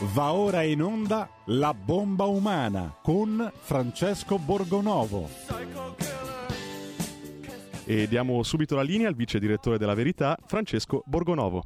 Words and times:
Va 0.00 0.32
ora 0.32 0.62
in 0.62 0.80
onda 0.80 1.28
La 1.46 1.74
bomba 1.74 2.26
umana 2.26 2.94
con 3.02 3.50
Francesco 3.52 4.38
Borgonovo. 4.38 5.28
E 7.84 8.06
diamo 8.06 8.40
subito 8.44 8.76
la 8.76 8.82
linea 8.82 9.08
al 9.08 9.16
vice 9.16 9.40
direttore 9.40 9.76
della 9.76 9.94
Verità, 9.94 10.38
Francesco 10.46 11.02
Borgonovo. 11.04 11.64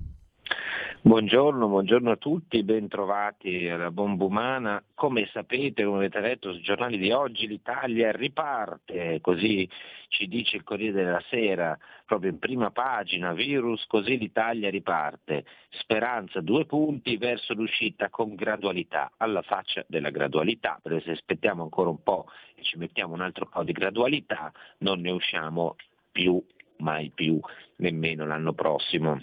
Buongiorno, 1.04 1.66
buongiorno 1.66 2.12
a 2.12 2.16
tutti, 2.16 2.62
bentrovati 2.62 3.68
alla 3.68 3.90
bomba 3.90 4.22
umana. 4.24 4.84
Come 4.94 5.28
sapete, 5.32 5.82
come 5.82 5.96
avete 5.96 6.20
letto 6.20 6.52
sui 6.52 6.62
giornali 6.62 6.96
di 6.96 7.10
oggi, 7.10 7.48
l'Italia 7.48 8.12
riparte, 8.12 9.18
così 9.20 9.68
ci 10.06 10.28
dice 10.28 10.54
il 10.54 10.62
Corriere 10.62 11.02
della 11.02 11.22
Sera, 11.28 11.76
proprio 12.06 12.30
in 12.30 12.38
prima 12.38 12.70
pagina, 12.70 13.32
virus, 13.32 13.84
così 13.88 14.16
l'Italia 14.16 14.70
riparte. 14.70 15.44
Speranza, 15.70 16.40
due 16.40 16.66
punti 16.66 17.16
verso 17.16 17.52
l'uscita 17.52 18.08
con 18.08 18.36
gradualità, 18.36 19.10
alla 19.16 19.42
faccia 19.42 19.84
della 19.88 20.10
gradualità, 20.10 20.78
perché 20.80 21.00
se 21.00 21.10
aspettiamo 21.10 21.64
ancora 21.64 21.90
un 21.90 22.00
po' 22.04 22.26
e 22.54 22.62
ci 22.62 22.78
mettiamo 22.78 23.14
un 23.14 23.22
altro 23.22 23.46
po' 23.46 23.64
di 23.64 23.72
gradualità, 23.72 24.52
non 24.78 25.00
ne 25.00 25.10
usciamo 25.10 25.74
più, 26.12 26.40
mai 26.76 27.10
più, 27.12 27.40
nemmeno 27.78 28.24
l'anno 28.24 28.52
prossimo 28.52 29.20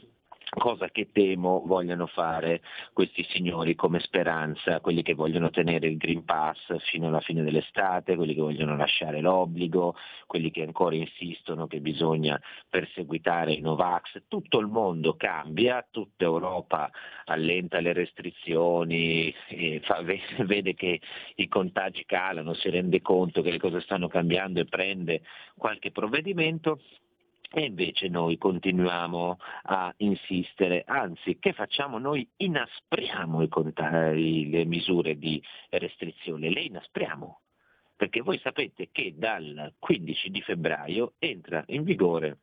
cosa 0.49 0.89
che 0.89 1.09
temo 1.11 1.63
vogliano 1.65 2.07
fare 2.07 2.61
questi 2.91 3.23
signori 3.29 3.75
come 3.75 3.99
speranza, 3.99 4.79
quelli 4.79 5.03
che 5.03 5.13
vogliono 5.13 5.49
tenere 5.51 5.87
il 5.87 5.97
Green 5.97 6.25
Pass 6.25 6.57
fino 6.89 7.07
alla 7.07 7.19
fine 7.19 7.43
dell'estate, 7.43 8.15
quelli 8.15 8.33
che 8.33 8.41
vogliono 8.41 8.75
lasciare 8.75 9.21
l'obbligo, 9.21 9.95
quelli 10.25 10.49
che 10.49 10.63
ancora 10.63 10.95
insistono 10.95 11.67
che 11.67 11.79
bisogna 11.81 12.39
perseguitare 12.67 13.53
i 13.53 13.61
Novax, 13.61 14.23
tutto 14.27 14.59
il 14.59 14.67
mondo 14.67 15.15
cambia, 15.15 15.85
tutta 15.89 16.25
Europa 16.25 16.89
allenta 17.25 17.79
le 17.79 17.93
restrizioni, 17.93 19.33
fa, 19.81 20.01
vede 20.45 20.73
che 20.73 20.99
i 21.35 21.47
contagi 21.47 22.05
calano, 22.05 22.53
si 22.53 22.69
rende 22.69 23.01
conto 23.01 23.41
che 23.41 23.51
le 23.51 23.59
cose 23.59 23.81
stanno 23.81 24.07
cambiando 24.07 24.59
e 24.59 24.65
prende 24.65 25.21
qualche 25.55 25.91
provvedimento 25.91 26.79
e 27.51 27.65
invece 27.65 28.07
noi 28.09 28.37
continuiamo 28.37 29.37
a 29.63 29.93
insistere, 29.97 30.83
anzi 30.85 31.39
che 31.39 31.53
facciamo? 31.53 31.97
Noi? 31.97 32.27
Inaspriamo 32.37 33.39
le 33.41 34.65
misure 34.65 35.17
di 35.17 35.41
restrizione, 35.69 36.49
le 36.49 36.61
inaspriamo, 36.61 37.41
perché 37.95 38.21
voi 38.21 38.39
sapete 38.39 38.89
che 38.91 39.15
dal 39.17 39.73
15 39.79 40.29
di 40.29 40.41
febbraio 40.41 41.13
entra 41.17 41.63
in 41.67 41.83
vigore 41.83 42.37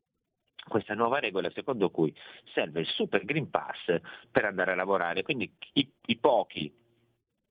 questa 0.66 0.94
nuova 0.94 1.20
regola 1.20 1.48
secondo 1.50 1.90
cui 1.90 2.12
serve 2.52 2.80
il 2.80 2.86
Super 2.88 3.24
Green 3.24 3.48
Pass 3.50 4.00
per 4.32 4.44
andare 4.44 4.72
a 4.72 4.74
lavorare, 4.74 5.22
quindi 5.22 5.48
i, 5.74 5.88
i 6.06 6.16
pochi 6.16 6.72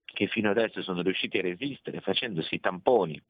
che 0.04 0.28
fino 0.28 0.50
adesso 0.50 0.82
sono 0.82 1.02
riusciti 1.02 1.38
a 1.38 1.42
resistere 1.42 2.02
facendosi 2.02 2.60
tamponi 2.60 3.22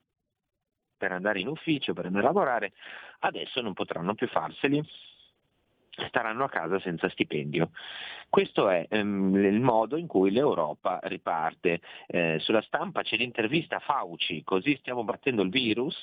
per 1.06 1.14
andare 1.14 1.40
in 1.40 1.48
ufficio, 1.48 1.94
per 1.94 2.08
andare 2.08 2.24
a 2.26 2.30
lavorare, 2.30 2.74
adesso 3.20 3.62
non 3.62 3.74
potranno 3.74 4.16
più 4.16 4.28
farseli 4.28 4.84
staranno 6.10 6.44
a 6.44 6.50
casa 6.50 6.78
senza 6.80 7.08
stipendio. 7.08 7.70
Questo 8.28 8.68
è 8.68 8.86
ehm, 8.90 9.34
il 9.36 9.62
modo 9.62 9.96
in 9.96 10.08
cui 10.08 10.30
l'Europa 10.30 11.00
riparte. 11.04 11.80
Eh, 12.08 12.38
sulla 12.40 12.62
stampa 12.64 13.02
c'è 13.02 13.16
l'intervista 13.16 13.78
a 13.78 13.80
Fauci, 13.80 14.44
così 14.44 14.76
stiamo 14.78 15.06
battendo 15.06 15.42
il 15.42 15.50
virus. 15.50 16.02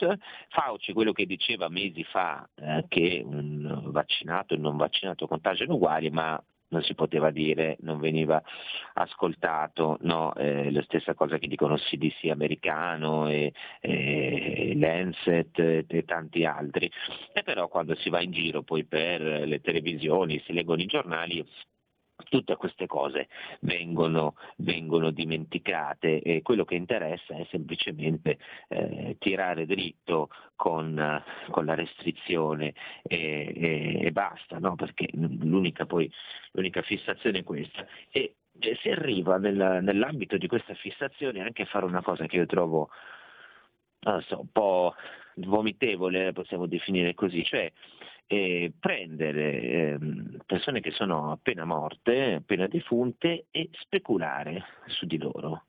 Fauci, 0.48 0.94
quello 0.94 1.12
che 1.12 1.26
diceva 1.26 1.68
mesi 1.68 2.04
fa 2.04 2.48
eh, 2.54 2.86
che 2.88 3.22
un 3.22 3.90
vaccinato 3.90 4.54
e 4.54 4.56
non 4.56 4.78
vaccinato 4.78 5.26
contagiano 5.26 5.74
uguali, 5.74 6.08
ma 6.08 6.42
non 6.72 6.82
si 6.82 6.94
poteva 6.94 7.30
dire, 7.30 7.76
non 7.80 8.00
veniva 8.00 8.42
ascoltato, 8.94 9.98
no? 10.00 10.34
eh, 10.34 10.72
la 10.72 10.82
stessa 10.82 11.14
cosa 11.14 11.38
che 11.38 11.46
dicono 11.46 11.76
CDC 11.76 12.30
americano 12.30 13.28
e, 13.28 13.52
e 13.80 14.72
Lancet 14.76 15.58
e, 15.58 15.84
e, 15.86 16.04
tanti 16.04 16.44
altri. 16.44 16.90
E 17.32 17.42
però 17.42 17.68
quando 17.68 17.94
si 17.94 18.08
va 18.10 18.20
in 18.20 18.32
giro 18.32 18.62
poi 18.62 18.84
per 18.84 19.20
le 19.20 19.60
televisioni, 19.60 20.42
si 20.44 20.52
leggono 20.52 20.82
i 20.82 20.86
giornali, 20.86 21.46
tutte 22.28 22.56
queste 22.56 22.86
cose 22.86 23.28
vengono, 23.60 24.34
vengono, 24.56 25.10
dimenticate 25.10 26.20
e 26.20 26.42
quello 26.42 26.64
che 26.64 26.74
interessa 26.74 27.34
è 27.34 27.46
semplicemente 27.50 28.38
eh, 28.68 29.16
tirare 29.18 29.66
dritto 29.66 30.28
con, 30.56 31.22
con 31.50 31.64
la 31.64 31.74
restrizione 31.74 32.74
e, 33.02 33.52
e, 33.54 34.06
e 34.06 34.12
basta, 34.12 34.58
no? 34.58 34.74
perché 34.74 35.08
l'unica, 35.12 35.86
poi, 35.86 36.10
l'unica, 36.52 36.82
fissazione 36.82 37.40
è 37.40 37.44
questa. 37.44 37.86
E, 38.10 38.34
e 38.58 38.78
si 38.80 38.90
arriva 38.90 39.38
nel, 39.38 39.80
nell'ambito 39.82 40.36
di 40.36 40.46
questa 40.46 40.74
fissazione 40.74 41.40
anche 41.40 41.62
a 41.62 41.66
fare 41.66 41.84
una 41.84 42.02
cosa 42.02 42.26
che 42.26 42.36
io 42.36 42.46
trovo 42.46 42.90
so, 44.26 44.40
un 44.40 44.52
po' 44.52 44.94
vomitevole, 45.36 46.32
possiamo 46.32 46.66
definire 46.66 47.14
così, 47.14 47.44
cioè 47.44 47.70
eh, 48.26 48.72
prendere 48.78 49.60
eh, 49.60 49.98
persone 50.46 50.80
che 50.80 50.90
sono 50.92 51.32
appena 51.32 51.64
morte, 51.64 52.34
appena 52.34 52.66
defunte 52.66 53.46
e 53.50 53.68
speculare 53.72 54.64
su 54.86 55.06
di 55.06 55.18
loro. 55.18 55.64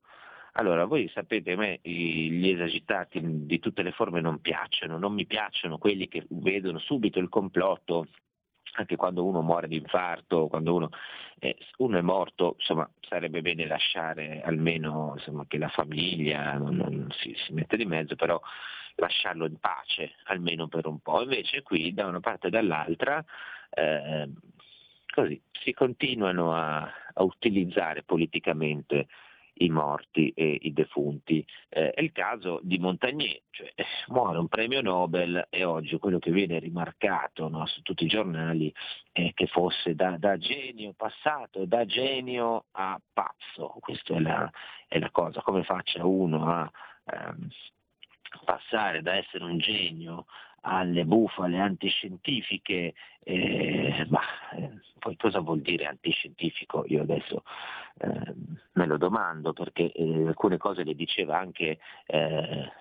Allora, 0.56 0.86
voi 0.86 1.10
sapete, 1.10 1.54
a 1.54 1.58
me 1.58 1.80
gli 1.82 2.48
esagitati 2.48 3.20
di 3.24 3.60
tutte 3.60 3.82
le 3.82 3.92
forme 3.92 4.22
non 4.22 4.40
piacciono, 4.40 5.00
non 5.00 5.14
mi 5.14 5.26
piacciono 5.26 5.80
quelli 5.80 6.08
che 6.08 6.26
vedono 6.30 6.78
subito 6.78 7.18
il 7.18 7.28
complotto, 7.28 8.06
anche 8.74 8.96
quando 8.96 9.26
uno 9.26 9.42
muore 9.42 9.68
di 9.68 9.78
infarto, 9.78 10.48
quando 10.48 10.76
uno, 10.76 10.90
eh, 11.40 11.58
uno, 11.78 11.98
è 11.98 12.02
morto, 12.02 12.56
insomma, 12.60 12.88
sarebbe 13.02 13.42
bene 13.42 13.66
lasciare 13.66 14.42
almeno 14.42 15.14
insomma, 15.16 15.46
che 15.48 15.58
la 15.58 15.70
famiglia 15.70 16.54
non, 16.58 16.76
non 16.76 17.08
si, 17.18 17.34
si, 17.36 17.54
mette 17.54 17.76
di 17.76 17.86
mezzo, 17.86 18.16
però 18.16 18.40
lasciarlo 18.96 19.46
in 19.46 19.58
pace 19.60 20.16
almeno 20.26 20.68
per 20.68 20.88
un 20.88 21.00
po'. 21.00 21.22
Invece 21.22 21.62
qui 21.62 21.94
da 21.94 22.06
una 22.08 22.20
parte 22.20 22.48
e 22.48 22.50
dall'altra 22.50 23.24
eh, 23.70 24.30
così, 25.14 25.40
si 25.52 25.74
continuano 25.74 26.54
a, 26.54 26.80
a 27.14 27.24
utilizzare 27.24 28.04
politicamente 28.04 29.08
i 29.58 29.70
morti 29.70 30.30
e 30.30 30.58
i 30.62 30.74
defunti. 30.74 31.46
Eh, 31.70 31.92
è 31.92 32.02
il 32.02 32.12
caso 32.12 32.60
di 32.64 32.80
Montagnier, 32.80 33.42
cioè 33.52 33.72
muore 34.08 34.40
un 34.40 34.48
premio 34.48 34.82
Nobel 34.82 35.46
e 35.50 35.64
oggi 35.64 35.98
quello 36.00 36.18
che 36.18 36.32
viene 36.32 36.58
rimarcato 36.58 37.48
no, 37.50 37.66
su 37.68 37.82
tutti 37.84 38.06
i 38.06 38.08
giornali 38.08 38.74
è 39.12 39.32
che 39.34 39.46
fosse 39.48 39.94
da, 39.94 40.18
da 40.18 40.38
genio 40.38 40.94
passato, 40.98 41.66
da 41.66 41.86
genio 41.86 42.66
a 42.72 43.00
pazzo. 43.14 43.76
Questa 43.80 44.16
è 44.16 44.20
la, 44.20 44.52
è 44.88 44.98
la 44.98 45.12
cosa, 45.12 45.42
come 45.42 45.64
faccia 45.64 46.04
uno 46.04 46.48
a 46.48 46.72
ehm, 47.06 47.50
passare 48.46 49.02
da 49.02 49.16
essere 49.16 49.44
un 49.44 49.58
genio 49.58 50.26
alle 50.62 51.06
bufale 51.06 51.60
antiscientifiche, 51.60 52.94
eh, 53.24 54.06
ma 54.10 54.22
eh, 54.54 54.80
poi 55.00 55.18
cosa 55.18 55.40
vuol 55.40 55.62
dire 55.62 55.86
antiscientifico? 55.86 56.86
Io 56.88 57.02
adesso 57.02 57.44
eh, 58.00 58.34
me 58.74 58.86
lo 58.86 58.98
domando 58.98 59.54
perché 59.54 59.92
eh, 59.92 60.28
alcune 60.28 60.58
cose 60.58 60.84
le 60.84 60.96
diceva 60.96 61.38
anche 61.38 61.80
eh, 62.06 62.72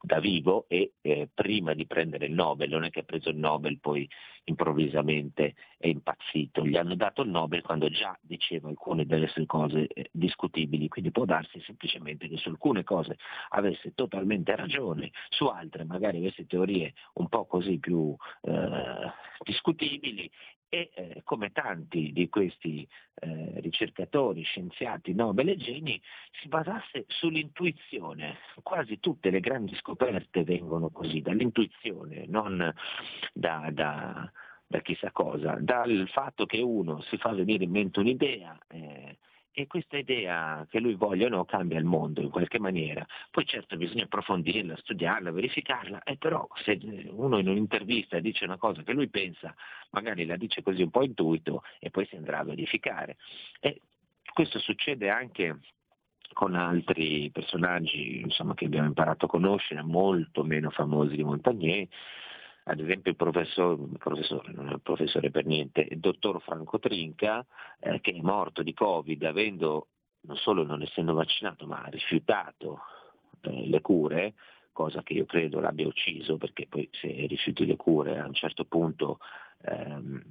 da 0.00 0.20
vivo 0.20 0.66
e 0.68 0.94
eh, 1.00 1.28
prima 1.32 1.74
di 1.74 1.86
prendere 1.86 2.26
il 2.26 2.32
Nobel, 2.32 2.70
non 2.70 2.84
è 2.84 2.90
che 2.90 3.00
ha 3.00 3.04
preso 3.04 3.30
il 3.30 3.36
Nobel 3.36 3.78
poi 3.80 4.08
improvvisamente 4.44 5.54
è 5.76 5.88
impazzito, 5.88 6.64
gli 6.64 6.76
hanno 6.76 6.94
dato 6.94 7.22
il 7.22 7.28
Nobel 7.28 7.62
quando 7.62 7.88
già 7.88 8.16
diceva 8.20 8.68
alcune 8.68 9.06
delle 9.06 9.28
sue 9.28 9.46
cose 9.46 9.86
eh, 9.86 10.08
discutibili, 10.12 10.88
quindi 10.88 11.10
può 11.10 11.24
darsi 11.24 11.60
semplicemente 11.60 12.28
che 12.28 12.36
su 12.36 12.48
alcune 12.48 12.84
cose 12.84 13.18
avesse 13.50 13.92
totalmente 13.94 14.54
ragione, 14.56 15.10
su 15.28 15.46
altre 15.46 15.84
magari 15.84 16.18
avesse 16.18 16.46
teorie 16.46 16.94
un 17.14 17.28
po' 17.28 17.46
così 17.46 17.78
più 17.78 18.14
eh, 18.42 19.12
discutibili 19.44 20.30
e 20.68 20.90
eh, 20.94 21.20
come 21.24 21.50
tanti 21.52 22.12
di 22.12 22.28
questi 22.28 22.86
eh, 23.14 23.60
ricercatori, 23.60 24.42
scienziati, 24.42 25.14
Nobel 25.14 25.50
e 25.50 25.56
geni, 25.56 26.00
si 26.40 26.48
basasse 26.48 27.04
sull'intuizione. 27.08 28.36
Quasi 28.62 29.00
tutte 29.00 29.30
le 29.30 29.40
grandi 29.40 29.74
scoperte 29.76 30.44
vengono 30.44 30.90
così, 30.90 31.20
dall'intuizione, 31.20 32.26
non 32.26 32.72
da, 33.32 33.68
da, 33.72 34.30
da 34.66 34.80
chissà 34.80 35.10
cosa, 35.10 35.56
dal 35.60 36.08
fatto 36.12 36.46
che 36.46 36.60
uno 36.60 37.00
si 37.02 37.16
fa 37.16 37.32
venire 37.32 37.64
in 37.64 37.70
mente 37.70 38.00
un'idea. 38.00 38.58
Eh, 38.68 39.16
e 39.52 39.66
questa 39.66 39.96
idea 39.96 40.66
che 40.70 40.78
lui 40.78 40.94
voglia 40.94 41.26
o 41.26 41.30
no 41.30 41.44
cambia 41.44 41.78
il 41.78 41.84
mondo 41.84 42.20
in 42.20 42.30
qualche 42.30 42.58
maniera. 42.60 43.04
Poi 43.30 43.44
certo 43.44 43.76
bisogna 43.76 44.04
approfondirla, 44.04 44.76
studiarla, 44.76 45.32
verificarla, 45.32 46.02
e 46.02 46.16
però 46.16 46.46
se 46.62 46.78
uno 47.10 47.38
in 47.38 47.48
un'intervista 47.48 48.20
dice 48.20 48.44
una 48.44 48.56
cosa 48.56 48.82
che 48.82 48.92
lui 48.92 49.08
pensa, 49.08 49.54
magari 49.90 50.26
la 50.26 50.36
dice 50.36 50.62
così 50.62 50.82
un 50.82 50.90
po' 50.90 51.02
intuito 51.02 51.62
e 51.80 51.90
poi 51.90 52.06
si 52.06 52.16
andrà 52.16 52.38
a 52.38 52.44
verificare. 52.44 53.16
E 53.60 53.80
questo 54.32 54.58
succede 54.58 55.10
anche 55.10 55.58
con 56.32 56.54
altri 56.54 57.30
personaggi 57.32 58.20
insomma, 58.20 58.54
che 58.54 58.66
abbiamo 58.66 58.86
imparato 58.86 59.24
a 59.24 59.28
conoscere, 59.28 59.82
molto 59.82 60.44
meno 60.44 60.70
famosi 60.70 61.16
di 61.16 61.24
Montagnier, 61.24 61.88
ad 62.68 62.80
esempio 62.80 63.10
il 63.10 63.16
professore, 63.16 63.82
professore 63.98 64.52
non 64.52 64.68
è 64.68 64.72
un 64.72 64.80
professore 64.80 65.30
per 65.30 65.46
niente, 65.46 65.86
il 65.88 65.98
dottor 65.98 66.40
Franco 66.42 66.78
Trinca, 66.78 67.44
eh, 67.80 68.00
che 68.00 68.12
è 68.12 68.20
morto 68.20 68.62
di 68.62 68.74
Covid 68.74 69.22
avendo 69.24 69.88
non 70.20 70.36
solo 70.36 70.64
non 70.64 70.82
essendo 70.82 71.14
vaccinato, 71.14 71.66
ma 71.66 71.82
ha 71.82 71.88
rifiutato 71.88 72.80
eh, 73.40 73.66
le 73.66 73.80
cure, 73.80 74.34
cosa 74.72 75.02
che 75.02 75.14
io 75.14 75.24
credo 75.24 75.60
l'abbia 75.60 75.86
ucciso, 75.86 76.36
perché 76.36 76.66
poi 76.68 76.88
se 76.92 77.08
rifiuti 77.26 77.64
le 77.64 77.76
cure 77.76 78.18
a 78.18 78.26
un 78.26 78.34
certo 78.34 78.64
punto 78.66 79.18
ehm, 79.62 80.22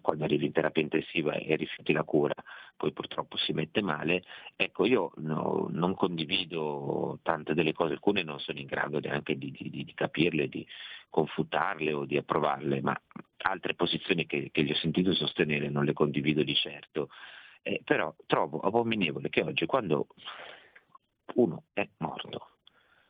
quando 0.00 0.24
arrivi 0.24 0.46
in 0.46 0.52
terapia 0.52 0.82
intensiva 0.82 1.34
e 1.34 1.56
rifiuti 1.56 1.92
la 1.92 2.04
cura, 2.04 2.34
poi 2.76 2.92
purtroppo 2.92 3.36
si 3.36 3.52
mette 3.52 3.82
male. 3.82 4.22
Ecco, 4.56 4.84
io 4.84 5.12
no, 5.16 5.68
non 5.70 5.94
condivido 5.94 7.18
tante 7.22 7.54
delle 7.54 7.72
cose, 7.72 7.94
alcune 7.94 8.22
non 8.22 8.38
sono 8.40 8.58
in 8.58 8.66
grado 8.66 9.00
neanche 9.00 9.36
di, 9.36 9.50
di, 9.50 9.70
di 9.70 9.94
capirle, 9.94 10.48
di 10.48 10.66
confutarle 11.10 11.92
o 11.92 12.04
di 12.04 12.16
approvarle, 12.16 12.80
ma 12.80 12.98
altre 13.38 13.74
posizioni 13.74 14.26
che, 14.26 14.50
che 14.52 14.62
gli 14.62 14.70
ho 14.70 14.76
sentito 14.76 15.12
sostenere 15.14 15.68
non 15.68 15.84
le 15.84 15.92
condivido 15.92 16.42
di 16.42 16.54
certo. 16.54 17.10
Eh, 17.62 17.80
però 17.84 18.14
trovo 18.26 18.60
abominevole 18.60 19.28
che 19.28 19.42
oggi 19.42 19.66
quando 19.66 20.06
uno 21.34 21.64
è 21.72 21.86
morto, 21.98 22.57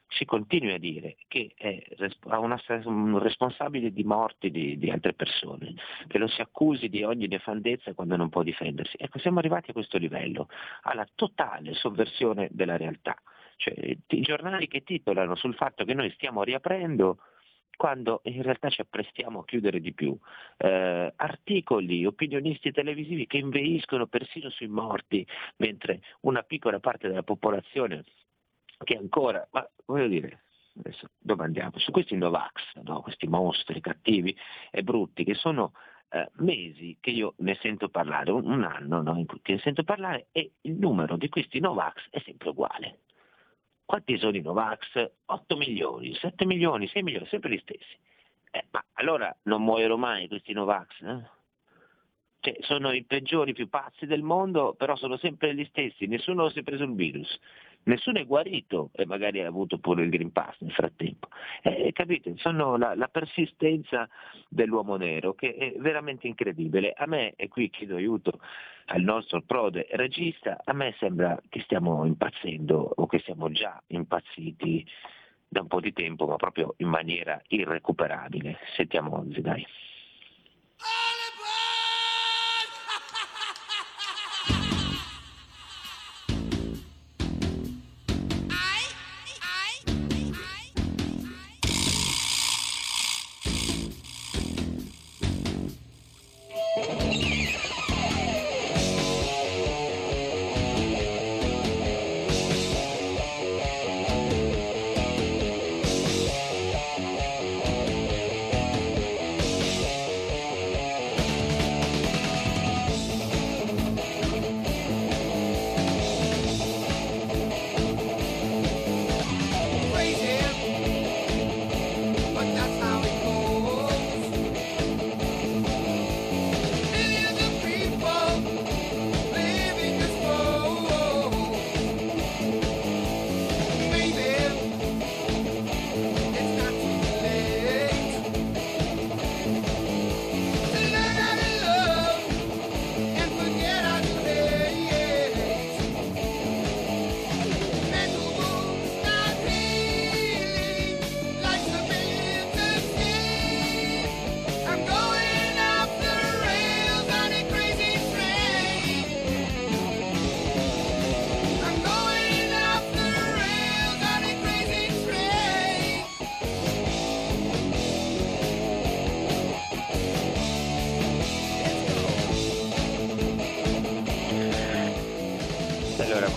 si 0.09 0.25
continui 0.25 0.73
a 0.73 0.79
dire 0.79 1.17
che 1.29 1.53
è 1.57 1.83
una, 2.25 2.61
un 2.85 3.19
responsabile 3.19 3.93
di 3.93 4.05
morti 4.05 4.51
di, 4.51 4.79
di, 4.79 4.91
altre 4.91 5.13
persone, 5.13 5.75
che 6.07 6.19
lo 6.19 6.27
si 6.29 6.41
accusi 6.41 6.89
di 6.89 7.03
ogni 7.03 7.27
nefandezza 7.27 7.93
quando 7.95 8.17
non 8.17 8.29
può 8.29 8.43
difendersi. 8.43 8.97
Ecco, 8.99 9.19
siamo 9.19 9.39
arrivati 9.39 9.71
a 9.71 9.75
questo 9.75 9.99
livello, 9.99 10.49
alla 10.83 11.07
totale 11.15 11.75
sovversione 11.75 12.49
della 12.51 12.77
realtà. 12.77 13.17
Cioè, 13.57 13.75
I 14.07 14.21
giornali 14.21 14.69
che 14.69 14.83
titolano 14.83 15.35
sul 15.35 15.55
fatto 15.55 15.85
che 15.85 15.95
noi 15.95 16.11
stiamo 16.13 16.43
riaprendo 16.43 17.19
quando 17.77 18.23
in 18.25 18.43
realtà 18.43 18.71
ci 18.71 18.81
apprestiamo 18.81 19.41
a 19.41 19.45
chiudere 19.45 19.81
di 19.81 19.93
più. 19.93 20.17
Eh, 20.57 21.13
articoli, 21.15 22.05
opinionisti 22.05 22.73
televisivi 22.73 23.27
che 23.27 23.39
inveiscono 23.39 24.07
persino 24.07 24.51
sui 24.51 24.67
morti, 24.67 25.25
mentre 25.57 26.01
una 26.23 26.43
piccola 26.43 26.81
parte 26.81 27.09
della 27.09 27.23
popolazione 27.23 28.05
che 28.85 28.97
ancora, 28.97 29.47
ma 29.53 29.69
voglio 29.87 30.09
dire, 30.09 30.43
adesso 30.79 31.09
dove 31.19 31.45
andiamo? 31.45 31.79
Su 31.79 31.91
questi 31.91 32.17
Novax, 32.17 32.77
no? 32.83 33.03
questi 33.03 33.27
mostri 33.27 33.81
cattivi 33.81 34.37
e 34.71 34.83
brutti 34.83 35.25
che 35.25 35.35
sono 35.35 35.73
eh, 36.11 36.31
mesi 36.37 36.97
che 37.01 37.11
io 37.11 37.35
ne 37.39 37.57
sento 37.61 37.89
parlare, 37.89 38.31
un, 38.31 38.51
un 38.51 38.63
anno 38.65 39.03
no? 39.03 39.25
che 39.43 39.53
ne 39.53 39.59
sento 39.59 39.85
parlare 39.85 40.29
e 40.33 40.53
il 40.63 40.75
numero 40.75 41.17
di 41.17 41.29
questi 41.29 41.61
Novax 41.61 42.09
è 42.11 42.21
sempre 42.21 42.51
uguale. 42.51 43.01
Quanti 43.85 44.19
sono 44.19 44.37
i 44.37 44.43
Novax? 44.43 45.13
8 45.25 45.57
milioni, 45.57 46.15
7 46.15 46.45
milioni, 46.45 46.89
6 46.89 47.03
milioni, 47.03 47.27
sempre 47.27 47.51
gli 47.51 47.59
stessi. 47.59 47.97
Eh, 48.51 48.67
ma 48.71 48.85
allora 48.95 49.35
non 49.45 49.63
muoiono 49.63 49.97
mai 49.97 50.29
questi 50.29 50.53
Novax? 50.53 51.01
Eh? 51.03 51.37
Cioè, 52.41 52.57
sono 52.61 52.93
i 52.93 53.05
peggiori, 53.05 53.53
più 53.53 53.69
pazzi 53.69 54.07
del 54.07 54.23
mondo, 54.23 54.75
però 54.75 54.95
sono 54.95 55.17
sempre 55.17 55.55
gli 55.55 55.65
stessi, 55.71 56.07
nessuno 56.07 56.49
si 56.51 56.61
è 56.61 56.63
preso 56.63 56.85
il 56.85 56.95
virus 56.95 57.39
nessuno 57.89 58.19
è 58.19 58.27
guarito 58.27 58.91
e 58.93 59.05
magari 59.07 59.43
ha 59.43 59.49
avuto 59.49 59.79
pure 59.79 60.05
il 60.05 60.11
Green 60.11 60.31
Pass 60.31 60.57
nel 60.61 60.73
frattempo. 60.73 61.29
Eh, 61.63 61.91
capite? 61.93 62.35
Sono 62.37 62.77
la, 62.77 62.95
la, 62.95 63.09
persistenza 63.09 64.09
dell'uomo 64.49 64.97
nero 64.97 65.35
che 65.35 65.55
è 65.55 65.75
veramente 65.79 66.27
incredibile. 66.27 66.93
A 66.97 67.07
me, 67.07 67.35
e 67.35 67.49
qui 67.49 67.69
chiedo 67.71 67.97
aiuto 67.97 68.41
al 68.87 69.03
nostro 69.03 69.43
prode 69.43 69.87
regista, 69.91 70.61
a 70.65 70.73
me 70.73 70.95
sembra 70.99 71.39
che 71.49 71.61
stiamo 71.63 72.05
impazzendo 72.05 72.93
o 72.97 73.07
che 73.07 73.19
siamo 73.21 73.51
già 73.51 73.83
impazziti 73.89 74.87
da 75.49 75.63
un 75.63 75.67
po' 75.67 75.81
di 75.81 75.93
tempo, 75.93 76.27
ma 76.27 76.37
proprio 76.37 76.75
in 76.79 76.89
maniera 76.89 77.41
irrecuperabile. 77.49 78.59
Sentiamo 78.77 79.19
Ozzy, 79.19 79.41
dai. 79.41 79.67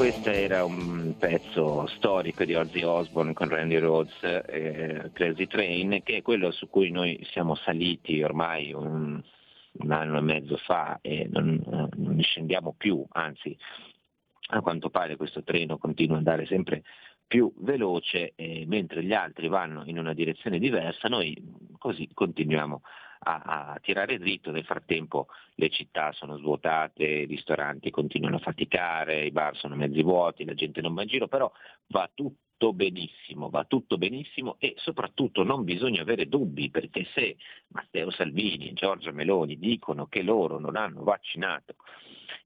Questo 0.01 0.31
era 0.31 0.65
un 0.65 1.13
pezzo 1.19 1.85
storico 1.85 2.43
di 2.43 2.55
Ozzy 2.55 2.81
Osbourne 2.81 3.33
con 3.33 3.49
Randy 3.49 3.77
Rhodes, 3.77 4.17
eh, 4.47 5.11
Crazy 5.13 5.45
Train, 5.45 6.01
che 6.01 6.17
è 6.17 6.21
quello 6.23 6.49
su 6.49 6.69
cui 6.69 6.89
noi 6.89 7.23
siamo 7.29 7.53
saliti 7.53 8.23
ormai 8.23 8.73
un, 8.73 9.21
un 9.73 9.91
anno 9.91 10.17
e 10.17 10.21
mezzo 10.21 10.57
fa 10.57 10.97
e 11.03 11.29
non, 11.31 11.63
non 11.97 12.19
scendiamo 12.19 12.73
più, 12.75 13.05
anzi 13.11 13.55
a 14.53 14.61
quanto 14.61 14.89
pare 14.89 15.17
questo 15.17 15.43
treno 15.43 15.77
continua 15.77 16.17
ad 16.17 16.25
andare 16.25 16.47
sempre 16.47 16.81
più 17.27 17.53
veloce 17.57 18.33
e 18.35 18.65
mentre 18.65 19.03
gli 19.03 19.13
altri 19.13 19.49
vanno 19.49 19.83
in 19.85 19.99
una 19.99 20.15
direzione 20.15 20.57
diversa, 20.57 21.09
noi 21.09 21.39
così 21.77 22.09
continuiamo 22.11 22.81
a, 23.23 23.71
a, 23.73 23.79
tirare 23.81 24.17
dritto, 24.17 24.51
nel 24.51 24.63
frattempo 24.65 25.27
le 25.55 25.69
città 25.69 26.11
sono 26.13 26.37
svuotate, 26.37 27.03
i 27.03 27.25
ristoranti 27.25 27.91
continuano 27.91 28.37
a 28.37 28.39
faticare, 28.39 29.25
i 29.25 29.31
bar 29.31 29.55
sono 29.57 29.75
mezzi 29.75 30.01
vuoti, 30.01 30.45
la 30.45 30.53
gente 30.53 30.81
non 30.81 30.93
va 30.93 31.03
in 31.03 31.07
giro, 31.07 31.27
però 31.27 31.51
va 31.87 32.09
tutto 32.13 32.73
benissimo, 32.73 33.49
va 33.49 33.65
tutto 33.65 33.97
benissimo 33.97 34.55
e 34.59 34.73
soprattutto 34.77 35.43
non 35.43 35.63
bisogna 35.63 36.01
avere 36.01 36.27
dubbi 36.27 36.69
perché 36.69 37.05
se 37.13 37.37
Matteo 37.67 38.09
Salvini 38.11 38.69
e 38.69 38.73
Giorgia 38.73 39.11
Meloni 39.11 39.57
dicono 39.57 40.07
che 40.07 40.21
loro 40.21 40.59
non 40.59 40.75
hanno 40.75 41.03
vaccinato 41.03 41.75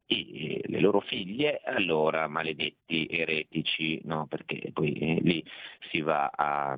e 0.07 0.61
le 0.65 0.79
loro 0.79 0.99
figlie, 0.99 1.61
allora 1.63 2.27
maledetti 2.27 3.07
eretici, 3.09 3.99
no? 4.03 4.27
perché 4.27 4.69
poi 4.71 4.93
eh, 4.93 5.19
lì 5.21 5.43
si 5.89 6.01
va 6.01 6.31
a 6.33 6.77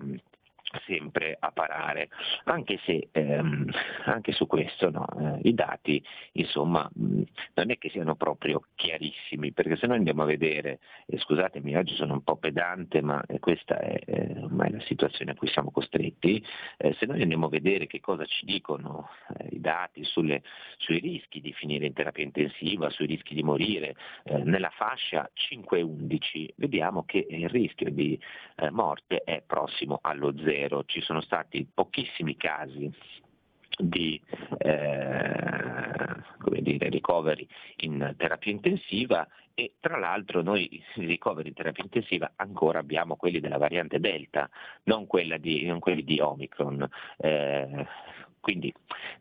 sempre 0.86 1.38
a 1.40 1.52
parare, 1.52 2.10
anche 2.46 2.80
se 2.84 3.10
ehm, 3.12 3.70
anche 4.06 4.32
su 4.34 4.48
questo 4.48 4.90
no, 4.90 5.08
eh, 5.20 5.48
i 5.48 5.54
dati 5.54 6.04
insomma 6.34 6.90
mh, 6.94 7.22
non 7.54 7.72
è 7.72 7.78
che 7.78 7.90
siano 7.90 8.16
proprio 8.16 8.64
chiarissimi, 8.76 9.54
perché 9.54 9.78
se 9.78 9.88
noi 9.88 9.98
andiamo 9.98 10.24
a 10.24 10.26
vedere, 10.26 10.80
e 11.06 11.18
scusatemi 11.18 11.76
oggi 11.76 11.96
sono 11.96 12.14
un 12.14 12.24
po' 12.24 12.36
pedante, 12.36 13.02
ma 13.02 13.24
eh, 13.28 13.40
questa 13.40 13.80
è 13.80 14.00
eh, 14.06 14.40
ormai 14.42 14.72
la 14.72 14.82
situazione 14.82 15.32
a 15.32 15.36
cui 15.36 15.48
siamo 15.48 15.72
costretti, 15.72 16.44
eh, 16.78 16.94
se 17.00 17.06
noi 17.06 17.22
andiamo 17.22 17.46
a 17.46 17.50
vedere 17.50 17.88
che 17.88 18.02
cosa 18.02 18.26
ci 18.26 18.46
dicono 18.46 19.10
eh, 19.38 19.48
i 19.52 19.62
dati 19.62 20.04
sulle, 20.04 20.44
sui 20.78 21.00
rischi 21.00 21.40
di 21.40 21.54
finire 21.54 21.86
in 21.86 21.94
terapia 21.94 22.24
intensiva, 22.24 22.90
sui 22.90 23.06
rischi 23.06 23.34
di 23.34 23.44
morire, 23.44 23.96
eh, 24.24 24.38
nella 24.44 24.70
fascia 24.70 25.30
5-11 25.34 26.50
vediamo 26.56 27.04
che 27.06 27.26
il 27.30 27.50
rischio 27.50 27.90
di 27.90 28.20
morte 28.72 29.22
è 29.24 29.44
prossimo 29.46 30.00
allo 30.02 30.36
zero 30.40 30.57
zero, 30.58 30.84
ci 30.86 31.02
sono 31.02 31.22
stati 31.22 31.68
pochissimi 31.72 32.36
casi 32.36 32.92
di, 33.78 34.20
eh, 34.58 36.16
dire, 36.62 36.90
ricoveri 36.90 37.48
in 37.78 38.16
terapia 38.18 38.52
intensiva 38.52 39.28
e 39.54 39.74
tra 39.80 39.98
l'altro 39.98 40.42
noi 40.42 40.82
i 40.96 41.06
ricoveri 41.06 41.50
in 41.50 41.54
terapia 41.54 41.84
intensiva 41.84 42.32
ancora 42.36 42.80
abbiamo 42.80 43.16
quelli 43.16 43.40
della 43.40 43.58
variante 43.58 44.00
Delta, 44.00 44.50
non, 44.84 45.08
di, 45.40 45.66
non 45.66 45.80
quelli 45.80 46.04
di 46.04 46.20
Omicron. 46.20 46.88
Eh, 47.18 47.88
quindi 48.48 48.74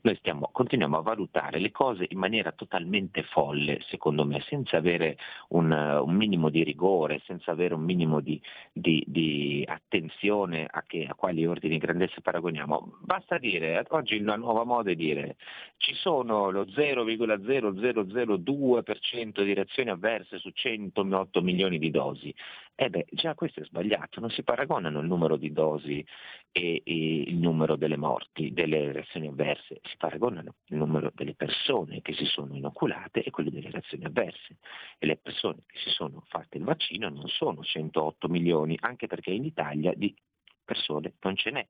noi 0.02 0.14
stiamo, 0.18 0.50
continuiamo 0.52 0.98
a 0.98 1.02
valutare 1.02 1.58
le 1.58 1.72
cose 1.72 2.06
in 2.10 2.18
maniera 2.18 2.52
totalmente 2.52 3.24
folle, 3.24 3.80
secondo 3.88 4.24
me, 4.24 4.40
senza 4.42 4.76
avere 4.76 5.18
un, 5.48 5.72
un 5.72 6.14
minimo 6.14 6.48
di 6.48 6.62
rigore, 6.62 7.20
senza 7.24 7.50
avere 7.50 7.74
un 7.74 7.82
minimo 7.82 8.20
di, 8.20 8.40
di, 8.72 9.02
di 9.04 9.64
attenzione 9.66 10.68
a, 10.70 10.84
che, 10.86 11.08
a, 11.10 11.16
quali 11.16 11.44
ordini 11.44 11.72
di 11.72 11.80
grandezza 11.80 12.20
paragoniamo. 12.20 12.98
Basta 13.00 13.36
dire, 13.38 13.84
oggi 13.88 14.20
la 14.20 14.36
nuova 14.36 14.62
moda 14.62 14.92
è 14.92 14.94
dire 14.94 15.34
ci 15.78 15.94
sono 15.94 16.50
lo 16.50 16.64
0,0002% 16.64 19.42
di 19.42 19.54
reazioni 19.54 19.90
avverse 19.90 20.38
su 20.38 20.50
108 20.50 21.42
milioni 21.42 21.80
di 21.80 21.90
dosi. 21.90 22.32
Eh 22.78 22.90
beh, 22.90 23.06
già 23.10 23.34
questo 23.34 23.60
è 23.60 23.64
sbagliato, 23.64 24.20
non 24.20 24.28
si 24.28 24.42
paragonano 24.42 25.00
il 25.00 25.06
numero 25.06 25.38
di 25.38 25.50
dosi 25.50 26.04
e, 26.52 26.82
e 26.84 27.22
il 27.22 27.36
numero 27.36 27.74
delle 27.74 27.96
morti, 27.96 28.52
delle 28.52 28.92
reazioni 28.92 29.28
avverse, 29.28 29.80
si 29.82 29.96
paragonano 29.96 30.56
il 30.66 30.76
numero 30.76 31.10
delle 31.14 31.34
persone 31.34 32.02
che 32.02 32.12
si 32.12 32.26
sono 32.26 32.54
inoculate 32.54 33.22
e 33.22 33.30
quello 33.30 33.48
delle 33.48 33.70
reazioni 33.70 34.04
avverse. 34.04 34.58
E 34.98 35.06
le 35.06 35.16
persone 35.16 35.62
che 35.66 35.78
si 35.78 35.88
sono 35.88 36.22
fatte 36.28 36.58
il 36.58 36.64
vaccino 36.64 37.08
non 37.08 37.26
sono 37.28 37.62
108 37.64 38.28
milioni, 38.28 38.76
anche 38.82 39.06
perché 39.06 39.30
in 39.30 39.44
Italia 39.44 39.94
di 39.94 40.14
persone 40.62 41.14
non 41.22 41.34
ce 41.34 41.50
n'è 41.52 41.66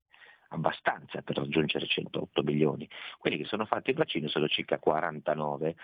abbastanza 0.48 1.22
per 1.22 1.36
raggiungere 1.36 1.86
108 1.86 2.42
milioni. 2.42 2.88
Quelli 3.18 3.36
che 3.36 3.44
sono 3.44 3.64
fatti 3.64 3.90
il 3.90 3.96
vaccino 3.96 4.26
sono 4.26 4.48
circa 4.48 4.80
49, 4.80 5.76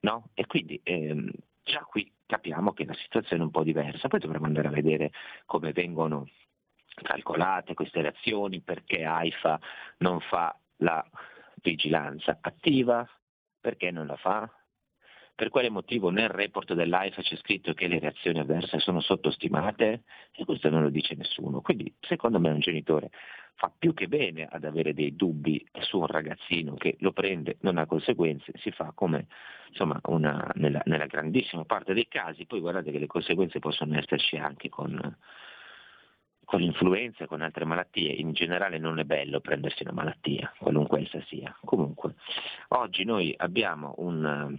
no? 0.00 0.30
E 0.34 0.44
quindi 0.46 0.80
ehm, 0.82 1.30
già 1.62 1.84
qui 1.84 2.10
capiamo 2.26 2.72
che 2.72 2.84
la 2.84 2.94
situazione 2.94 3.42
è 3.42 3.44
un 3.44 3.50
po' 3.50 3.62
diversa, 3.62 4.08
poi 4.08 4.20
dovremo 4.20 4.46
andare 4.46 4.68
a 4.68 4.72
vedere 4.72 5.12
come 5.46 5.72
vengono 5.72 6.28
calcolate 7.02 7.74
queste 7.74 8.02
reazioni, 8.02 8.60
perché 8.60 9.04
AIFA 9.04 9.60
non 9.98 10.20
fa 10.20 10.58
la 10.78 11.04
vigilanza 11.62 12.38
attiva, 12.40 13.08
perché 13.60 13.90
non 13.90 14.06
la 14.06 14.16
fa, 14.16 14.50
per 15.36 15.50
quale 15.50 15.68
motivo 15.68 16.08
nel 16.08 16.30
report 16.30 16.72
dell'AIFA 16.72 17.20
c'è 17.20 17.36
scritto 17.36 17.74
che 17.74 17.88
le 17.88 17.98
reazioni 17.98 18.38
avverse 18.38 18.78
sono 18.78 19.00
sottostimate 19.00 20.04
e 20.32 20.44
questo 20.46 20.70
non 20.70 20.82
lo 20.82 20.88
dice 20.88 21.14
nessuno. 21.14 21.60
Quindi 21.60 21.94
secondo 22.00 22.40
me 22.40 22.50
un 22.50 22.58
genitore 22.58 23.10
fa 23.54 23.70
più 23.76 23.92
che 23.92 24.08
bene 24.08 24.48
ad 24.50 24.64
avere 24.64 24.94
dei 24.94 25.14
dubbi 25.14 25.62
su 25.80 25.98
un 25.98 26.06
ragazzino 26.06 26.74
che 26.74 26.96
lo 27.00 27.12
prende, 27.12 27.58
non 27.60 27.76
ha 27.76 27.84
conseguenze, 27.84 28.52
si 28.56 28.70
fa 28.70 28.92
come 28.94 29.26
insomma, 29.68 30.00
una, 30.04 30.50
nella, 30.54 30.80
nella, 30.86 31.06
grandissima 31.06 31.66
parte 31.66 31.92
dei 31.92 32.08
casi, 32.08 32.46
poi 32.46 32.60
guardate 32.60 32.90
che 32.90 32.98
le 32.98 33.06
conseguenze 33.06 33.58
possono 33.58 33.98
esserci 33.98 34.36
anche 34.36 34.70
con, 34.70 34.98
con 36.44 36.60
l'influenza 36.60 37.24
e 37.24 37.26
con 37.26 37.42
altre 37.42 37.66
malattie, 37.66 38.10
in 38.10 38.32
generale 38.32 38.78
non 38.78 38.98
è 38.98 39.04
bello 39.04 39.40
prendersi 39.40 39.82
una 39.82 39.92
malattia, 39.92 40.50
qualunque 40.58 41.02
essa 41.02 41.20
sia. 41.26 41.54
Comunque, 41.62 42.14
oggi 42.68 43.04
noi 43.04 43.34
abbiamo 43.36 43.94
un, 43.98 44.58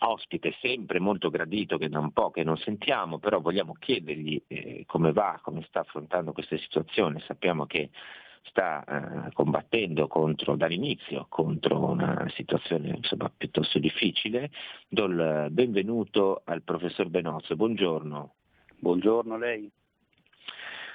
ospite 0.00 0.54
sempre 0.60 1.00
molto 1.00 1.30
gradito 1.30 1.78
che 1.78 1.88
da 1.88 1.98
un 1.98 2.12
po' 2.12 2.30
che 2.30 2.44
non 2.44 2.56
sentiamo, 2.56 3.18
però 3.18 3.40
vogliamo 3.40 3.74
chiedergli 3.78 4.42
eh, 4.46 4.84
come 4.86 5.12
va, 5.12 5.38
come 5.42 5.62
sta 5.66 5.80
affrontando 5.80 6.32
questa 6.32 6.56
situazione. 6.58 7.20
Sappiamo 7.20 7.66
che 7.66 7.90
sta 8.44 8.84
eh, 8.84 9.32
combattendo 9.32 10.06
contro, 10.06 10.56
dall'inizio 10.56 11.26
contro 11.28 11.90
una 11.90 12.26
situazione 12.34 12.88
insomma, 12.96 13.30
piuttosto 13.34 13.78
difficile. 13.78 14.50
Do 14.88 15.04
il 15.04 15.48
benvenuto 15.50 16.42
al 16.44 16.62
professor 16.62 17.08
Benozzo, 17.08 17.56
buongiorno. 17.56 18.34
Buongiorno 18.78 19.34
a 19.34 19.38
lei. 19.38 19.70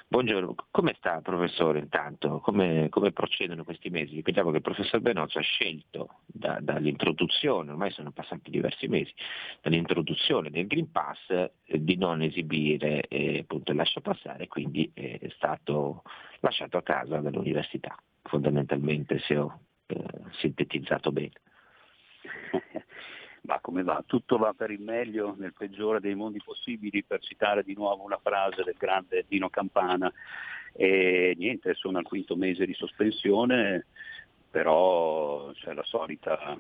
Buongiorno, 0.08 0.54
come 0.70 0.94
sta 0.98 1.20
professore 1.22 1.80
intanto? 1.80 2.40
Come, 2.40 2.90
come, 2.90 3.12
procedono 3.12 3.64
questi 3.64 3.90
mesi? 3.90 4.14
Ricordiamo 4.14 4.52
che 4.52 4.58
il 4.58 4.62
professor 4.62 5.02
Benozzo 5.02 5.40
ha 5.40 5.42
scelto 5.42 6.20
da, 6.28 6.60
dall'introduzione, 6.62 7.72
ormai 7.72 7.90
sono 7.90 8.12
passati 8.12 8.52
diversi 8.52 8.88
mesi, 8.88 9.12
dall'introduzione 9.62 10.52
del 10.52 10.68
Green 10.68 10.92
Pass 10.92 11.30
eh, 11.30 11.52
di 11.66 11.98
non 11.98 12.22
esibire 12.22 13.02
eh, 13.08 13.40
appunto 13.40 13.72
il 13.72 13.78
lascia 13.78 14.00
passare, 14.00 14.48
quindi 14.48 14.90
è 14.94 15.28
stato 15.34 16.04
lasciato 16.40 16.78
a 16.78 16.84
casa 16.84 17.20
dall'università, 17.20 17.98
fondamentalmente 18.22 19.18
se 19.20 19.38
ho 19.38 19.60
eh, 19.88 20.06
sintetizzato 20.40 21.12
bene. 21.12 21.34
ma 23.46 23.60
come 23.60 23.84
va? 23.84 24.04
Tutto 24.06 24.38
va 24.38 24.54
per 24.54 24.72
il 24.72 24.82
meglio 24.82 25.36
nel 25.38 25.54
peggiore 25.54 26.00
dei 26.00 26.16
mondi 26.16 26.42
possibili, 26.44 27.04
per 27.04 27.22
citare 27.22 27.64
di 27.64 27.74
nuovo 27.74 28.04
una 28.04 28.20
frase 28.22 28.64
del 28.64 28.76
grande 28.78 29.26
Dino 29.28 29.50
Campana. 29.50 30.12
E 30.74 31.34
niente, 31.38 31.74
sono 31.74 31.98
al 31.98 32.04
quinto 32.04 32.36
mese 32.36 32.66
di 32.66 32.74
sospensione, 32.74 33.86
però 34.50 35.52
c'è 35.54 35.74
la 35.74 35.84
solita 35.84 36.58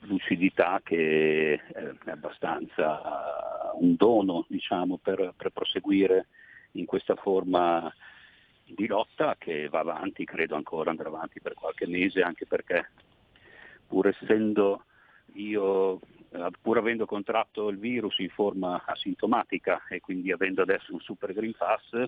lucidità 0.00 0.80
che 0.82 1.54
è 1.54 2.10
abbastanza 2.10 3.72
un 3.74 3.96
dono 3.96 4.44
diciamo, 4.48 4.98
per, 4.98 5.34
per 5.36 5.50
proseguire 5.50 6.28
in 6.72 6.86
questa 6.86 7.16
forma 7.16 7.92
di 8.64 8.86
lotta 8.86 9.34
che 9.38 9.68
va 9.68 9.80
avanti, 9.80 10.24
credo 10.24 10.54
ancora 10.54 10.90
andrà 10.90 11.08
avanti 11.08 11.40
per 11.40 11.54
qualche 11.54 11.86
mese, 11.86 12.22
anche 12.22 12.46
perché 12.46 12.90
pur 13.86 14.06
essendo 14.06 14.84
io 15.34 16.00
eh, 16.32 16.48
pur 16.60 16.78
avendo 16.78 17.06
contratto 17.06 17.68
il 17.68 17.78
virus 17.78 18.18
in 18.18 18.28
forma 18.30 18.82
asintomatica 18.84 19.82
e 19.88 20.00
quindi 20.00 20.30
avendo 20.32 20.62
adesso 20.62 20.92
un 20.92 21.00
super 21.00 21.32
Green 21.32 21.54
Pass 21.56 22.06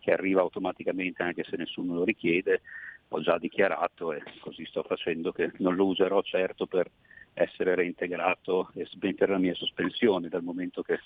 che 0.00 0.12
arriva 0.12 0.40
automaticamente 0.40 1.22
anche 1.22 1.44
se 1.44 1.56
nessuno 1.56 1.94
lo 1.94 2.04
richiede, 2.04 2.62
ho 3.08 3.20
già 3.20 3.38
dichiarato 3.38 4.12
e 4.12 4.22
così 4.40 4.64
sto 4.64 4.82
facendo 4.82 5.30
che 5.32 5.52
non 5.58 5.74
lo 5.74 5.86
userò 5.86 6.22
certo 6.22 6.66
per 6.66 6.90
essere 7.34 7.74
reintegrato 7.74 8.70
e 8.74 8.86
smettere 8.86 9.32
la 9.32 9.38
mia 9.38 9.54
sospensione, 9.54 10.28
dal 10.28 10.42
momento 10.42 10.82
che 10.82 11.00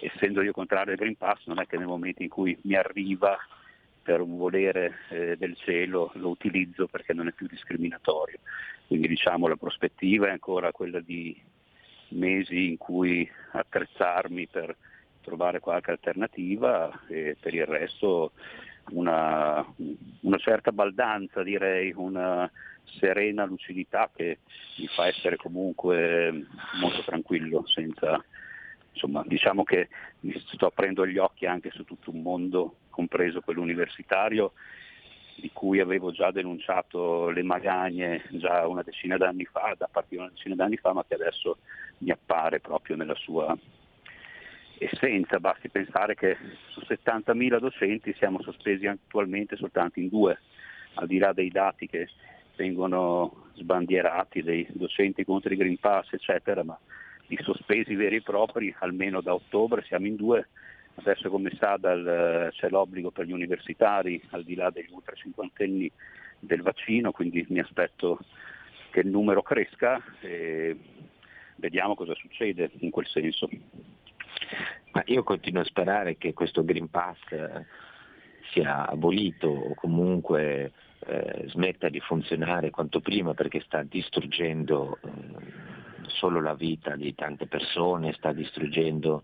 essendo 0.00 0.42
io 0.42 0.52
contrario 0.52 0.92
al 0.92 0.98
Green 0.98 1.16
Pass 1.16 1.44
non 1.46 1.60
è 1.60 1.66
che 1.66 1.76
nel 1.76 1.86
momento 1.86 2.22
in 2.22 2.28
cui 2.28 2.56
mi 2.62 2.74
arriva 2.74 3.36
per 4.02 4.20
un 4.20 4.36
volere 4.36 4.98
eh, 5.10 5.36
del 5.36 5.56
cielo 5.56 6.10
lo 6.14 6.28
utilizzo 6.28 6.86
perché 6.86 7.12
non 7.12 7.28
è 7.28 7.32
più 7.32 7.46
discriminatorio. 7.46 8.38
Quindi 8.86 9.08
diciamo 9.08 9.46
la 9.46 9.56
prospettiva 9.56 10.28
è 10.28 10.30
ancora 10.30 10.72
quella 10.72 11.00
di 11.00 11.38
mesi 12.08 12.68
in 12.70 12.76
cui 12.76 13.28
attrezzarmi 13.52 14.48
per 14.48 14.76
trovare 15.22 15.60
qualche 15.60 15.90
alternativa 15.92 17.04
e 17.08 17.36
per 17.38 17.54
il 17.54 17.66
resto 17.66 18.32
una, 18.90 19.64
una 20.20 20.38
certa 20.38 20.72
baldanza 20.72 21.42
direi, 21.42 21.92
una 21.94 22.50
serena 22.98 23.44
lucidità 23.44 24.10
che 24.12 24.38
mi 24.78 24.86
fa 24.88 25.06
essere 25.06 25.36
comunque 25.36 26.46
molto 26.80 27.02
tranquillo 27.04 27.64
senza 27.66 28.22
insomma 28.92 29.22
diciamo 29.26 29.62
che 29.64 29.88
mi 30.20 30.38
sto 30.52 30.66
aprendo 30.66 31.06
gli 31.06 31.18
occhi 31.18 31.46
anche 31.46 31.70
su 31.70 31.84
tutto 31.84 32.10
un 32.10 32.22
mondo 32.22 32.76
compreso 32.90 33.40
quello 33.40 33.62
universitario, 33.62 34.52
di 35.36 35.50
cui 35.52 35.80
avevo 35.80 36.12
già 36.12 36.30
denunciato 36.30 37.30
le 37.30 37.42
magagne 37.42 38.24
già 38.30 38.66
una 38.66 38.82
decina 38.82 39.16
d'anni 39.16 39.46
fa, 39.46 39.74
da 39.76 39.88
partire 39.90 40.22
una 40.22 40.30
decina 40.30 40.54
d'anni 40.54 40.76
fa, 40.76 40.92
ma 40.92 41.04
che 41.06 41.14
adesso 41.14 41.58
mi 41.98 42.10
appare 42.10 42.60
proprio 42.60 42.96
nella 42.96 43.14
sua 43.14 43.56
essenza. 44.78 45.40
Basti 45.40 45.68
pensare 45.68 46.14
che 46.14 46.36
su 46.68 46.80
70.000 46.80 47.58
docenti 47.58 48.14
siamo 48.18 48.42
sospesi 48.42 48.86
attualmente 48.86 49.56
soltanto 49.56 49.98
in 49.98 50.08
due, 50.08 50.38
al 50.94 51.06
di 51.06 51.18
là 51.18 51.32
dei 51.32 51.50
dati 51.50 51.86
che 51.86 52.08
vengono 52.56 53.46
sbandierati 53.54 54.42
dei 54.42 54.66
docenti 54.70 55.24
contro 55.24 55.52
i 55.52 55.56
Green 55.56 55.78
Pass, 55.78 56.12
eccetera, 56.12 56.62
ma 56.62 56.78
di 57.30 57.38
sospesi 57.42 57.94
veri 57.94 58.16
e 58.16 58.22
propri, 58.22 58.74
almeno 58.80 59.20
da 59.20 59.32
ottobre 59.34 59.84
siamo 59.84 60.06
in 60.06 60.16
due 60.16 60.48
Adesso 60.96 61.30
come 61.30 61.50
sa 61.58 61.76
dal, 61.78 62.50
c'è 62.52 62.68
l'obbligo 62.68 63.10
per 63.10 63.24
gli 63.24 63.32
universitari, 63.32 64.20
al 64.30 64.44
di 64.44 64.54
là 64.54 64.70
degli 64.70 64.90
ultra 64.90 65.14
cinquantenni, 65.14 65.90
del 66.38 66.62
vaccino, 66.62 67.10
quindi 67.12 67.46
mi 67.48 67.60
aspetto 67.60 68.18
che 68.90 69.00
il 69.00 69.08
numero 69.08 69.42
cresca 69.42 70.02
e 70.20 70.76
vediamo 71.56 71.94
cosa 71.94 72.14
succede 72.14 72.70
in 72.80 72.90
quel 72.90 73.06
senso. 73.06 73.48
Ma 74.92 75.02
io 75.06 75.22
continuo 75.22 75.62
a 75.62 75.66
sperare 75.66 76.16
che 76.18 76.34
questo 76.34 76.64
Green 76.64 76.90
Pass 76.90 77.18
eh, 77.30 77.64
sia 78.52 78.86
abolito 78.86 79.48
o 79.48 79.74
comunque 79.74 80.72
eh, 81.06 81.44
smetta 81.46 81.88
di 81.88 82.00
funzionare 82.00 82.70
quanto 82.70 83.00
prima 83.00 83.32
perché 83.32 83.60
sta 83.60 83.82
distruggendo 83.82 84.98
eh, 85.02 85.79
solo 86.10 86.40
la 86.40 86.54
vita 86.54 86.96
di 86.96 87.14
tante 87.14 87.46
persone, 87.46 88.12
sta 88.12 88.32
distruggendo 88.32 89.22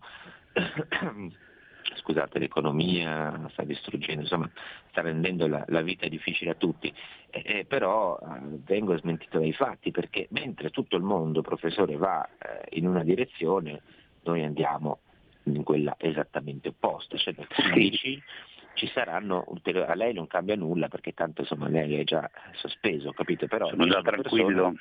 scusate, 1.95 2.39
l'economia 2.39 3.47
sta 3.51 3.63
distruggendo, 3.63 4.21
insomma 4.21 4.49
sta 4.89 5.01
rendendo 5.01 5.47
la, 5.47 5.63
la 5.67 5.81
vita 5.81 6.07
difficile 6.07 6.51
a 6.51 6.55
tutti, 6.55 6.93
eh, 7.29 7.43
eh, 7.45 7.65
però 7.65 8.17
eh, 8.17 8.39
vengo 8.65 8.97
smentito 8.97 9.39
dai 9.39 9.53
fatti 9.53 9.91
perché 9.91 10.27
mentre 10.31 10.69
tutto 10.69 10.95
il 10.97 11.03
mondo, 11.03 11.41
professore, 11.41 11.95
va 11.97 12.27
eh, 12.27 12.77
in 12.77 12.87
una 12.87 13.03
direzione, 13.03 13.81
noi 14.23 14.43
andiamo 14.43 14.99
in 15.43 15.63
quella 15.63 15.95
esattamente 15.97 16.69
opposta, 16.69 17.17
cioè 17.17 17.33
dal 17.33 17.47
15 17.47 18.23
ci 18.77 18.87
saranno 18.93 19.43
ulteriori, 19.47 19.91
a 19.91 19.95
lei 19.95 20.13
non 20.13 20.27
cambia 20.27 20.55
nulla 20.55 20.87
perché 20.87 21.13
tanto 21.13 21.41
insomma 21.41 21.67
lei 21.67 21.95
è 21.95 22.03
già 22.03 22.29
sospeso, 22.53 23.11
capito? 23.11 23.47
Però 23.47 23.67
sono 23.67 23.87
già 23.87 24.01
tranquillo. 24.01 24.75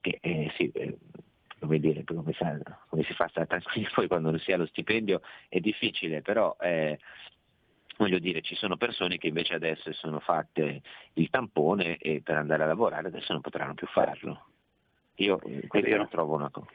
Che, 0.00 0.18
eh, 0.20 0.50
sì, 0.56 0.70
eh, 0.72 0.96
come, 1.60 1.78
dire, 1.78 2.04
come, 2.04 2.32
sa, 2.32 2.58
come, 2.88 3.02
si 3.04 3.12
fa 3.12 3.24
a 3.24 3.28
stare 3.28 3.46
tranquilli 3.46 3.86
poi 3.94 4.08
quando 4.08 4.30
non 4.30 4.40
si 4.40 4.50
ha 4.50 4.56
lo 4.56 4.66
stipendio 4.66 5.20
è 5.48 5.60
difficile, 5.60 6.22
però 6.22 6.56
eh, 6.58 6.98
voglio 7.98 8.18
dire 8.18 8.40
ci 8.40 8.54
sono 8.54 8.76
persone 8.76 9.18
che 9.18 9.28
invece 9.28 9.54
adesso 9.54 9.92
sono 9.92 10.18
fatte 10.20 10.80
il 11.14 11.28
tampone 11.28 11.98
e 11.98 12.22
per 12.22 12.36
andare 12.36 12.62
a 12.62 12.66
lavorare 12.66 13.08
adesso 13.08 13.32
non 13.32 13.42
potranno 13.42 13.74
più 13.74 13.86
farlo. 13.88 14.46
Io 15.16 15.40
eh, 15.42 15.66
questo 15.66 15.96
lo 15.96 16.08
trovo 16.08 16.34
una 16.34 16.50
cosa. 16.50 16.70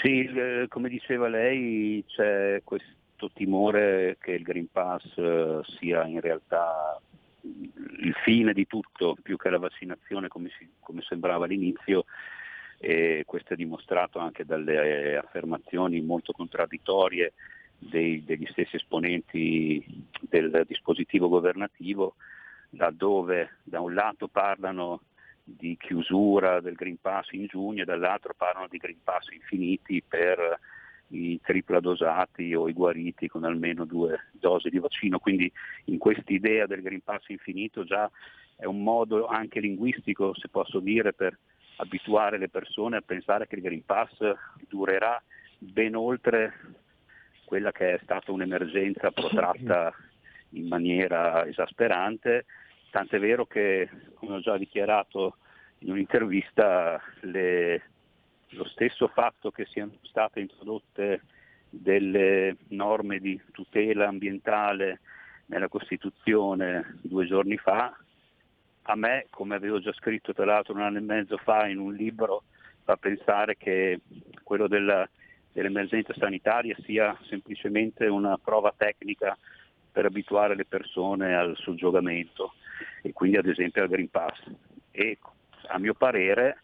Sì, 0.00 0.24
eh, 0.24 0.66
come 0.68 0.88
diceva 0.88 1.28
lei 1.28 2.02
c'è 2.06 2.62
questo 2.64 3.00
timore 3.28 4.16
che 4.20 4.32
il 4.32 4.42
Green 4.42 4.70
Pass 4.70 5.04
eh, 5.16 5.60
sia 5.78 6.06
in 6.06 6.20
realtà 6.20 7.00
il 7.42 8.14
fine 8.22 8.52
di 8.52 8.66
tutto 8.66 9.16
più 9.20 9.36
che 9.36 9.50
la 9.50 9.58
vaccinazione 9.58 10.28
come, 10.28 10.50
si, 10.56 10.68
come 10.80 11.02
sembrava 11.02 11.44
all'inizio 11.44 12.04
e 12.78 13.22
questo 13.26 13.52
è 13.52 13.56
dimostrato 13.56 14.18
anche 14.18 14.44
dalle 14.44 15.16
affermazioni 15.16 16.00
molto 16.00 16.32
contraddittorie 16.32 17.32
dei, 17.78 18.24
degli 18.24 18.46
stessi 18.50 18.76
esponenti 18.76 19.84
del 20.20 20.64
dispositivo 20.66 21.28
governativo, 21.28 22.14
laddove 22.70 23.58
da 23.62 23.80
un 23.80 23.94
lato 23.94 24.28
parlano 24.28 25.02
di 25.44 25.76
chiusura 25.76 26.60
del 26.60 26.74
Green 26.74 27.00
Pass 27.00 27.30
in 27.32 27.46
giugno 27.46 27.82
e 27.82 27.84
dall'altro 27.86 28.34
parlano 28.36 28.68
di 28.68 28.78
Green 28.78 29.02
Pass 29.02 29.28
infiniti 29.30 30.02
per 30.02 30.58
i 31.12 31.40
tripla 31.42 31.80
dosati 31.80 32.54
o 32.54 32.68
i 32.68 32.72
guariti 32.72 33.28
con 33.28 33.44
almeno 33.44 33.84
due 33.84 34.28
dosi 34.32 34.70
di 34.70 34.78
vaccino. 34.78 35.18
Quindi 35.18 35.50
in 35.86 35.98
questa 35.98 36.32
idea 36.32 36.66
del 36.66 36.82
Green 36.82 37.02
Pass 37.02 37.28
infinito 37.28 37.84
già 37.84 38.10
è 38.56 38.64
un 38.64 38.82
modo 38.82 39.26
anche 39.26 39.60
linguistico, 39.60 40.34
se 40.34 40.48
posso 40.48 40.80
dire, 40.80 41.12
per 41.12 41.38
abituare 41.76 42.38
le 42.38 42.48
persone 42.48 42.96
a 42.96 43.02
pensare 43.04 43.46
che 43.46 43.56
il 43.56 43.62
Green 43.62 43.84
Pass 43.84 44.12
durerà 44.68 45.22
ben 45.58 45.94
oltre 45.94 46.52
quella 47.44 47.72
che 47.72 47.94
è 47.94 48.00
stata 48.02 48.32
un'emergenza 48.32 49.10
protratta 49.10 49.92
in 50.50 50.68
maniera 50.68 51.46
esasperante, 51.46 52.46
tant'è 52.90 53.18
vero 53.18 53.46
che, 53.46 53.88
come 54.14 54.36
ho 54.36 54.40
già 54.40 54.56
dichiarato 54.56 55.36
in 55.78 55.90
un'intervista, 55.90 57.00
le, 57.20 57.82
lo 58.52 58.64
stesso 58.64 59.08
fatto 59.08 59.50
che 59.50 59.66
siano 59.66 59.92
state 60.02 60.40
introdotte 60.40 61.22
delle 61.68 62.56
norme 62.68 63.18
di 63.18 63.40
tutela 63.50 64.08
ambientale 64.08 65.00
nella 65.46 65.68
Costituzione 65.68 66.98
due 67.02 67.26
giorni 67.26 67.56
fa 67.56 67.96
a 68.82 68.96
me, 68.96 69.26
come 69.30 69.54
avevo 69.54 69.80
già 69.80 69.92
scritto 69.92 70.32
tra 70.32 70.44
l'altro 70.44 70.74
un 70.74 70.80
anno 70.80 70.98
e 70.98 71.02
mezzo 71.02 71.36
fa 71.36 71.66
in 71.66 71.78
un 71.78 71.94
libro, 71.94 72.42
fa 72.82 72.96
pensare 72.96 73.56
che 73.56 74.00
quello 74.42 74.66
della, 74.66 75.08
dell'emergenza 75.52 76.12
sanitaria 76.14 76.76
sia 76.82 77.16
semplicemente 77.28 78.06
una 78.06 78.36
prova 78.38 78.74
tecnica 78.76 79.36
per 79.92 80.06
abituare 80.06 80.56
le 80.56 80.64
persone 80.64 81.36
al 81.36 81.56
soggiogamento 81.58 82.54
e 83.02 83.12
quindi 83.12 83.36
ad 83.36 83.46
esempio 83.46 83.82
al 83.82 83.88
Green 83.88 84.10
Pass. 84.10 84.40
E 84.90 85.18
a 85.68 85.78
mio 85.78 85.94
parere, 85.94 86.60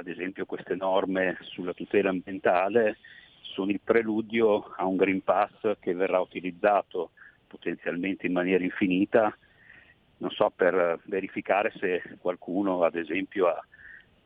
ad 0.00 0.08
esempio 0.08 0.46
queste 0.46 0.74
norme 0.74 1.36
sulla 1.42 1.74
tutela 1.74 2.08
ambientale 2.08 2.96
sono 3.42 3.70
il 3.70 3.80
preludio 3.82 4.72
a 4.76 4.86
un 4.86 4.96
Green 4.96 5.22
Pass 5.22 5.76
che 5.78 5.94
verrà 5.94 6.20
utilizzato 6.20 7.10
potenzialmente 7.46 8.26
in 8.26 8.32
maniera 8.32 8.64
infinita 8.64 9.36
non 10.18 10.30
so, 10.30 10.52
per 10.54 11.00
verificare 11.04 11.72
se 11.78 12.02
qualcuno 12.18 12.82
ad 12.82 12.94
esempio 12.94 13.46
ha 13.46 13.62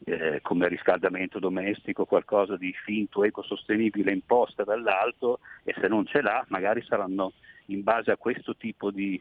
eh, 0.06 0.40
come 0.42 0.68
riscaldamento 0.68 1.38
domestico 1.38 2.04
qualcosa 2.04 2.56
di 2.56 2.72
finto, 2.84 3.24
ecosostenibile 3.24 4.12
imposta 4.12 4.64
dall'alto 4.64 5.40
e 5.62 5.74
se 5.80 5.88
non 5.88 6.04
ce 6.06 6.20
l'ha 6.20 6.44
magari 6.48 6.82
saranno 6.82 7.32
in 7.66 7.82
base 7.82 8.10
a 8.10 8.16
questo 8.16 8.56
tipo 8.56 8.90
di 8.90 9.20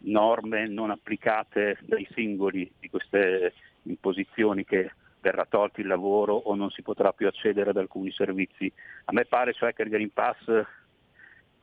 norme 0.00 0.66
non 0.66 0.90
applicate 0.90 1.78
dai 1.82 2.06
singoli 2.12 2.70
di 2.78 2.88
queste 2.88 3.52
imposizioni 3.82 4.64
che 4.64 4.90
verrà 5.20 5.44
tolto 5.46 5.80
il 5.80 5.86
lavoro 5.86 6.34
o 6.34 6.54
non 6.54 6.70
si 6.70 6.82
potrà 6.82 7.12
più 7.12 7.26
accedere 7.26 7.70
ad 7.70 7.76
alcuni 7.76 8.10
servizi. 8.10 8.72
A 9.06 9.12
me 9.12 9.24
pare 9.24 9.52
cioè 9.52 9.72
che 9.72 9.82
il 9.82 9.90
Green 9.90 10.12
Pass 10.12 10.38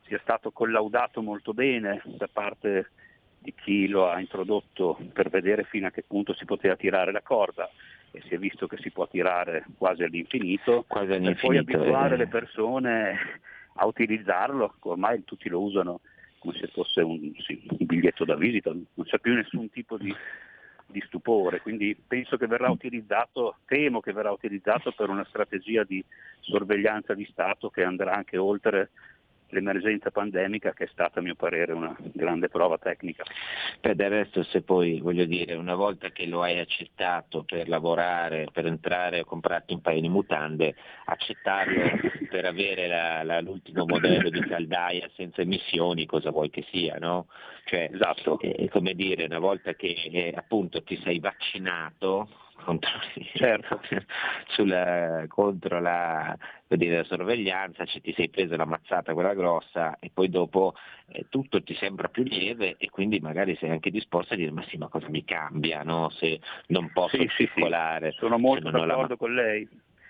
sia 0.06 0.18
stato 0.20 0.52
collaudato 0.52 1.22
molto 1.22 1.52
bene 1.52 2.02
da 2.04 2.28
parte 2.32 2.90
di 3.38 3.52
chi 3.54 3.88
lo 3.88 4.08
ha 4.08 4.20
introdotto 4.20 4.98
per 5.12 5.28
vedere 5.30 5.64
fino 5.64 5.86
a 5.86 5.90
che 5.90 6.02
punto 6.02 6.34
si 6.34 6.44
poteva 6.44 6.76
tirare 6.76 7.12
la 7.12 7.22
corda 7.22 7.70
e 8.10 8.22
si 8.22 8.34
è 8.34 8.38
visto 8.38 8.66
che 8.66 8.76
si 8.78 8.90
può 8.90 9.06
tirare 9.06 9.64
quasi 9.76 10.02
all'infinito, 10.02 10.84
quasi 10.86 11.12
all'infinito 11.12 11.42
e 11.42 11.46
poi 11.46 11.58
abituare 11.58 12.14
eh. 12.14 12.18
le 12.18 12.26
persone 12.28 13.18
a 13.74 13.86
utilizzarlo, 13.86 14.76
ormai 14.80 15.22
tutti 15.24 15.48
lo 15.48 15.60
usano 15.60 16.00
come 16.38 16.54
se 16.58 16.66
fosse 16.68 17.00
un, 17.02 17.32
sì, 17.38 17.62
un 17.68 17.84
biglietto 17.86 18.24
da 18.24 18.36
visita, 18.36 18.70
non 18.70 19.04
c'è 19.04 19.18
più 19.18 19.34
nessun 19.34 19.68
tipo 19.70 19.96
di, 19.96 20.14
di 20.86 21.02
stupore, 21.06 21.60
quindi 21.60 21.96
penso 22.06 22.36
che 22.36 22.46
verrà 22.46 22.70
utilizzato, 22.70 23.56
temo 23.66 24.00
che 24.00 24.12
verrà 24.12 24.30
utilizzato 24.30 24.92
per 24.92 25.08
una 25.08 25.24
strategia 25.24 25.82
di 25.84 26.04
sorveglianza 26.40 27.14
di 27.14 27.26
Stato 27.30 27.70
che 27.70 27.82
andrà 27.82 28.14
anche 28.14 28.36
oltre 28.36 28.90
l'emergenza 29.50 30.10
pandemica 30.10 30.72
che 30.72 30.84
è 30.84 30.88
stata 30.90 31.20
a 31.20 31.22
mio 31.22 31.34
parere 31.34 31.72
una 31.72 31.94
grande 31.98 32.48
prova 32.48 32.78
tecnica. 32.78 33.24
Beh, 33.80 33.94
del 33.94 34.10
resto 34.10 34.42
se 34.42 34.62
poi 34.62 35.00
voglio 35.00 35.24
dire 35.24 35.54
una 35.54 35.74
volta 35.74 36.10
che 36.10 36.26
lo 36.26 36.42
hai 36.42 36.58
accettato 36.58 37.44
per 37.44 37.68
lavorare, 37.68 38.48
per 38.52 38.66
entrare 38.66 39.20
o 39.20 39.24
comprarti 39.24 39.74
un 39.74 39.80
paio 39.80 40.00
di 40.00 40.08
mutande, 40.08 40.74
accettarlo 41.04 41.84
per 42.28 42.44
avere 42.44 42.86
la, 42.86 43.22
la, 43.22 43.40
l'ultimo 43.40 43.84
modello 43.86 44.30
di 44.30 44.40
caldaia 44.40 45.08
senza 45.14 45.42
emissioni, 45.42 46.06
cosa 46.06 46.30
vuoi 46.30 46.50
che 46.50 46.64
sia, 46.70 46.96
no? 46.98 47.26
Cioè, 47.64 47.90
esatto. 47.92 48.38
eh, 48.40 48.68
come 48.68 48.94
dire, 48.94 49.24
una 49.24 49.38
volta 49.38 49.74
che 49.74 49.94
eh, 50.10 50.32
appunto 50.36 50.82
ti 50.82 50.96
sei 51.02 51.18
vaccinato, 51.18 52.28
contro, 52.56 52.90
certo. 53.34 53.80
sulla, 54.48 55.24
contro 55.28 55.80
la, 55.80 56.36
dire, 56.66 56.96
la, 56.96 57.04
sorveglianza, 57.04 57.84
cioè 57.84 58.00
ti 58.00 58.12
sei 58.14 58.28
preso 58.28 58.56
la 58.56 58.64
mazzata 58.64 59.14
quella 59.14 59.34
grossa 59.34 59.98
e 59.98 60.10
poi 60.12 60.28
dopo 60.28 60.74
eh, 61.08 61.26
tutto 61.28 61.62
ti 61.62 61.74
sembra 61.74 62.08
più 62.08 62.22
lieve 62.24 62.76
e 62.78 62.90
quindi 62.90 63.20
magari 63.20 63.56
sei 63.56 63.70
anche 63.70 63.90
disposto 63.90 64.34
a 64.34 64.36
dire 64.36 64.50
ma 64.50 64.64
sì 64.68 64.76
ma 64.76 64.88
cosa 64.88 65.08
mi 65.08 65.24
cambia 65.24 65.82
no? 65.82 66.10
se 66.10 66.40
non 66.68 66.90
posso 66.92 67.16
sì, 67.16 67.28
circolare. 67.28 68.12
Sì, 68.12 68.18
Sono 68.18 68.38
molto 68.38 68.70
d'accordo 68.70 69.08
la... 69.08 69.16
con 69.16 69.34
lei, 69.34 69.68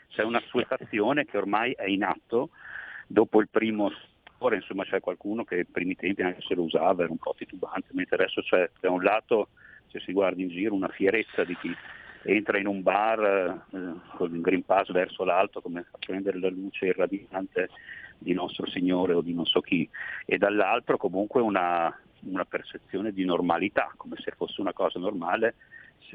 c'è 0.08 0.22
una 0.22 0.42
suefazione 0.46 1.24
che 1.24 1.36
ormai 1.36 1.72
è 1.72 1.86
in 1.86 2.04
atto 2.04 2.50
dopo 3.06 3.40
il 3.40 3.48
primo 3.48 3.92
ora 4.38 4.54
insomma 4.56 4.84
c'è 4.84 5.00
qualcuno 5.00 5.44
che 5.44 5.56
ai 5.56 5.64
primi 5.64 5.94
tempi 5.94 6.22
anche 6.22 6.42
se 6.42 6.54
lo 6.54 6.62
usava 6.62 7.02
era 7.02 7.12
un 7.12 7.18
po' 7.18 7.34
titubante, 7.36 7.88
mentre 7.92 8.16
adesso 8.16 8.42
c'è 8.42 8.70
da 8.80 8.90
un 8.90 9.02
lato 9.02 9.48
se 9.88 10.00
si 10.00 10.12
guarda 10.12 10.42
in 10.42 10.48
giro 10.48 10.74
una 10.74 10.88
fierezza 10.88 11.44
di 11.44 11.56
chi 11.56 11.74
entra 12.26 12.58
in 12.58 12.66
un 12.66 12.82
bar 12.82 13.64
eh, 13.72 14.16
con 14.16 14.34
il 14.34 14.40
Green 14.40 14.64
Pass 14.64 14.90
verso 14.90 15.24
l'alto 15.24 15.60
come 15.60 15.80
a 15.80 15.98
prendere 15.98 16.38
la 16.38 16.50
luce 16.50 16.86
irradiante 16.86 17.68
di 18.18 18.32
nostro 18.32 18.66
Signore 18.66 19.14
o 19.14 19.20
di 19.20 19.34
non 19.34 19.44
so 19.44 19.60
chi, 19.60 19.88
e 20.24 20.38
dall'altro 20.38 20.96
comunque 20.96 21.40
una, 21.40 21.94
una 22.20 22.44
percezione 22.44 23.12
di 23.12 23.24
normalità, 23.24 23.92
come 23.96 24.16
se 24.18 24.32
fosse 24.36 24.60
una 24.60 24.72
cosa 24.72 24.98
normale, 24.98 25.54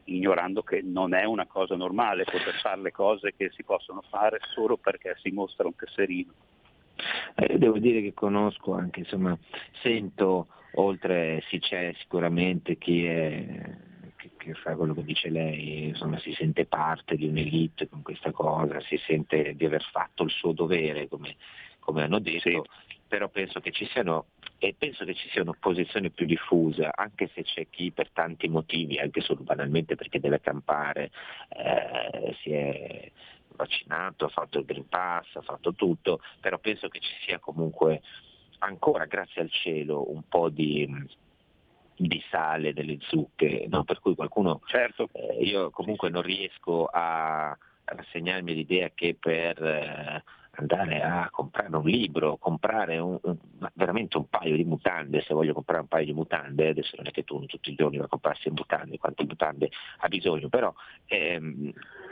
ignorando 0.06 0.64
che 0.64 0.82
non 0.82 1.14
è 1.14 1.24
una 1.26 1.46
cosa 1.46 1.76
normale 1.76 2.24
poter 2.24 2.56
fare 2.62 2.82
le 2.82 2.92
cose 2.92 3.34
che 3.36 3.52
si 3.52 3.64
possono 3.64 4.02
fare 4.10 4.40
solo 4.54 4.78
perché 4.78 5.16
si 5.22 5.32
mostra 5.32 5.68
un 5.68 5.76
tesserino. 5.76 6.32
Eh, 7.36 7.58
devo 7.58 7.78
dire 7.78 8.02
che 8.02 8.14
conosco 8.14 8.74
anche, 8.74 9.00
insomma, 9.00 9.38
sento, 9.82 10.48
oltre 10.74 11.44
sì 11.50 11.60
c'è 11.60 11.94
sicuramente 11.98 12.78
chi 12.78 13.06
è 13.06 13.90
che 14.46 14.54
fa 14.56 14.76
quello 14.76 14.94
che 14.94 15.04
dice 15.04 15.30
lei, 15.30 15.88
insomma 15.90 16.20
si 16.20 16.34
sente 16.34 16.66
parte 16.66 17.16
di 17.16 17.28
un'elite 17.28 17.88
con 17.90 18.02
questa 18.02 18.32
cosa, 18.32 18.80
si 18.82 18.98
sente 19.06 19.56
di 19.56 19.66
aver 19.66 19.84
fatto 19.92 20.24
il 20.24 20.32
suo 20.32 20.52
dovere, 20.52 21.08
come, 21.08 21.36
come 21.80 22.04
hanno 22.04 22.20
detto, 22.20 22.50
sì. 22.50 22.62
però 23.08 23.30
penso 23.30 23.60
che 23.60 23.72
ci 23.72 23.86
siano 23.86 24.28
e 24.58 24.76
penso 24.78 25.06
che 25.06 25.16
ci 25.16 25.28
sia 25.30 25.42
un'opposizione 25.42 26.12
più 26.12 26.26
diffusa, 26.26 26.92
anche 26.94 27.32
se 27.34 27.42
c'è 27.44 27.68
chi 27.70 27.92
per 27.92 28.12
tanti 28.12 28.48
motivi, 28.48 29.00
anche 29.00 29.22
solo 29.22 29.42
banalmente 29.42 29.96
perché 29.96 30.20
deve 30.20 30.40
campare, 30.40 31.10
eh, 31.50 32.36
si 32.42 32.52
è 32.52 33.12
vaccinato, 33.56 34.26
ha 34.26 34.30
fatto 34.30 34.60
il 34.60 34.66
Green 34.66 34.88
Pass, 34.88 35.36
ha 35.36 35.42
fatto 35.42 35.74
tutto, 35.74 36.22
però 36.40 36.60
penso 36.60 36.90
che 36.90 37.00
ci 37.00 37.14
sia 37.26 37.40
comunque 37.40 38.02
ancora 38.60 39.06
grazie 39.06 39.42
al 39.42 39.50
cielo 39.50 40.12
un 40.12 40.22
po' 40.28 40.50
di, 40.50 40.88
di 42.08 42.22
sale 42.30 42.74
delle 42.74 42.98
zucche, 43.02 43.66
no? 43.70 43.84
per 43.84 44.00
cui 44.00 44.16
qualcuno, 44.16 44.62
certo. 44.66 45.10
eh, 45.14 45.44
io 45.44 45.70
comunque 45.70 46.10
non 46.10 46.22
riesco 46.22 46.86
a 46.92 47.58
rassegnarmi 47.84 48.54
l'idea 48.54 48.90
che 48.94 49.16
per 49.20 49.62
eh, 49.62 50.24
andare 50.52 51.02
a 51.02 51.30
comprare 51.32 51.76
un 51.76 51.86
libro, 51.86 52.38
comprare 52.38 52.98
un, 52.98 53.18
un, 53.22 53.38
veramente 53.74 54.18
un 54.18 54.28
paio 54.28 54.56
di 54.56 54.64
mutande, 54.64 55.22
se 55.22 55.34
voglio 55.34 55.54
comprare 55.54 55.82
un 55.82 55.88
paio 55.88 56.06
di 56.06 56.14
mutande, 56.14 56.70
adesso 56.70 56.96
non 56.98 57.08
è 57.08 57.12
che 57.12 57.24
tu 57.24 57.46
tutti 57.46 57.72
i 57.72 57.76
giorni 57.76 57.98
vai 57.98 58.06
a 58.06 58.10
comprarsi 58.10 58.50
mutande, 58.50 58.98
quante 58.98 59.24
mutande 59.24 59.70
ha 60.00 60.08
bisogno, 60.08 60.50
però 60.50 60.74
ehm, 61.06 61.72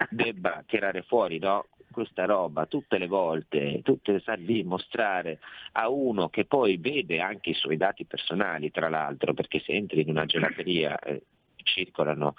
debba 0.10 0.64
tirare 0.66 1.02
fuori 1.04 1.40
no, 1.40 1.68
questa 2.00 2.24
roba 2.24 2.66
tutte 2.66 2.98
le 2.98 3.08
volte, 3.08 3.82
tutte 3.84 4.20
star 4.22 4.40
lì 4.40 4.64
mostrare 4.64 5.40
a 5.74 5.90
uno 5.90 6.30
che 6.30 6.46
poi 6.46 6.78
vede 6.78 7.20
anche 7.20 7.50
i 7.50 7.54
suoi 7.54 7.76
dati 7.76 8.06
personali, 8.06 8.72
tra 8.72 8.88
l'altro, 8.88 9.34
perché 9.34 9.60
se 9.60 9.74
entri 9.74 10.02
in 10.02 10.10
una 10.10 10.26
gelateria 10.26 10.98
eh, 11.00 11.24
circolano 11.64 12.36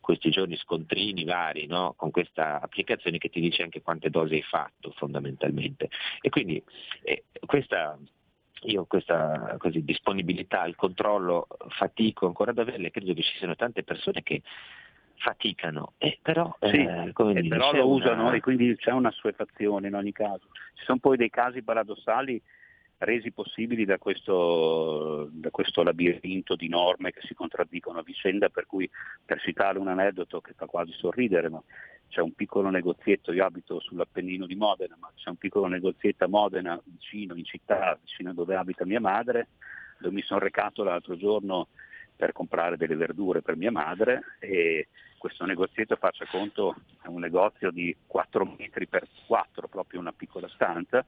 questi 0.00 0.30
giorni 0.30 0.56
scontrini 0.56 1.22
vari 1.24 1.66
no? 1.66 1.94
con 1.96 2.10
questa 2.10 2.60
applicazione 2.60 3.18
che 3.18 3.28
ti 3.28 3.40
dice 3.40 3.62
anche 3.62 3.82
quante 3.82 4.10
dosi 4.10 4.34
hai 4.34 4.42
fatto 4.42 4.90
fondamentalmente. 4.96 5.88
E 6.20 6.28
quindi 6.28 6.60
eh, 7.02 7.24
questa, 7.46 7.96
io 8.62 8.84
questa 8.86 9.54
così, 9.58 9.84
disponibilità 9.84 10.60
al 10.60 10.74
controllo 10.74 11.46
fatico 11.68 12.26
ancora 12.26 12.50
ad 12.50 12.58
averle, 12.58 12.90
credo 12.90 13.14
che 13.14 13.22
ci 13.22 13.38
siano 13.38 13.54
tante 13.54 13.84
persone 13.84 14.24
che 14.24 14.42
faticano, 15.16 15.94
eh, 15.98 16.18
però, 16.20 16.54
sì, 16.60 16.76
eh, 16.76 17.08
eh, 17.08 17.12
però 17.48 17.72
lo 17.72 17.86
una... 17.88 17.94
usano 17.94 18.32
e 18.32 18.40
quindi 18.40 18.76
c'è 18.76 18.90
una 18.90 19.08
assuefazione 19.08 19.88
in 19.88 19.94
ogni 19.94 20.12
caso. 20.12 20.48
Ci 20.74 20.84
sono 20.84 20.98
poi 20.98 21.16
dei 21.16 21.30
casi 21.30 21.62
paradossali 21.62 22.40
resi 22.98 23.32
possibili 23.32 23.84
da 23.84 23.98
questo, 23.98 25.28
da 25.30 25.50
questo, 25.50 25.82
labirinto 25.82 26.56
di 26.56 26.68
norme 26.68 27.12
che 27.12 27.20
si 27.22 27.34
contraddicono 27.34 27.98
a 27.98 28.02
vicenda, 28.02 28.48
per 28.48 28.66
cui 28.66 28.88
per 29.24 29.40
citare 29.40 29.78
un 29.78 29.88
aneddoto 29.88 30.40
che 30.40 30.52
fa 30.54 30.66
quasi 30.66 30.92
sorridere, 30.92 31.48
ma 31.48 31.62
c'è 32.08 32.20
un 32.20 32.32
piccolo 32.32 32.70
negozietto, 32.70 33.32
io 33.32 33.44
abito 33.44 33.80
sull'Appennino 33.80 34.46
di 34.46 34.54
Modena, 34.54 34.96
ma 34.98 35.10
c'è 35.14 35.30
un 35.30 35.36
piccolo 35.36 35.66
negozietto 35.66 36.24
a 36.24 36.28
Modena, 36.28 36.80
vicino, 36.84 37.34
in 37.34 37.44
città, 37.44 37.98
vicino 38.00 38.30
a 38.30 38.34
dove 38.34 38.54
abita 38.54 38.84
mia 38.84 39.00
madre, 39.00 39.48
dove 39.98 40.14
mi 40.14 40.22
sono 40.22 40.40
recato 40.40 40.84
l'altro 40.84 41.16
giorno 41.16 41.68
per 42.16 42.32
comprare 42.32 42.76
delle 42.76 42.94
verdure 42.94 43.42
per 43.42 43.56
mia 43.56 43.72
madre 43.72 44.36
e 44.38 44.88
questo 45.24 45.46
negozietto 45.46 45.96
faccia 45.96 46.26
conto 46.26 46.76
è 47.00 47.06
un 47.06 47.20
negozio 47.20 47.70
di 47.70 47.96
4 48.06 48.56
metri 48.58 48.86
per 48.86 49.08
4, 49.26 49.68
proprio 49.68 49.98
una 49.98 50.12
piccola 50.12 50.46
stanza, 50.48 51.02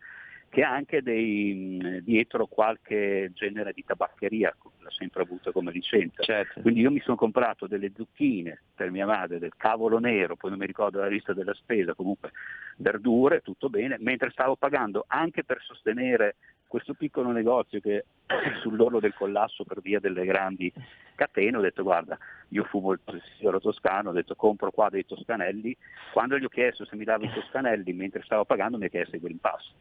che 0.48 0.62
ha 0.62 0.70
anche 0.70 1.02
dei, 1.02 2.00
dietro 2.02 2.46
qualche 2.46 3.30
genere 3.34 3.74
di 3.74 3.84
tabaccheria, 3.84 4.56
l'ha 4.78 4.90
sempre 4.90 5.20
avuto 5.20 5.52
come 5.52 5.70
licenza. 5.70 6.22
Certo. 6.22 6.62
Quindi 6.62 6.80
io 6.80 6.90
mi 6.90 7.00
sono 7.00 7.16
comprato 7.16 7.66
delle 7.66 7.92
zucchine 7.94 8.62
per 8.74 8.90
mia 8.90 9.04
madre, 9.04 9.38
del 9.38 9.52
cavolo 9.54 9.98
nero, 9.98 10.34
poi 10.34 10.48
non 10.48 10.60
mi 10.60 10.66
ricordo 10.66 10.98
la 10.98 11.08
lista 11.08 11.34
della 11.34 11.52
spesa, 11.52 11.92
comunque 11.92 12.30
verdure, 12.78 13.42
tutto 13.42 13.68
bene, 13.68 13.96
mentre 13.98 14.30
stavo 14.30 14.56
pagando 14.56 15.04
anche 15.08 15.44
per 15.44 15.60
sostenere 15.60 16.36
questo 16.66 16.94
piccolo 16.94 17.30
negozio 17.30 17.80
che 17.80 18.04
è 18.26 18.34
sull'orlo 18.60 19.00
del 19.00 19.14
collasso 19.14 19.64
per 19.64 19.80
via 19.80 20.00
delle 20.00 20.24
grandi 20.24 20.72
catene, 21.14 21.56
ho 21.56 21.60
detto 21.60 21.82
guarda, 21.82 22.18
io 22.48 22.64
fumo 22.64 22.92
il 22.92 23.00
sigaro 23.36 23.60
toscano, 23.60 24.10
ho 24.10 24.12
detto 24.12 24.34
compro 24.34 24.70
qua 24.70 24.90
dei 24.90 25.06
toscanelli, 25.06 25.76
quando 26.12 26.38
gli 26.38 26.44
ho 26.44 26.48
chiesto 26.48 26.84
se 26.84 26.96
mi 26.96 27.04
dava 27.04 27.24
i 27.24 27.32
toscanelli 27.32 27.92
mentre 27.92 28.22
stavo 28.22 28.44
pagando 28.44 28.78
mi 28.78 28.86
ha 28.86 28.88
chiesto 28.88 29.16
il 29.16 29.22
Green 29.22 29.38
Pass. 29.38 29.72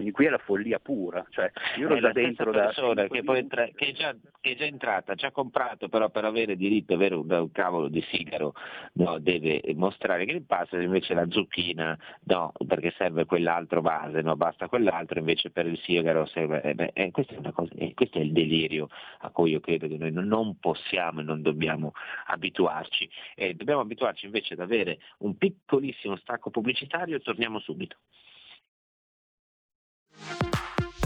Quindi 0.00 0.16
qui 0.16 0.26
è 0.26 0.30
la 0.30 0.38
follia 0.38 0.78
pura, 0.78 1.26
cioè 1.28 1.52
io 1.76 1.84
ero 1.84 2.00
già 2.00 2.12
dentro 2.12 2.50
da... 2.50 2.64
persona 2.64 3.06
che, 3.06 3.22
entra- 3.22 3.68
che, 3.74 3.88
è 3.88 3.92
già, 3.92 4.16
che, 4.40 4.52
è 4.52 4.56
già, 4.56 4.64
entrata, 4.64 5.14
già 5.14 5.30
comprato, 5.30 5.90
però 5.90 6.08
per 6.08 6.24
avere 6.24 6.56
diritto 6.56 6.94
ad 6.94 7.00
avere 7.00 7.16
un, 7.16 7.30
un 7.30 7.52
cavolo 7.52 7.88
di 7.88 8.02
sigaro 8.10 8.54
no, 8.94 9.18
deve 9.18 9.60
mostrare 9.74 10.24
che 10.24 10.32
il 10.32 10.44
pass, 10.44 10.72
invece 10.72 11.12
la 11.12 11.26
zucchina 11.28 11.98
no, 12.24 12.52
perché 12.66 12.94
serve 12.96 13.26
quell'altro 13.26 13.82
base, 13.82 14.22
no, 14.22 14.36
basta 14.36 14.68
quell'altro, 14.68 15.18
invece 15.18 15.50
per 15.50 15.66
il 15.66 15.78
sigaro 15.80 16.24
serve... 16.24 16.62
Eh 16.62 16.74
beh, 16.74 16.92
eh, 16.94 17.10
questo, 17.10 17.34
è 17.34 17.52
cosa, 17.52 17.74
eh, 17.74 17.92
questo, 17.92 18.16
è 18.16 18.22
il 18.22 18.32
delirio 18.32 18.88
a 19.18 19.28
cui 19.28 19.50
io 19.50 19.60
credo 19.60 19.86
che 19.86 19.98
noi 19.98 20.12
non 20.12 20.58
possiamo 20.58 21.20
e 21.20 21.24
non 21.24 21.42
dobbiamo 21.42 21.92
abituarci. 22.28 23.06
Dobbiamo 23.54 23.82
abituarci 23.82 24.24
invece 24.24 24.54
ad 24.54 24.60
avere 24.60 24.98
un 25.18 25.36
piccolissimo 25.36 26.16
stacco 26.16 26.48
pubblicitario 26.48 27.16
e 27.16 27.20
torniamo 27.20 27.58
subito. 27.58 27.96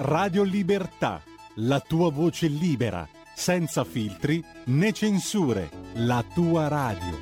Radio 0.00 0.44
Libertà, 0.44 1.20
la 1.56 1.80
tua 1.80 2.12
voce 2.12 2.46
libera, 2.46 3.04
senza 3.34 3.82
filtri 3.82 4.40
né 4.66 4.92
censure, 4.92 5.70
la 5.94 6.24
tua 6.32 6.68
radio. 6.68 7.16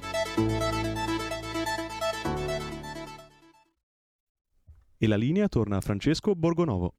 E 4.98 5.06
la 5.06 5.16
linea 5.16 5.48
torna 5.48 5.78
a 5.78 5.80
Francesco 5.80 6.34
Borgonovo. 6.34 6.92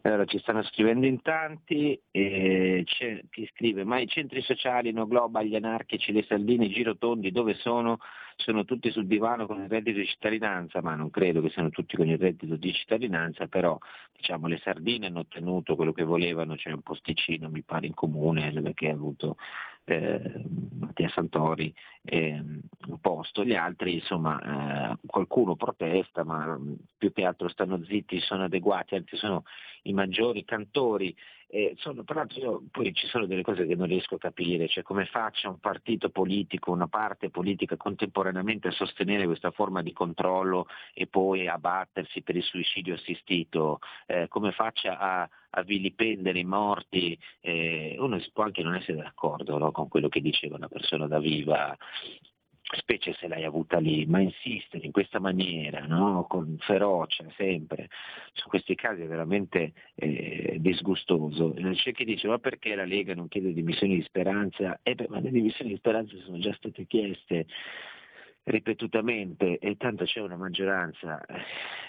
Allora, 0.00 0.24
ci 0.24 0.38
stanno 0.38 0.62
scrivendo 0.62 1.04
in 1.04 1.20
tanti, 1.20 2.00
eh, 2.10 2.82
chi 2.86 3.50
scrive, 3.52 3.84
ma 3.84 4.00
i 4.00 4.06
centri 4.06 4.40
sociali, 4.40 4.90
no 4.90 5.06
global, 5.06 5.44
gli 5.44 5.54
anarchici, 5.54 6.12
le 6.12 6.24
sardine, 6.26 6.64
i 6.64 6.70
girotondi, 6.70 7.30
dove 7.30 7.52
sono? 7.56 7.98
Sono 8.40 8.64
tutti 8.64 8.90
sul 8.92 9.06
divano 9.06 9.46
con 9.46 9.60
il 9.60 9.68
reddito 9.68 9.98
di 9.98 10.06
cittadinanza, 10.06 10.80
ma 10.80 10.94
non 10.94 11.10
credo 11.10 11.40
che 11.40 11.50
siano 11.50 11.70
tutti 11.70 11.96
con 11.96 12.06
il 12.06 12.18
reddito 12.18 12.54
di 12.54 12.72
cittadinanza, 12.72 13.48
però 13.48 13.76
diciamo, 14.16 14.46
le 14.46 14.58
sardine 14.58 15.06
hanno 15.06 15.20
ottenuto 15.20 15.74
quello 15.74 15.92
che 15.92 16.04
volevano, 16.04 16.54
c'è 16.54 16.70
un 16.70 16.82
posticino 16.82 17.50
mi 17.50 17.62
pare 17.62 17.86
in 17.86 17.94
comune 17.94 18.52
perché 18.52 18.90
ha 18.90 18.92
avuto 18.92 19.36
eh, 19.88 20.44
Mattia 20.78 21.08
Santori 21.08 21.74
eh, 22.02 22.32
un 22.34 23.00
posto, 23.00 23.44
gli 23.44 23.54
altri 23.54 23.94
insomma 23.94 24.92
eh, 24.92 24.98
qualcuno 25.06 25.56
protesta 25.56 26.24
ma 26.24 26.58
più 26.96 27.12
che 27.12 27.24
altro 27.24 27.48
stanno 27.48 27.82
zitti, 27.84 28.20
sono 28.20 28.44
adeguati, 28.44 28.94
anzi 28.94 29.16
sono 29.16 29.44
i 29.82 29.92
maggiori 29.92 30.44
cantori 30.44 31.14
eh, 31.50 31.74
sono, 31.78 32.04
però 32.04 32.24
io, 32.34 32.62
poi 32.70 32.92
ci 32.92 33.06
sono 33.06 33.26
delle 33.26 33.42
cose 33.42 33.66
che 33.66 33.74
non 33.74 33.86
riesco 33.86 34.16
a 34.16 34.18
capire, 34.18 34.68
cioè 34.68 34.82
come 34.82 35.06
faccia 35.06 35.48
un 35.48 35.58
partito 35.58 36.10
politico, 36.10 36.70
una 36.72 36.88
parte 36.88 37.30
politica 37.30 37.76
contemporaneamente 37.76 38.68
a 38.68 38.72
sostenere 38.72 39.24
questa 39.24 39.50
forma 39.50 39.82
di 39.82 39.92
controllo 39.92 40.66
e 40.92 41.06
poi 41.06 41.48
a 41.48 41.58
battersi 41.58 42.22
per 42.22 42.36
il 42.36 42.42
suicidio 42.42 42.94
assistito, 42.94 43.78
eh, 44.06 44.28
come 44.28 44.52
faccia 44.52 44.98
a, 44.98 45.28
a 45.50 45.62
vilipendere 45.62 46.38
i 46.38 46.44
morti, 46.44 47.18
eh, 47.40 47.96
uno 47.98 48.18
può 48.32 48.44
anche 48.44 48.62
non 48.62 48.74
essere 48.74 48.98
d'accordo 48.98 49.56
no, 49.56 49.70
con 49.72 49.88
quello 49.88 50.08
che 50.08 50.20
diceva 50.20 50.56
una 50.56 50.68
persona 50.68 51.06
da 51.06 51.18
viva 51.18 51.76
specie 52.76 53.14
se 53.14 53.28
l'hai 53.28 53.44
avuta 53.44 53.78
lì, 53.78 54.04
ma 54.06 54.20
insistere 54.20 54.84
in 54.84 54.92
questa 54.92 55.18
maniera, 55.18 55.86
no? 55.86 56.26
con 56.28 56.56
ferocia 56.60 57.24
sempre, 57.36 57.88
su 58.32 58.48
questi 58.48 58.74
casi 58.74 59.02
è 59.02 59.06
veramente 59.06 59.72
eh, 59.94 60.56
disgustoso. 60.58 61.54
C'è 61.54 61.92
chi 61.92 62.04
dice 62.04 62.28
ma 62.28 62.38
perché 62.38 62.74
la 62.74 62.84
Lega 62.84 63.14
non 63.14 63.28
chiede 63.28 63.52
dimissioni 63.52 63.96
di 63.96 64.02
speranza? 64.02 64.80
Eh 64.82 64.94
beh, 64.94 65.06
ma 65.08 65.20
le 65.20 65.30
dimissioni 65.30 65.70
di 65.70 65.76
speranza 65.76 66.16
sono 66.24 66.38
già 66.38 66.52
state 66.54 66.86
chieste 66.86 67.46
ripetutamente 68.44 69.58
e 69.58 69.76
tanto 69.76 70.04
c'è 70.04 70.20
una 70.20 70.36
maggioranza 70.36 71.20
eh, 71.24 71.42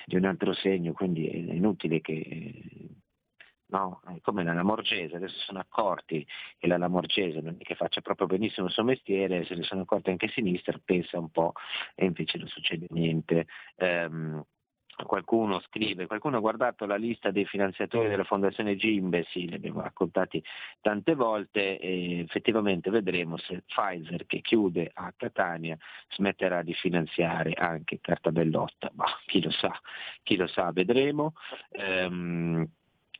di 0.06 0.15
un 0.15 0.26
altro 0.26 0.54
segno, 0.54 0.94
quindi 0.94 1.28
è 1.28 1.54
inutile 1.54 2.02
che 2.02 2.54
no? 3.69 4.01
come 4.21 4.43
la 4.43 4.53
Lamorgese, 4.53 5.15
adesso 5.15 5.38
sono 5.39 5.60
accorti 5.60 6.25
che 6.58 6.67
la 6.67 6.77
Lamorgese 6.77 7.41
non 7.41 7.55
è 7.60 7.63
che 7.63 7.75
faccia 7.75 8.01
proprio 8.01 8.27
benissimo 8.27 8.67
il 8.67 8.73
suo 8.73 8.84
mestiere, 8.84 9.45
se 9.45 9.55
ne 9.55 9.63
sono 9.63 9.82
accorti 9.82 10.10
anche 10.10 10.27
a 10.27 10.29
sinistra, 10.29 10.79
pensa 10.84 11.17
un 11.17 11.29
po' 11.29 11.53
e 11.95 12.05
invece 12.05 12.38
non 12.38 12.47
succede 12.47 12.88
niente. 12.89 13.47
Um, 13.77 14.43
qualcuno 15.05 15.62
scrive, 15.62 16.08
qualcuno 16.08 16.38
ha 16.38 16.41
guardato 16.41 16.86
la 16.86 16.95
lista 16.95 17.32
dei 17.32 17.45
finanziatori 17.45 18.10
della 18.10 18.23
fondazione 18.23 18.75
Gimbe, 18.75 19.25
sì, 19.29 19.47
li 19.47 19.55
abbiamo 19.55 19.82
raccontati 19.82 20.43
tante 20.82 21.15
volte 21.15 21.79
e 21.79 22.19
effettivamente 22.19 22.89
vedremo 22.89 23.38
se 23.38 23.63
Pfizer 23.65 24.25
che 24.25 24.41
chiude 24.41 24.91
a 24.93 25.13
Catania 25.15 25.77
smetterà 26.10 26.63
di 26.63 26.73
finanziare 26.73 27.53
anche 27.53 27.99
Carta 28.01 28.32
Bellotta, 28.32 28.91
ma 28.95 29.05
chi 29.25 29.41
lo 29.41 29.51
sa, 29.51 29.71
chi 30.23 30.36
lo 30.36 30.47
sa, 30.47 30.71
vedremo. 30.71 31.34
Um, 31.69 32.67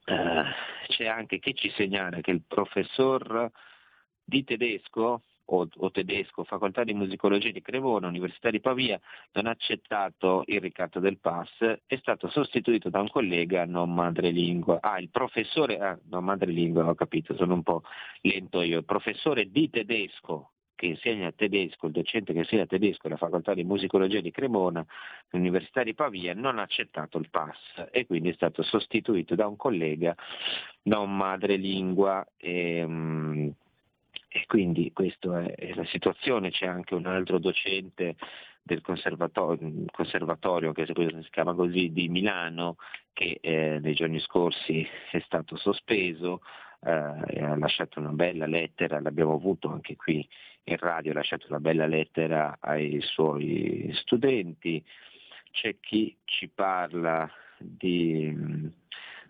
uh, 0.10 0.44
c'è 0.88 1.08
anche 1.08 1.40
chi 1.40 1.56
ci 1.56 1.70
segnala 1.72 2.20
che 2.22 2.32
il 2.32 2.44
professor 2.48 3.52
di 4.24 4.44
tedesco 4.44 5.24
o, 5.52 5.68
o, 5.78 5.92
tedesco, 5.92 6.44
facoltà 6.44 6.84
di 6.84 6.94
musicologia 6.94 7.50
di 7.50 7.62
Cremona, 7.62 8.08
Università 8.08 8.50
di 8.50 8.60
Pavia, 8.60 9.00
non 9.34 9.48
ha 9.48 9.52
accettato 9.52 10.44
il 10.46 10.62
ricatto 10.62 11.00
del 11.00 11.18
pass, 11.18 11.58
è 11.86 11.98
stato 11.98 12.30
sostituito 12.30 12.90
da 12.90 13.02
un 13.02 13.10
collega 13.10 13.66
non 13.66 13.94
madrelingua. 13.94 14.78
Ah, 14.82 15.00
il 15.00 15.10
professore, 15.10 15.80
ah, 15.80 16.00
non 16.10 16.24
madrelingua, 16.24 16.88
ho 16.88 16.96
capito, 16.96 17.36
sono 17.36 17.56
un 17.56 17.64
po' 17.64 17.84
lento 18.22 18.62
io, 18.62 18.78
il 18.78 18.86
professore 18.86 19.50
di 19.50 19.70
tedesco 19.70 20.52
che 20.80 20.86
insegna 20.86 21.30
tedesco, 21.34 21.88
il 21.88 21.92
docente 21.92 22.32
che 22.32 22.40
insegna 22.40 22.66
tedesco 22.66 23.08
alla 23.08 23.18
facoltà 23.18 23.54
di 23.54 23.66
musicologia 23.66 24.22
di 24.22 24.32
Cremona, 24.32 24.86
all'Università 25.30 25.84
di 25.84 25.94
Pavia, 25.94 26.34
non 26.34 26.58
ha 26.58 26.62
accettato 26.62 27.18
il 27.18 27.30
pass 27.30 27.90
e 27.92 28.06
quindi 28.06 28.30
è 28.30 28.34
stato 28.34 28.64
sostituito 28.64 29.36
da 29.36 29.46
un 29.46 29.58
collega 29.58 30.16
non 30.84 31.14
madrelingua. 31.18 32.26
E, 32.38 32.82
um, 32.82 33.54
e 34.30 34.46
quindi 34.48 34.94
questa 34.94 35.44
è, 35.44 35.74
la 35.74 35.84
situazione, 35.86 36.50
c'è 36.50 36.68
anche 36.68 36.96
un 36.96 37.08
altro 37.08 37.40
docente 37.40 38.16
del 38.64 38.80
conservatorio, 38.82 39.84
conservatorio 39.92 40.72
che 40.72 40.86
si 40.86 41.30
chiama 41.30 41.54
così, 41.54 41.92
di 41.92 42.08
Milano, 42.08 42.78
che 43.12 43.40
eh, 43.42 43.80
nei 43.82 43.96
giorni 43.96 44.20
scorsi 44.20 44.88
è 45.12 45.20
stato 45.26 45.58
sospeso, 45.58 46.40
eh, 46.82 47.44
ha 47.44 47.58
lasciato 47.58 48.00
una 48.00 48.12
bella 48.12 48.46
lettera, 48.46 49.00
l'abbiamo 49.00 49.34
avuto 49.34 49.70
anche 49.70 49.96
qui 49.96 50.28
in 50.64 50.78
radio, 50.78 51.12
ha 51.12 51.16
lasciato 51.16 51.48
una 51.50 51.60
bella 51.60 51.86
lettera 51.86 52.58
ai 52.60 53.00
suoi 53.02 53.90
studenti, 53.96 54.84
c'è 55.52 55.76
chi 55.80 56.16
ci 56.26 56.48
parla 56.48 57.30
di, 57.58 58.34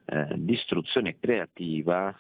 eh, 0.06 0.28
di 0.36 0.54
istruzione 0.54 1.18
creativa, 1.20 2.16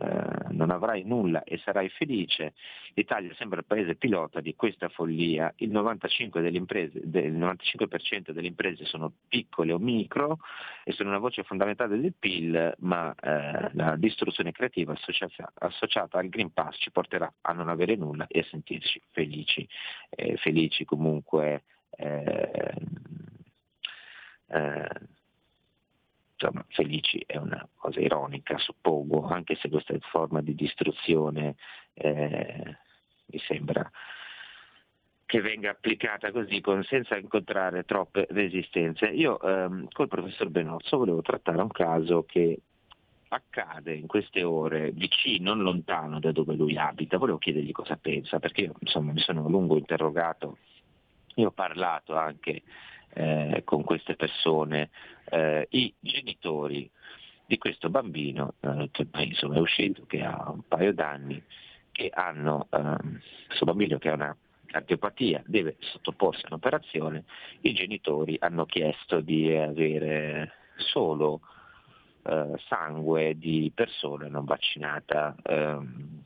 eh, 0.00 0.52
non 0.52 0.70
avrai 0.70 1.04
nulla 1.04 1.42
e 1.44 1.58
sarai 1.58 1.88
felice, 1.88 2.54
l'Italia 2.94 3.34
sembra 3.34 3.60
il 3.60 3.66
paese 3.66 3.96
pilota 3.96 4.40
di 4.40 4.54
questa 4.54 4.88
follia, 4.88 5.52
il 5.56 5.70
95%, 5.70 6.40
delle 6.40 6.56
imprese, 6.56 7.00
del 7.02 7.32
95% 7.32 8.30
delle 8.30 8.46
imprese 8.46 8.84
sono 8.84 9.12
piccole 9.28 9.72
o 9.72 9.78
micro 9.78 10.38
e 10.84 10.92
sono 10.92 11.08
una 11.08 11.18
voce 11.18 11.42
fondamentale 11.42 11.98
del 11.98 12.14
PIL, 12.18 12.74
ma 12.78 13.14
eh, 13.20 13.70
la 13.72 13.96
distruzione 13.96 14.52
creativa 14.52 14.92
associata, 14.92 15.52
associata, 15.54 16.18
al 16.18 16.28
Green 16.28 16.52
Pass 16.52 16.76
ci 16.78 16.90
porterà 16.90 17.32
a 17.42 17.52
non 17.52 17.68
avere 17.68 17.96
nulla 17.96 18.26
e 18.28 18.40
a 18.40 18.44
sentirci 18.44 19.00
felici, 19.10 19.66
eh, 20.10 20.36
felici 20.36 20.84
comunque. 20.84 21.64
Eh, 21.90 22.72
eh 24.50 25.16
insomma, 26.38 26.64
felici 26.68 27.22
è 27.26 27.36
una 27.36 27.68
cosa 27.74 28.00
ironica, 28.00 28.56
suppongo, 28.58 29.26
anche 29.26 29.56
se 29.56 29.68
questa 29.68 29.94
forma 30.10 30.40
di 30.40 30.54
distruzione 30.54 31.56
eh, 31.94 32.76
mi 33.26 33.38
sembra 33.40 33.90
che 35.26 35.42
venga 35.42 35.70
applicata 35.70 36.30
così 36.30 36.62
senza 36.84 37.16
incontrare 37.18 37.84
troppe 37.84 38.26
resistenze. 38.30 39.06
Io 39.08 39.38
ehm, 39.40 39.88
col 39.92 40.08
professor 40.08 40.48
Benozzo 40.48 40.96
volevo 40.96 41.20
trattare 41.20 41.60
un 41.60 41.68
caso 41.68 42.24
che 42.24 42.60
accade 43.28 43.92
in 43.92 44.06
queste 44.06 44.42
ore 44.42 44.90
vicino, 44.92 45.52
non 45.52 45.64
lontano 45.64 46.18
da 46.18 46.32
dove 46.32 46.54
lui 46.54 46.78
abita, 46.78 47.18
volevo 47.18 47.36
chiedergli 47.36 47.72
cosa 47.72 47.96
pensa, 47.96 48.38
perché 48.38 48.62
io 48.62 48.74
insomma, 48.78 49.12
mi 49.12 49.20
sono 49.20 49.44
a 49.44 49.50
lungo 49.50 49.76
interrogato, 49.76 50.56
io 51.34 51.48
ho 51.48 51.52
parlato 51.52 52.16
anche 52.16 52.62
eh, 53.18 53.62
con 53.64 53.82
queste 53.82 54.14
persone, 54.14 54.90
eh, 55.30 55.66
i 55.70 55.92
genitori 55.98 56.88
di 57.44 57.58
questo 57.58 57.90
bambino, 57.90 58.54
eh, 58.60 58.88
che 58.92 59.06
insomma 59.24 59.56
è 59.56 59.58
uscito, 59.58 60.04
che 60.06 60.22
ha 60.22 60.50
un 60.50 60.62
paio 60.68 60.92
d'anni, 60.92 61.42
che 61.90 62.10
hanno, 62.14 62.68
ehm, 62.70 63.20
questo 63.46 63.64
bambino 63.64 63.98
che 63.98 64.10
ha 64.10 64.14
una 64.14 64.36
cardiopatia, 64.66 65.42
deve 65.46 65.76
sottoporsi 65.80 66.44
a 66.44 66.48
un'operazione, 66.50 67.24
i 67.62 67.72
genitori 67.72 68.36
hanno 68.38 68.66
chiesto 68.66 69.20
di 69.20 69.52
avere 69.52 70.52
solo 70.76 71.40
eh, 72.22 72.52
sangue 72.68 73.36
di 73.36 73.72
persona 73.74 74.28
non 74.28 74.44
vaccinata. 74.44 75.34
Ehm, 75.42 76.22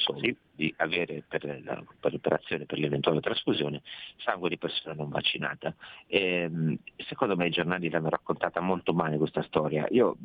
sì, 0.00 0.36
di 0.52 0.72
avere 0.78 1.22
per, 1.26 1.44
la, 1.64 1.82
per, 1.98 2.12
l'operazione, 2.12 2.66
per 2.66 2.78
l'eventuale 2.78 3.20
trasfusione, 3.20 3.82
sangue 4.16 4.48
di 4.48 4.58
persona 4.58 4.94
non 4.94 5.08
vaccinata. 5.08 5.74
E, 6.06 6.20
ehm, 6.20 6.78
secondo 7.08 7.36
me 7.36 7.46
i 7.46 7.50
giornali 7.50 7.88
l'hanno 7.90 8.08
raccontata 8.08 8.60
molto 8.60 8.92
male 8.92 9.18
questa 9.18 9.42
storia. 9.42 9.86
Io, 9.90 10.16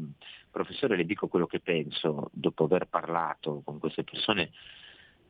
professore, 0.50 0.96
le 0.96 1.06
dico 1.06 1.28
quello 1.28 1.48
che 1.48 1.60
penso 1.60 2.30
dopo 2.34 2.66
aver 2.66 2.88
parlato 2.88 3.62
con 3.64 3.80
queste 3.80 4.04
persone. 4.04 4.52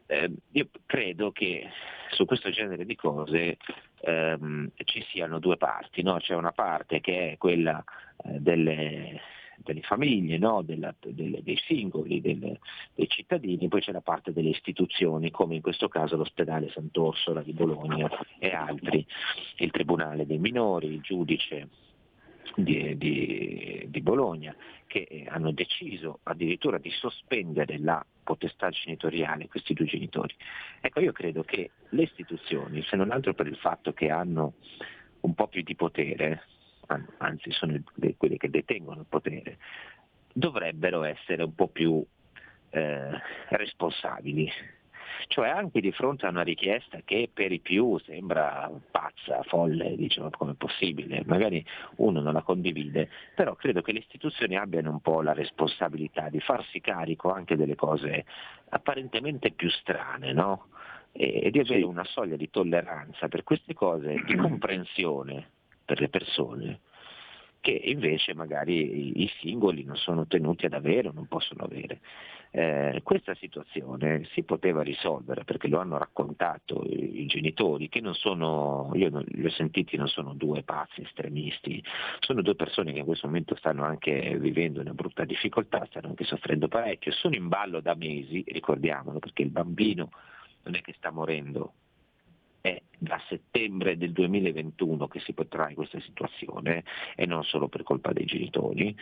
Eh, 0.07 0.31
io 0.51 0.69
credo 0.85 1.31
che 1.31 1.67
su 2.11 2.25
questo 2.25 2.51
genere 2.51 2.85
di 2.85 2.95
cose 2.95 3.57
ehm, 4.01 4.69
ci 4.83 5.03
siano 5.09 5.39
due 5.39 5.57
parti, 5.57 6.03
no? 6.03 6.17
c'è 6.17 6.35
una 6.35 6.51
parte 6.51 7.01
che 7.01 7.31
è 7.31 7.37
quella 7.37 7.83
eh, 8.23 8.39
delle, 8.39 9.19
delle 9.57 9.81
famiglie, 9.81 10.37
no? 10.37 10.61
della, 10.61 10.93
delle, 10.99 11.41
dei 11.43 11.57
singoli, 11.65 12.21
delle, 12.21 12.59
dei 12.93 13.07
cittadini, 13.07 13.67
poi 13.67 13.81
c'è 13.81 13.91
la 13.91 14.01
parte 14.01 14.33
delle 14.33 14.49
istituzioni, 14.49 15.31
come 15.31 15.55
in 15.55 15.61
questo 15.61 15.87
caso 15.87 16.15
l'ospedale 16.15 16.69
Sant'Orsola 16.69 17.41
di 17.41 17.53
Bologna 17.53 18.09
e 18.39 18.49
altri, 18.49 19.05
il 19.57 19.71
Tribunale 19.71 20.25
dei 20.25 20.37
minori, 20.37 20.87
il 20.87 21.01
giudice 21.01 21.69
di, 22.55 22.97
di, 22.97 23.85
di, 23.87 24.01
Bologna 24.01 24.55
che 24.85 25.25
hanno 25.27 25.51
deciso 25.51 26.19
addirittura 26.23 26.77
di 26.77 26.89
sospendere 26.91 27.79
la 27.79 28.05
potestà 28.23 28.69
genitoriale 28.69 29.47
questi 29.47 29.73
due 29.73 29.85
genitori. 29.85 30.33
Ecco, 30.81 30.99
io 30.99 31.11
credo 31.11 31.43
che 31.43 31.71
le 31.89 32.03
istituzioni, 32.03 32.81
se 32.83 32.95
non 32.95 33.11
altro 33.11 33.33
per 33.33 33.47
il 33.47 33.57
fatto 33.57 33.93
che 33.93 34.09
hanno 34.09 34.53
un 35.21 35.33
po' 35.33 35.47
più 35.47 35.63
di 35.63 35.75
potere, 35.75 36.43
anzi 37.17 37.51
sono 37.51 37.79
quelli 38.17 38.37
che 38.37 38.49
detengono 38.49 39.01
il 39.01 39.07
potere, 39.07 39.57
dovrebbero 40.31 41.03
essere 41.03 41.43
un 41.43 41.55
po' 41.55 41.67
più 41.67 42.03
eh, 42.69 43.09
responsabili. 43.49 44.51
Cioè 45.27 45.47
anche 45.47 45.79
di 45.79 45.91
fronte 45.91 46.25
a 46.25 46.29
una 46.29 46.43
richiesta 46.43 46.99
che 47.03 47.29
per 47.33 47.51
i 47.51 47.59
più 47.59 47.97
sembra 47.99 48.69
pazza, 48.91 49.41
folle, 49.43 49.95
diciamo 49.95 50.29
come 50.29 50.53
possibile, 50.53 51.23
magari 51.25 51.65
uno 51.97 52.19
non 52.19 52.33
la 52.33 52.41
condivide, 52.41 53.09
però 53.33 53.55
credo 53.55 53.81
che 53.81 53.91
le 53.91 53.99
istituzioni 53.99 54.55
abbiano 54.55 54.91
un 54.91 54.99
po' 54.99 55.21
la 55.21 55.33
responsabilità 55.33 56.29
di 56.29 56.39
farsi 56.41 56.81
carico 56.81 57.31
anche 57.31 57.55
delle 57.55 57.75
cose 57.75 58.25
apparentemente 58.69 59.51
più 59.51 59.69
strane, 59.69 60.33
no? 60.33 60.67
e, 61.11 61.49
di 61.49 61.59
avere 61.59 61.83
una 61.83 62.03
soglia 62.03 62.35
di 62.35 62.49
tolleranza 62.49 63.27
per 63.27 63.43
queste 63.43 63.73
cose, 63.73 64.21
di 64.25 64.35
comprensione 64.35 65.53
per 65.85 66.01
le 66.01 66.09
persone 66.09 66.79
che 67.65 67.71
invece 67.71 68.35
magari 68.35 69.23
i 69.23 69.27
singoli 69.39 69.83
non 69.83 69.95
sono 69.95 70.27
tenuti 70.27 70.67
ad 70.67 70.73
avere 70.73 71.07
o 71.07 71.11
non 71.11 71.25
possono 71.25 71.63
avere. 71.63 71.99
Eh, 72.51 73.01
questa 73.01 73.33
situazione 73.33 74.23
si 74.33 74.43
poteva 74.43 74.83
risolvere 74.83 75.43
perché 75.45 75.67
lo 75.67 75.79
hanno 75.79 75.97
raccontato 75.97 76.83
i, 76.85 77.25
genitori, 77.25 77.89
che 77.89 78.01
non 78.01 78.13
sono, 78.13 78.91
io 78.93 79.09
non, 79.09 79.23
li 79.25 79.43
ho 79.43 79.49
sentiti, 79.49 79.97
non 79.97 80.07
sono 80.07 80.35
due 80.35 80.61
pazzi 80.61 81.01
estremisti, 81.01 81.83
sono 82.19 82.43
due 82.43 82.53
persone 82.53 82.93
che 82.93 82.99
in 82.99 83.05
questo 83.05 83.25
momento 83.25 83.55
stanno 83.55 83.83
anche 83.83 84.37
vivendo 84.37 84.81
una 84.81 84.93
brutta 84.93 85.25
difficoltà, 85.25 85.87
stanno 85.89 86.09
anche 86.09 86.23
soffrendo 86.23 86.67
parecchio, 86.67 87.11
sono 87.13 87.33
in 87.33 87.47
ballo 87.47 87.81
da 87.81 87.95
mesi, 87.95 88.43
ricordiamolo, 88.45 89.17
perché 89.17 89.41
il 89.41 89.49
bambino 89.49 90.11
non 90.65 90.75
è 90.75 90.81
che 90.81 90.93
sta 90.95 91.09
morendo 91.09 91.73
è 92.65 92.81
da 92.97 93.21
settembre 93.27 93.95
del 93.95 94.11
2021 94.11 95.07
che 95.07 95.19
si 95.19 95.33
potrà 95.33 95.69
in 95.69 95.75
questa 95.75 95.99
situazione 95.99 96.83
e 97.15 97.27
non 97.27 97.43
solo 97.43 97.67
per 97.67 97.83
colpa 97.83 98.11
dei 98.11 98.25
genitori 98.25 98.95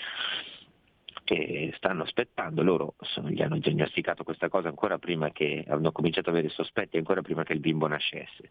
che 1.24 1.72
stanno 1.78 2.04
aspettando, 2.04 2.64
loro 2.64 2.96
gli 3.30 3.42
hanno 3.42 3.58
diagnosticato 3.58 4.26
questa 4.26 4.50
cosa 4.50 4.68
ancora 4.68 4.98
prima 4.98 5.32
che 5.32 5.64
hanno 5.66 5.94
cominciato 5.94 6.30
ad 6.30 6.36
avere 6.36 6.52
sospetti, 6.52 6.98
ancora 6.98 7.22
prima 7.22 7.44
che 7.44 7.54
il 7.54 7.62
bimbo 7.62 7.88
nascesse. 7.88 8.50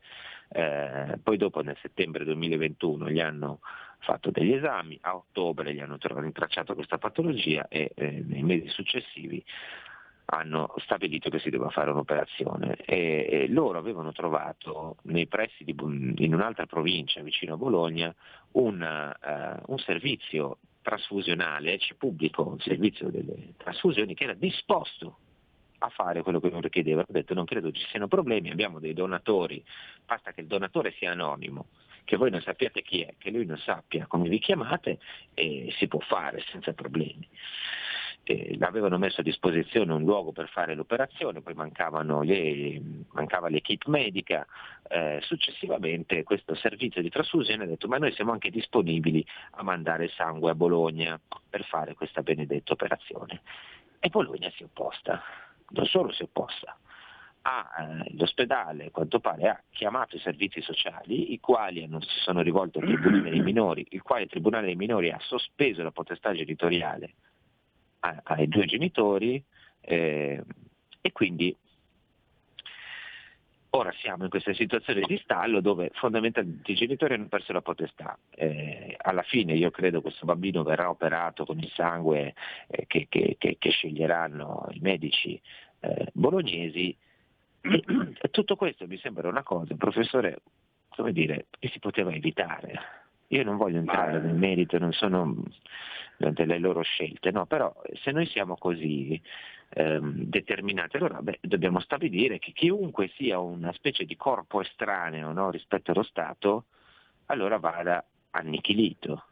Eh, 0.49 1.19
poi 1.23 1.37
dopo 1.37 1.61
nel 1.61 1.77
settembre 1.83 2.25
2021 2.25 3.11
gli 3.11 3.21
hanno 3.21 3.61
fatto 3.99 4.31
degli 4.31 4.55
esami, 4.55 4.99
a 5.03 5.15
ottobre 5.15 5.75
gli 5.75 5.81
hanno 5.81 5.99
rintracciato 6.01 6.75
questa 6.75 6.97
patologia 6.97 7.69
e 7.69 7.93
eh, 7.95 8.25
nei 8.27 8.43
mesi 8.43 8.69
successivi 8.69 9.45
hanno 10.27 10.73
stabilito 10.79 11.29
che 11.29 11.39
si 11.39 11.51
doveva 11.51 11.71
fare 11.71 11.91
un'operazione. 11.91 12.77
E, 12.85 13.29
e 13.31 13.49
loro 13.49 13.79
avevano 13.79 14.13
trovato 14.13 14.97
nei 15.03 15.27
pressi 15.27 15.65
di, 15.65 15.75
in 15.79 16.35
un'altra 16.35 16.67
provincia 16.67 17.21
vicino 17.23 17.55
a 17.55 17.59
Bologna 17.59 18.15
un, 18.53 18.81
uh, 18.81 19.73
un 19.73 19.79
servizio 19.79 20.59
trasfusionale, 20.83 21.79
c'è 21.79 21.95
pubblico 21.95 22.47
un 22.47 22.59
servizio 22.59 23.09
delle 23.09 23.55
trasfusioni 23.57 24.15
che 24.15 24.25
era 24.25 24.35
disposto 24.35 25.19
a 25.79 25.89
fare 25.89 26.23
quello 26.23 26.41
che 26.41 26.51
loro 26.51 26.69
chiedevano, 26.69 27.07
ha 27.09 27.13
detto 27.13 27.35
non 27.35 27.45
credo 27.45 27.73
ci 27.73 27.85
siano 27.89 28.07
problemi, 28.09 28.51
abbiamo 28.51 28.79
dei 28.79 28.95
donatori, 28.95 29.63
basta 30.05 30.33
che 30.33 30.41
il 30.41 30.47
donatore 30.47 30.93
sia 30.93 31.11
anonimo, 31.11 31.67
che 32.05 32.17
voi 32.17 32.31
non 32.31 32.41
sappiate 32.41 32.83
chi 32.83 33.03
è, 33.03 33.15
che 33.19 33.31
lui 33.31 33.47
non 33.47 33.59
sappia 33.59 34.07
come 34.07 34.29
vi 34.29 34.39
chiamate 34.39 34.99
e 35.35 35.73
si 35.79 35.89
può 35.89 36.01
fare 36.01 36.43
senza 36.51 36.73
problemi 36.73 37.29
eh, 38.25 38.57
avevano 38.61 38.99
messo 38.99 39.21
a 39.21 39.25
disposizione 39.25 39.93
un 39.93 40.03
luogo 40.03 40.33
per 40.33 40.49
fare 40.49 40.75
l'operazione, 40.75 41.41
poi 41.41 41.55
le, 41.55 42.83
mancava 43.13 43.49
l'equipe 43.49 43.91
medica, 43.91 44.47
eh, 44.89 45.19
successivamente 45.23 46.23
questo 46.23 46.55
servizio 46.55 47.03
di 47.03 47.09
trasfusione 47.09 47.65
ha 47.65 47.67
detto 47.67 47.89
ma 47.89 47.99
noi 47.99 48.13
siamo 48.13 48.33
anche 48.33 48.51
disponibili 48.51 49.25
a 49.53 49.63
mandare 49.63 50.09
sangue 50.09 50.51
a 50.51 50.55
Bologna 50.55 51.21
per 51.49 51.65
fare 51.65 51.95
questa 51.95 52.23
benedetta 52.23 52.73
operazione. 52.73 53.43
E 53.99 54.09
Bologna 54.09 54.51
si 54.51 54.63
è 54.63 54.67
opposta, 54.67 55.23
non 55.71 55.87
solo 55.87 56.13
si 56.13 56.23
è 56.23 56.25
opposta, 56.25 56.77
ha, 57.43 57.71
eh, 57.79 58.15
l'ospedale 58.17 58.87
a 58.87 58.91
quanto 58.91 59.19
pare 59.21 59.49
ha 59.49 59.63
chiamato 59.71 60.17
i 60.17 60.21
servizi 60.21 60.61
sociali, 60.61 61.33
i 61.33 61.41
quali 61.41 61.83
hanno, 61.83 62.01
si 62.01 62.19
sono 62.21 62.41
rivolti 62.41 62.79
al 62.79 62.85
Tribunale 62.85 63.31
dei 63.31 63.41
minori, 63.41 63.87
il 63.91 64.03
quale 64.03 64.25
il 64.25 64.29
Tribunale 64.29 64.67
dei 64.67 64.77
minori 64.77 65.11
ha 65.11 65.19
sospeso 65.21 65.83
la 65.83 65.91
potestà 65.91 66.33
genitoriale 66.33 67.15
ai 68.03 68.49
due 68.49 68.67
genitori 68.67 69.43
eh, 69.81 70.43
e 71.01 71.13
quindi 71.13 71.57
ora 73.75 73.93
siamo 74.01 74.25
in 74.25 74.31
questa 74.31 74.53
situazione 74.53 75.01
di 75.01 75.19
stallo 75.23 75.61
dove 75.61 75.91
fondamentalmente 75.95 76.73
i 76.73 76.75
genitori 76.75 77.15
hanno 77.15 77.29
perso 77.29 77.53
la 77.53 77.63
potestà. 77.63 78.19
Eh, 78.31 78.97
alla 79.01 79.23
fine 79.23 79.55
io 79.55 79.71
credo 79.71 80.03
questo 80.03 80.27
bambino 80.27 80.63
verrà 80.63 80.91
operato 80.91 81.45
con 81.45 81.59
il 81.59 81.71
sangue 81.75 82.35
eh, 82.67 82.87
che, 82.87 83.07
che, 83.09 83.37
che, 83.39 83.57
che, 83.59 83.71
sceglieranno 83.71 84.67
i 84.73 84.81
medici 84.81 85.41
eh, 85.81 86.09
bolognesi. 86.13 86.95
Tutto 88.31 88.57
questo 88.57 88.87
mi 88.87 88.99
sembra 88.99 89.29
una 89.29 89.43
cosa, 89.43 89.75
professore, 89.75 90.41
come 90.91 91.13
dire, 91.13 91.47
che 91.59 91.69
si 91.69 91.79
poteva 91.79 92.13
evitare. 92.13 93.02
Io 93.33 93.45
non 93.45 93.57
voglio 93.57 93.79
entrare 93.79 94.21
nel 94.21 94.35
merito, 94.35 94.79
non 94.79 94.93
sono 94.93 95.43
delle 96.17 96.59
loro 96.59 96.83
scelte, 96.83 97.31
no? 97.31 97.47
però 97.47 97.75
se 97.95 98.13
noi 98.13 98.27
siamo 98.27 98.57
così 98.57 99.21
ehm, 99.71 100.25
determinati, 100.25 100.99
allora 100.99 101.21
beh, 101.23 101.39
dobbiamo 101.41 101.81
stabilire 101.81 102.39
che 102.39 102.53
chiunque 102.53 103.11
sia 103.17 103.39
una 103.39 103.73
specie 103.73 104.05
di 104.05 104.17
corpo 104.17 104.61
estraneo 104.61 105.33
no? 105.33 105.51
rispetto 105.51 105.93
allo 105.93 106.03
Stato, 106.03 106.67
allora 107.27 107.57
vada 107.57 108.05
annichilito. 108.31 109.25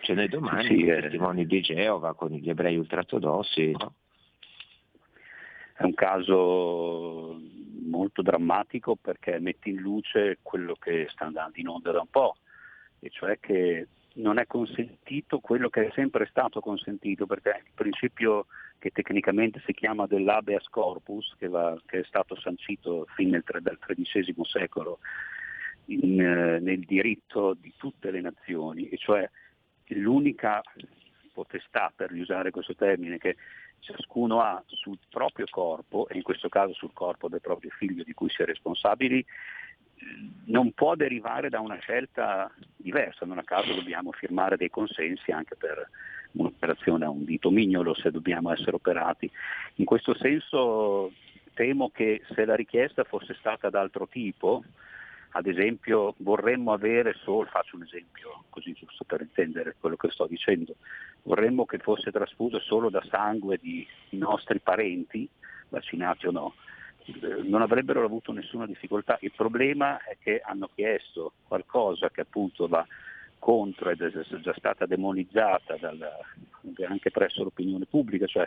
Cioè 0.00 0.14
noi 0.14 0.28
domani 0.28 0.66
sì, 0.66 0.84
eh. 0.84 1.00
testimoni 1.00 1.46
di 1.46 1.60
Geova 1.62 2.14
con 2.14 2.30
gli 2.30 2.50
ebrei 2.50 2.76
ultraortodossi. 2.76 3.70
No? 3.70 3.94
È 5.74 5.84
un 5.84 5.94
caso 5.94 7.40
molto 7.86 8.20
drammatico 8.20 8.96
perché 8.96 9.38
mette 9.38 9.70
in 9.70 9.76
luce 9.76 10.38
quello 10.42 10.74
che 10.74 11.06
sta 11.10 11.24
andando 11.24 11.58
in 11.58 11.68
onda 11.68 11.92
da 11.92 12.00
un 12.00 12.10
po', 12.10 12.36
e 13.02 13.10
cioè 13.10 13.38
che 13.40 13.88
non 14.14 14.38
è 14.38 14.46
consentito 14.46 15.40
quello 15.40 15.68
che 15.68 15.88
è 15.88 15.90
sempre 15.92 16.26
stato 16.26 16.60
consentito, 16.60 17.26
perché 17.26 17.62
il 17.64 17.72
principio 17.74 18.46
che 18.78 18.90
tecnicamente 18.90 19.60
si 19.66 19.72
chiama 19.72 20.06
dell'habeas 20.06 20.68
corpus, 20.68 21.34
che, 21.38 21.48
va, 21.48 21.76
che 21.84 22.00
è 22.00 22.04
stato 22.04 22.36
sancito 22.36 23.06
fin 23.16 23.30
nel, 23.30 23.44
dal 23.60 23.78
XIII 23.78 24.34
secolo 24.42 25.00
in, 25.86 26.20
eh, 26.20 26.60
nel 26.60 26.80
diritto 26.80 27.54
di 27.54 27.72
tutte 27.76 28.10
le 28.10 28.20
nazioni, 28.20 28.88
e 28.88 28.96
cioè 28.98 29.28
l'unica 29.86 30.62
potestà, 31.32 31.92
per 31.94 32.12
usare 32.12 32.50
questo 32.50 32.74
termine, 32.74 33.18
che 33.18 33.36
ciascuno 33.80 34.40
ha 34.40 34.62
sul 34.66 34.98
proprio 35.08 35.46
corpo, 35.50 36.06
e 36.08 36.16
in 36.16 36.22
questo 36.22 36.48
caso 36.48 36.72
sul 36.74 36.92
corpo 36.92 37.28
del 37.28 37.40
proprio 37.40 37.70
figlio 37.70 38.04
di 38.04 38.12
cui 38.12 38.28
si 38.28 38.42
è 38.42 38.44
responsabili, 38.44 39.24
non 40.46 40.72
può 40.72 40.94
derivare 40.94 41.48
da 41.48 41.60
una 41.60 41.78
scelta 41.78 42.50
diversa, 42.76 43.24
non 43.26 43.38
a 43.38 43.44
caso 43.44 43.74
dobbiamo 43.74 44.12
firmare 44.12 44.56
dei 44.56 44.70
consensi 44.70 45.30
anche 45.30 45.56
per 45.56 45.88
un'operazione 46.32 47.04
a 47.04 47.10
un 47.10 47.24
dito 47.24 47.50
mignolo 47.50 47.94
se 47.94 48.10
dobbiamo 48.10 48.52
essere 48.52 48.76
operati. 48.76 49.30
In 49.76 49.84
questo 49.84 50.14
senso 50.14 51.12
temo 51.54 51.90
che 51.90 52.22
se 52.34 52.44
la 52.44 52.54
richiesta 52.54 53.04
fosse 53.04 53.34
stata 53.34 53.70
d'altro 53.70 54.08
tipo, 54.08 54.64
ad 55.34 55.46
esempio 55.46 56.14
vorremmo 56.18 56.72
avere 56.72 57.14
solo, 57.22 57.48
faccio 57.48 57.76
un 57.76 57.82
esempio 57.82 58.44
così 58.50 58.72
giusto 58.72 59.04
per 59.04 59.20
intendere 59.22 59.76
quello 59.78 59.96
che 59.96 60.10
sto 60.10 60.26
dicendo, 60.26 60.76
vorremmo 61.22 61.64
che 61.64 61.78
fosse 61.78 62.10
trasfuso 62.10 62.58
solo 62.60 62.90
da 62.90 63.02
sangue 63.08 63.58
di 63.58 63.86
nostri 64.10 64.58
parenti, 64.60 65.28
vaccinati 65.68 66.26
o 66.26 66.30
no, 66.30 66.54
non 67.44 67.62
avrebbero 67.62 68.04
avuto 68.04 68.32
nessuna 68.32 68.66
difficoltà. 68.66 69.18
Il 69.20 69.32
problema 69.34 70.02
è 70.04 70.16
che 70.20 70.40
hanno 70.44 70.68
chiesto 70.74 71.32
qualcosa 71.46 72.10
che 72.10 72.22
appunto 72.22 72.68
va 72.68 72.86
contro 73.38 73.90
ed 73.90 74.00
è 74.00 74.40
già 74.40 74.54
stata 74.56 74.86
demonizzata 74.86 75.76
dal, 75.76 76.08
anche 76.86 77.10
presso 77.10 77.42
l'opinione 77.42 77.86
pubblica, 77.86 78.26
cioè 78.26 78.46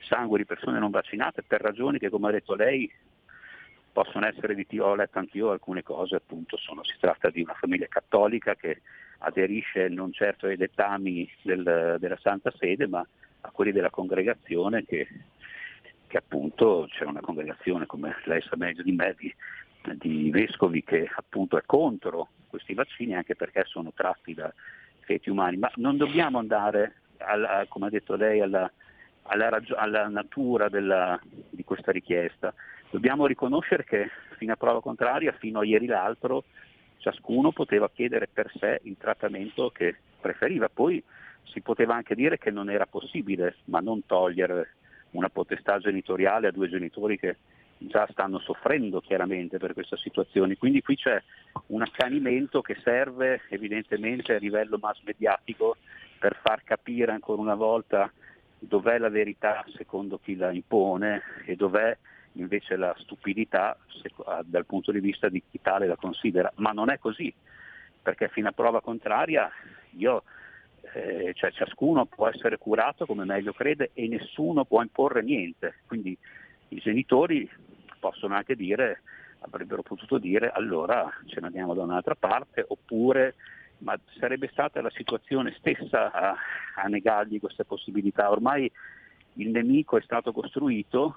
sangue 0.00 0.38
di 0.38 0.44
persone 0.44 0.78
non 0.78 0.90
vaccinate 0.90 1.42
per 1.42 1.60
ragioni 1.60 1.98
che 1.98 2.10
come 2.10 2.28
ha 2.28 2.32
detto 2.32 2.54
lei 2.54 2.90
possono 3.92 4.26
essere 4.26 4.56
di 4.56 4.66
ho 4.80 4.96
letto 4.96 5.20
anch'io 5.20 5.52
alcune 5.52 5.84
cose, 5.84 6.16
appunto 6.16 6.56
sono, 6.56 6.82
si 6.82 6.96
tratta 6.98 7.30
di 7.30 7.42
una 7.42 7.54
famiglia 7.54 7.86
cattolica 7.86 8.56
che 8.56 8.80
aderisce 9.18 9.88
non 9.88 10.12
certo 10.12 10.46
ai 10.46 10.56
dettami 10.56 11.30
del, 11.42 11.96
della 12.00 12.18
Santa 12.20 12.52
Sede 12.58 12.88
ma 12.88 13.06
a 13.42 13.50
quelli 13.50 13.70
della 13.70 13.90
congregazione 13.90 14.84
che 14.84 15.06
che 16.14 16.18
appunto 16.18 16.86
c'è 16.90 17.04
una 17.04 17.20
congregazione, 17.20 17.86
come 17.86 18.14
lei 18.26 18.40
sa 18.42 18.54
meglio 18.54 18.84
di 18.84 18.92
me, 18.92 19.16
di, 19.18 19.34
di 19.96 20.30
vescovi 20.30 20.84
che 20.84 21.10
appunto 21.12 21.58
è 21.58 21.62
contro 21.66 22.28
questi 22.46 22.72
vaccini 22.72 23.16
anche 23.16 23.34
perché 23.34 23.64
sono 23.66 23.90
tratti 23.92 24.32
da 24.32 24.52
feti 25.00 25.28
umani, 25.28 25.56
ma 25.56 25.68
non 25.74 25.96
dobbiamo 25.96 26.38
andare, 26.38 26.98
alla, 27.16 27.66
come 27.68 27.86
ha 27.86 27.90
detto 27.90 28.14
lei, 28.14 28.40
alla, 28.40 28.70
alla, 29.22 29.48
ragio- 29.48 29.74
alla 29.74 30.06
natura 30.06 30.68
della, 30.68 31.18
di 31.50 31.64
questa 31.64 31.90
richiesta. 31.90 32.54
Dobbiamo 32.90 33.26
riconoscere 33.26 33.82
che 33.82 34.08
fino 34.36 34.52
a 34.52 34.56
prova 34.56 34.80
contraria, 34.80 35.32
fino 35.32 35.58
a 35.58 35.64
ieri 35.64 35.86
l'altro, 35.86 36.44
ciascuno 36.98 37.50
poteva 37.50 37.90
chiedere 37.90 38.28
per 38.32 38.52
sé 38.56 38.78
il 38.84 38.96
trattamento 38.98 39.70
che 39.70 39.96
preferiva. 40.20 40.68
Poi 40.68 41.02
si 41.42 41.60
poteva 41.60 41.96
anche 41.96 42.14
dire 42.14 42.38
che 42.38 42.52
non 42.52 42.70
era 42.70 42.86
possibile, 42.86 43.56
ma 43.64 43.80
non 43.80 44.06
togliere 44.06 44.74
una 45.14 45.28
potestà 45.28 45.78
genitoriale 45.78 46.48
a 46.48 46.52
due 46.52 46.68
genitori 46.68 47.18
che 47.18 47.36
già 47.78 48.06
stanno 48.10 48.38
soffrendo 48.38 49.00
chiaramente 49.00 49.58
per 49.58 49.72
questa 49.72 49.96
situazione. 49.96 50.56
Quindi 50.56 50.82
qui 50.82 50.96
c'è 50.96 51.20
un 51.66 51.82
accanimento 51.82 52.62
che 52.62 52.76
serve 52.82 53.42
evidentemente 53.48 54.34
a 54.34 54.38
livello 54.38 54.78
mass 54.80 55.00
mediatico 55.02 55.76
per 56.18 56.38
far 56.40 56.62
capire 56.64 57.12
ancora 57.12 57.40
una 57.40 57.54
volta 57.54 58.10
dov'è 58.58 58.98
la 58.98 59.10
verità 59.10 59.64
secondo 59.76 60.18
chi 60.18 60.36
la 60.36 60.50
impone 60.50 61.22
e 61.44 61.54
dov'è 61.54 61.96
invece 62.32 62.76
la 62.76 62.94
stupidità 62.98 63.76
dal 64.44 64.66
punto 64.66 64.90
di 64.90 65.00
vista 65.00 65.28
di 65.28 65.42
chi 65.48 65.60
tale 65.60 65.86
la 65.86 65.96
considera. 65.96 66.50
Ma 66.56 66.70
non 66.70 66.90
è 66.90 66.98
così, 66.98 67.32
perché 68.02 68.28
fino 68.28 68.48
a 68.48 68.52
prova 68.52 68.80
contraria 68.80 69.50
io 69.96 70.24
eh, 70.92 71.32
cioè 71.34 71.50
ciascuno 71.52 72.06
può 72.06 72.28
essere 72.28 72.58
curato 72.58 73.06
come 73.06 73.24
meglio 73.24 73.52
crede 73.52 73.90
e 73.94 74.06
nessuno 74.08 74.64
può 74.64 74.82
imporre 74.82 75.22
niente. 75.22 75.76
Quindi 75.86 76.16
i 76.68 76.76
genitori 76.78 77.48
possono 77.98 78.34
anche 78.34 78.54
dire, 78.54 79.02
avrebbero 79.40 79.82
potuto 79.82 80.18
dire 80.18 80.50
allora 80.50 81.10
ce 81.26 81.40
ne 81.40 81.46
andiamo 81.46 81.74
da 81.74 81.82
un'altra 81.82 82.14
parte 82.14 82.64
oppure 82.66 83.34
ma 83.78 83.98
sarebbe 84.18 84.48
stata 84.48 84.80
la 84.80 84.90
situazione 84.90 85.54
stessa 85.58 86.10
a, 86.10 86.36
a 86.76 86.86
negargli 86.86 87.40
queste 87.40 87.64
possibilità. 87.64 88.30
Ormai 88.30 88.70
il 89.34 89.50
nemico 89.50 89.96
è 89.96 90.02
stato 90.02 90.32
costruito 90.32 91.16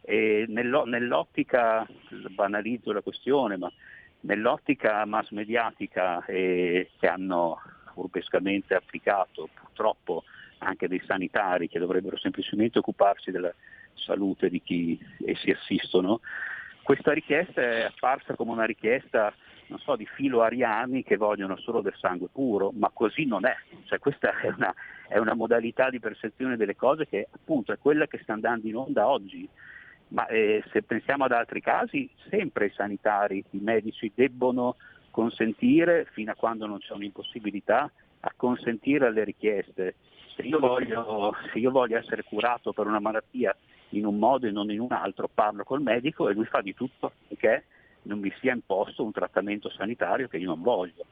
e 0.00 0.44
nello, 0.48 0.84
nell'ottica, 0.84 1.86
banalizzo 2.30 2.92
la 2.92 3.00
questione, 3.00 3.56
ma 3.56 3.72
nell'ottica 4.20 5.04
mass 5.06 5.30
mediatica 5.30 6.24
eh, 6.26 6.90
che 6.98 7.06
hanno 7.06 7.60
furbescamente 7.94 8.74
applicato 8.74 9.48
purtroppo 9.54 10.24
anche 10.58 10.88
dei 10.88 11.02
sanitari 11.06 11.68
che 11.68 11.78
dovrebbero 11.78 12.18
semplicemente 12.18 12.78
occuparsi 12.78 13.30
della 13.30 13.52
salute 13.94 14.50
di 14.50 14.60
chi 14.60 14.98
essi 15.24 15.50
assistono, 15.50 16.20
questa 16.82 17.12
richiesta 17.12 17.62
è 17.62 17.82
apparsa 17.82 18.34
come 18.34 18.52
una 18.52 18.64
richiesta 18.64 19.32
non 19.66 19.78
so, 19.78 19.96
di 19.96 20.06
filo 20.06 20.42
ariani 20.42 21.02
che 21.02 21.16
vogliono 21.16 21.56
solo 21.56 21.80
del 21.80 21.94
sangue 21.98 22.28
puro, 22.30 22.70
ma 22.74 22.90
così 22.92 23.24
non 23.24 23.46
è. 23.46 23.56
Cioè, 23.84 23.98
questa 23.98 24.38
è 24.38 24.48
una, 24.48 24.74
è 25.08 25.18
una, 25.18 25.34
modalità 25.34 25.90
di 25.90 26.00
percezione 26.00 26.56
delle 26.56 26.76
cose 26.76 27.06
che 27.08 27.28
appunto 27.30 27.72
è 27.72 27.78
quella 27.78 28.06
che 28.06 28.20
sta 28.22 28.32
andando 28.32 28.66
in 28.68 28.76
onda 28.76 29.08
oggi. 29.08 29.48
Ma 30.08 30.26
eh, 30.26 30.62
se 30.70 30.82
pensiamo 30.82 31.24
ad 31.24 31.32
altri 31.32 31.60
casi, 31.60 32.08
sempre 32.28 32.66
i 32.66 32.72
sanitari, 32.74 33.42
i 33.50 33.58
medici 33.58 34.12
debbono 34.14 34.76
consentire, 35.14 36.08
fino 36.10 36.32
a 36.32 36.34
quando 36.34 36.66
non 36.66 36.80
c'è 36.80 36.92
un'impossibilità, 36.92 37.88
a 38.18 38.32
consentire 38.34 39.06
alle 39.06 39.22
richieste. 39.22 39.94
Se 40.34 40.42
io 40.42 40.58
voglio, 40.58 41.36
se 41.52 41.60
io 41.60 41.70
voglio 41.70 41.96
essere 41.96 42.24
curato 42.24 42.72
per 42.72 42.88
una 42.88 42.98
malattia 42.98 43.56
in 43.90 44.06
un 44.06 44.18
modo 44.18 44.48
e 44.48 44.50
non 44.50 44.72
in 44.72 44.80
un 44.80 44.90
altro, 44.90 45.30
parlo 45.32 45.62
col 45.62 45.82
medico 45.82 46.28
e 46.28 46.34
lui 46.34 46.46
fa 46.46 46.60
di 46.62 46.74
tutto 46.74 47.12
perché 47.28 47.66
non 48.02 48.18
mi 48.18 48.32
sia 48.40 48.52
imposto 48.52 49.04
un 49.04 49.12
trattamento 49.12 49.70
sanitario 49.70 50.26
che 50.26 50.38
io 50.38 50.48
non 50.48 50.62
voglio. 50.62 51.04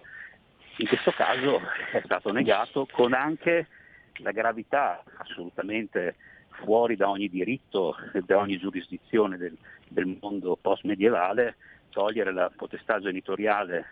In 0.78 0.88
questo 0.88 1.12
caso 1.12 1.60
è 1.92 2.02
stato 2.04 2.32
negato 2.32 2.88
con 2.90 3.12
anche 3.12 3.68
la 4.16 4.32
gravità 4.32 5.04
assolutamente 5.18 6.16
fuori 6.64 6.96
da 6.96 7.08
ogni 7.08 7.28
diritto 7.28 7.96
e 8.12 8.22
da 8.22 8.38
ogni 8.38 8.58
giurisdizione 8.58 9.36
del, 9.36 9.56
del 9.86 10.18
mondo 10.20 10.58
post-medievale, 10.60 11.54
togliere 11.92 12.32
la 12.32 12.50
potestà 12.54 12.98
genitoriale 12.98 13.86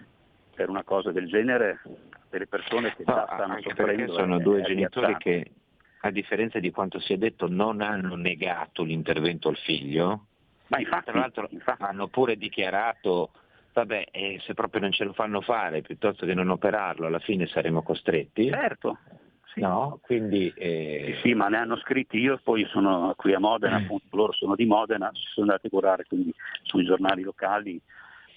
per 0.54 0.68
una 0.68 0.82
cosa 0.82 1.12
del 1.12 1.28
genere 1.28 1.80
delle 2.30 2.46
persone 2.46 2.94
che 2.96 3.04
già 3.04 3.28
stanno 3.32 3.60
soffrendo. 3.60 4.12
sono 4.12 4.38
due 4.38 4.62
genitori 4.62 5.16
che, 5.18 5.50
a 6.00 6.10
differenza 6.10 6.58
di 6.58 6.70
quanto 6.70 6.98
si 6.98 7.12
è 7.12 7.16
detto, 7.16 7.48
non 7.48 7.80
hanno 7.80 8.16
negato 8.16 8.82
l'intervento 8.82 9.48
al 9.48 9.56
figlio, 9.56 10.26
ma 10.68 10.78
infatti, 10.78 11.10
tra 11.10 11.20
l'altro 11.20 11.46
infatti. 11.50 11.82
hanno 11.82 12.08
pure 12.08 12.36
dichiarato 12.36 13.30
vabbè, 13.72 14.06
eh, 14.10 14.40
se 14.44 14.54
proprio 14.54 14.80
non 14.80 14.92
ce 14.92 15.04
lo 15.04 15.12
fanno 15.12 15.40
fare, 15.40 15.82
piuttosto 15.82 16.26
che 16.26 16.34
non 16.34 16.48
operarlo, 16.50 17.06
alla 17.06 17.18
fine 17.18 17.46
saremo 17.46 17.82
costretti. 17.82 18.48
Certo. 18.48 18.98
Sì. 19.52 19.60
No? 19.60 19.98
Quindi, 20.02 20.52
eh... 20.56 21.16
sì, 21.16 21.28
sì, 21.28 21.34
ma 21.34 21.48
ne 21.48 21.58
hanno 21.58 21.76
scritti 21.76 22.18
io, 22.18 22.38
poi 22.42 22.64
sono 22.66 23.14
qui 23.16 23.34
a 23.34 23.40
Modena, 23.40 23.78
mm. 23.78 23.82
appunto, 23.84 24.16
loro 24.16 24.32
sono 24.32 24.54
di 24.54 24.64
Modena, 24.64 25.10
si 25.12 25.22
sono 25.32 25.46
andati 25.46 25.66
a 25.66 25.70
curare 25.70 26.04
quindi 26.04 26.32
sui 26.62 26.84
giornali 26.84 27.22
locali, 27.22 27.80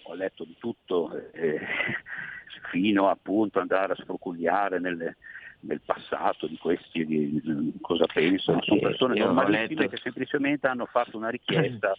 ho 0.03 0.13
letto 0.15 0.43
di 0.43 0.55
tutto, 0.59 1.11
eh, 1.33 1.59
fino 2.71 3.09
appunto 3.09 3.59
ad 3.59 3.69
andare 3.69 3.93
a 3.93 3.95
sfrocugliare 3.95 4.79
nelle, 4.79 5.17
nel 5.61 5.81
passato 5.85 6.47
di 6.47 6.57
questi, 6.57 7.05
di, 7.05 7.39
di 7.41 7.73
cosa 7.81 8.05
pensano. 8.05 8.61
Sono 8.61 8.79
persone 8.79 9.19
normalissime 9.19 9.89
che 9.89 9.97
semplicemente 9.97 10.67
hanno 10.67 10.85
fatto 10.85 11.17
una 11.17 11.29
richiesta 11.31 11.95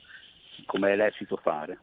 come 0.67 0.93
è 0.93 0.97
lecito 0.97 1.37
fare. 1.37 1.79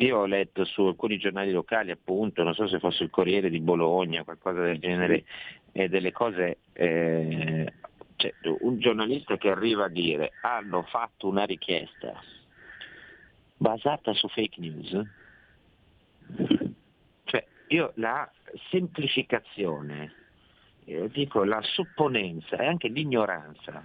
Io 0.00 0.18
ho 0.18 0.26
letto 0.26 0.64
su 0.64 0.82
alcuni 0.82 1.18
giornali 1.18 1.50
locali, 1.50 1.90
appunto, 1.90 2.44
non 2.44 2.54
so 2.54 2.68
se 2.68 2.78
fosse 2.78 3.02
il 3.02 3.10
Corriere 3.10 3.50
di 3.50 3.58
Bologna, 3.58 4.22
qualcosa 4.22 4.60
del 4.60 4.78
genere, 4.78 5.24
e 5.72 5.88
delle 5.88 6.12
cose, 6.12 6.58
eh, 6.72 7.72
cioè, 8.14 8.32
un 8.60 8.78
giornalista 8.78 9.36
che 9.36 9.50
arriva 9.50 9.86
a 9.86 9.88
dire 9.88 10.32
hanno 10.42 10.82
fatto 10.82 11.26
una 11.26 11.44
richiesta 11.44 12.20
basata 13.56 14.12
su 14.14 14.28
fake 14.28 14.60
news, 14.60 15.04
cioè 17.24 17.44
io 17.68 17.92
la 17.96 18.30
semplificazione, 18.70 20.12
io 20.84 21.08
dico 21.08 21.42
la 21.42 21.60
supponenza 21.62 22.56
e 22.56 22.66
anche 22.66 22.86
l'ignoranza 22.86 23.84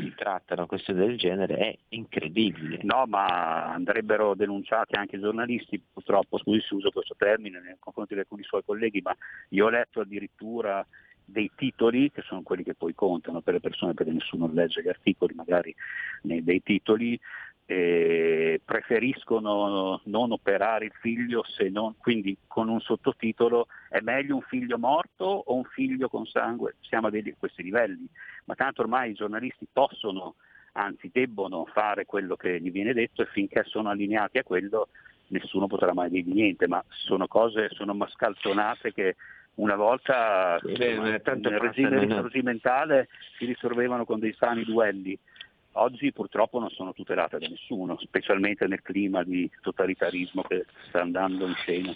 si 0.00 0.14
trattano 0.16 0.66
questioni 0.66 1.00
del 1.00 1.18
genere 1.18 1.56
è 1.56 1.78
incredibile. 1.90 2.80
No, 2.82 3.04
ma 3.06 3.72
andrebbero 3.72 4.34
denunciati 4.34 4.94
anche 4.94 5.16
i 5.16 5.20
giornalisti, 5.20 5.80
purtroppo, 5.92 6.38
scusi 6.38 6.60
se 6.60 6.74
uso 6.74 6.90
questo 6.90 7.14
termine 7.16 7.60
nei 7.60 7.76
confronti 7.78 8.14
di 8.14 8.20
alcuni 8.20 8.42
suoi 8.42 8.62
colleghi, 8.64 9.00
ma 9.02 9.14
io 9.50 9.66
ho 9.66 9.70
letto 9.70 10.00
addirittura 10.00 10.86
dei 11.24 11.50
titoli, 11.54 12.10
che 12.10 12.22
sono 12.22 12.42
quelli 12.42 12.62
che 12.62 12.74
poi 12.74 12.94
contano 12.94 13.42
per 13.42 13.54
le 13.54 13.60
persone, 13.60 13.92
perché 13.92 14.12
nessuno 14.12 14.50
legge 14.50 14.82
gli 14.82 14.88
articoli 14.88 15.34
magari 15.34 15.74
dei 16.22 16.62
titoli, 16.62 17.20
eh, 17.70 18.62
preferiscono 18.64 20.00
non 20.04 20.32
operare 20.32 20.86
il 20.86 20.92
figlio 21.02 21.44
se 21.44 21.68
non, 21.68 21.96
quindi 21.98 22.34
con 22.46 22.70
un 22.70 22.80
sottotitolo 22.80 23.66
è 23.90 24.00
meglio 24.00 24.36
un 24.36 24.40
figlio 24.40 24.78
morto 24.78 25.24
o 25.24 25.54
un 25.54 25.64
figlio 25.64 26.08
con 26.08 26.24
sangue, 26.24 26.76
siamo 26.80 27.08
a 27.08 27.12
questi 27.36 27.62
livelli, 27.62 28.08
ma 28.46 28.54
tanto 28.54 28.80
ormai 28.80 29.10
i 29.10 29.14
giornalisti 29.14 29.68
possono, 29.70 30.36
anzi 30.72 31.10
debbono 31.12 31.66
fare 31.66 32.06
quello 32.06 32.36
che 32.36 32.58
gli 32.58 32.70
viene 32.70 32.94
detto 32.94 33.20
e 33.20 33.26
finché 33.26 33.64
sono 33.64 33.90
allineati 33.90 34.38
a 34.38 34.44
quello 34.44 34.88
nessuno 35.26 35.66
potrà 35.66 35.92
mai 35.92 36.08
dirgli 36.08 36.32
niente, 36.32 36.66
ma 36.66 36.82
sono 36.88 37.26
cose, 37.26 37.68
sono 37.72 37.92
mascalzonate 37.92 38.94
che 38.94 39.16
una 39.56 39.76
volta 39.76 40.58
Beh, 40.62 40.96
nel 40.96 41.58
regime 41.58 41.98
risorgimentale 41.98 43.08
si 43.36 43.44
risolvevano 43.44 44.06
con 44.06 44.20
dei 44.20 44.34
sani 44.38 44.64
duelli, 44.64 45.18
oggi 45.80 46.12
purtroppo 46.12 46.58
non 46.58 46.70
sono 46.70 46.92
tutelate 46.92 47.38
da 47.38 47.46
nessuno, 47.46 47.98
specialmente 47.98 48.66
nel 48.66 48.82
clima 48.82 49.22
di 49.22 49.50
totalitarismo 49.60 50.42
che 50.42 50.66
sta 50.88 51.00
andando 51.00 51.46
in 51.46 51.54
scena. 51.54 51.94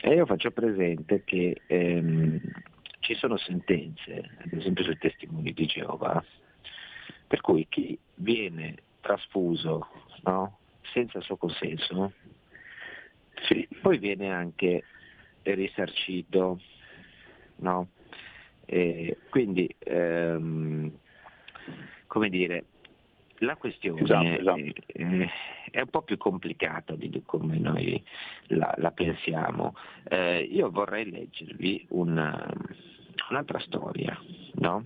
E 0.00 0.14
io 0.14 0.26
faccio 0.26 0.50
presente 0.50 1.22
che 1.24 1.60
ehm, 1.66 2.40
ci 3.00 3.14
sono 3.14 3.36
sentenze, 3.36 4.30
ad 4.44 4.52
esempio 4.52 4.84
sui 4.84 4.98
testimoni 4.98 5.52
di 5.52 5.66
Geova, 5.66 6.24
per 7.26 7.40
cui 7.40 7.66
chi 7.68 7.98
viene 8.16 8.76
trasfuso 9.00 9.88
no, 10.22 10.58
senza 10.92 11.18
il 11.18 11.24
suo 11.24 11.36
consenso, 11.36 12.12
sì, 13.46 13.66
poi 13.80 13.98
viene 13.98 14.32
anche 14.32 14.84
risarcito. 15.42 16.60
No? 17.56 17.88
quindi, 19.28 19.72
ehm, 19.80 20.90
come 22.06 22.28
dire, 22.28 22.64
la 23.42 23.56
questione 23.56 24.02
esatto, 24.02 24.26
esatto. 24.26 24.82
È, 24.86 25.28
è, 25.70 25.80
un 25.80 25.88
po' 25.88 26.02
più 26.02 26.16
complicata 26.16 26.94
di 26.94 27.22
come 27.24 27.58
noi 27.58 28.02
la, 28.48 28.72
la 28.78 28.90
pensiamo. 28.90 29.74
Eh, 30.04 30.42
io 30.42 30.70
vorrei 30.70 31.10
leggervi 31.10 31.86
una, 31.90 32.48
un'altra 33.30 33.58
storia. 33.60 34.18
No? 34.54 34.84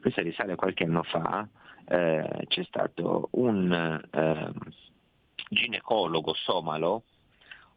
Questa 0.00 0.22
risale 0.22 0.52
a 0.52 0.56
qualche 0.56 0.84
anno 0.84 1.02
fa. 1.02 1.48
Eh, 1.88 2.44
c'è 2.48 2.64
stato 2.64 3.28
un 3.32 3.72
eh, 4.10 4.50
ginecologo 5.48 6.34
somalo 6.34 7.04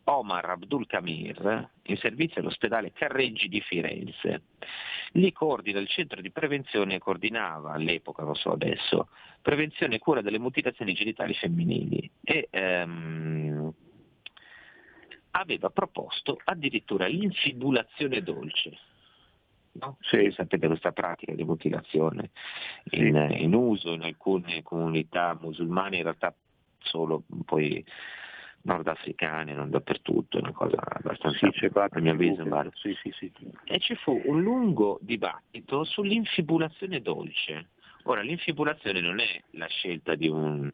Omar 0.09 0.49
Abdul 0.49 0.87
Kamir 0.87 1.69
in 1.83 1.97
servizio 1.97 2.41
all'ospedale 2.41 2.91
Carreggi 2.93 3.47
di 3.47 3.61
Firenze. 3.61 4.43
Lì 5.13 5.31
coordina 5.31 5.79
il 5.79 5.87
centro 5.87 6.19
di 6.21 6.31
prevenzione 6.31 6.95
e 6.95 6.99
coordinava 6.99 7.73
all'epoca, 7.73 8.23
non 8.23 8.35
so 8.35 8.51
adesso, 8.51 9.09
prevenzione 9.41 9.95
e 9.95 9.99
cura 9.99 10.21
delle 10.21 10.39
mutilazioni 10.39 10.93
genitali 10.93 11.33
femminili 11.33 12.09
e 12.23 12.47
ehm, 12.49 13.73
aveva 15.31 15.69
proposto 15.69 16.39
addirittura 16.43 17.07
l'infibulazione 17.07 18.21
dolce. 18.21 18.77
No? 19.73 19.97
Sì. 20.01 20.31
Sapete 20.31 20.67
questa 20.67 20.91
pratica 20.91 21.33
di 21.33 21.43
mutilazione 21.43 22.31
in, 22.91 23.15
in 23.37 23.53
uso 23.53 23.93
in 23.93 24.01
alcune 24.01 24.63
comunità 24.63 25.37
musulmane, 25.39 25.97
in 25.97 26.03
realtà 26.03 26.33
solo 26.79 27.23
poi 27.45 27.85
nordafricane, 28.63 29.53
non 29.53 29.69
dappertutto, 29.69 30.37
è 30.37 30.41
una 30.41 30.51
cosa 30.51 30.77
abbastanza, 30.77 31.49
sì, 31.51 31.69
a 31.73 31.99
mio 31.99 32.11
avviso, 32.11 32.43
sì, 32.73 32.95
sì, 33.01 33.11
sì. 33.17 33.31
E 33.65 33.79
ci 33.79 33.95
fu 33.95 34.21
un 34.25 34.41
lungo 34.41 34.99
dibattito 35.01 35.83
sull'infibulazione 35.83 37.01
dolce. 37.01 37.69
Ora, 38.03 38.21
l'infibulazione 38.21 39.01
non 39.01 39.19
è 39.19 39.41
la 39.51 39.67
scelta 39.67 40.15
di 40.15 40.27
un, 40.27 40.69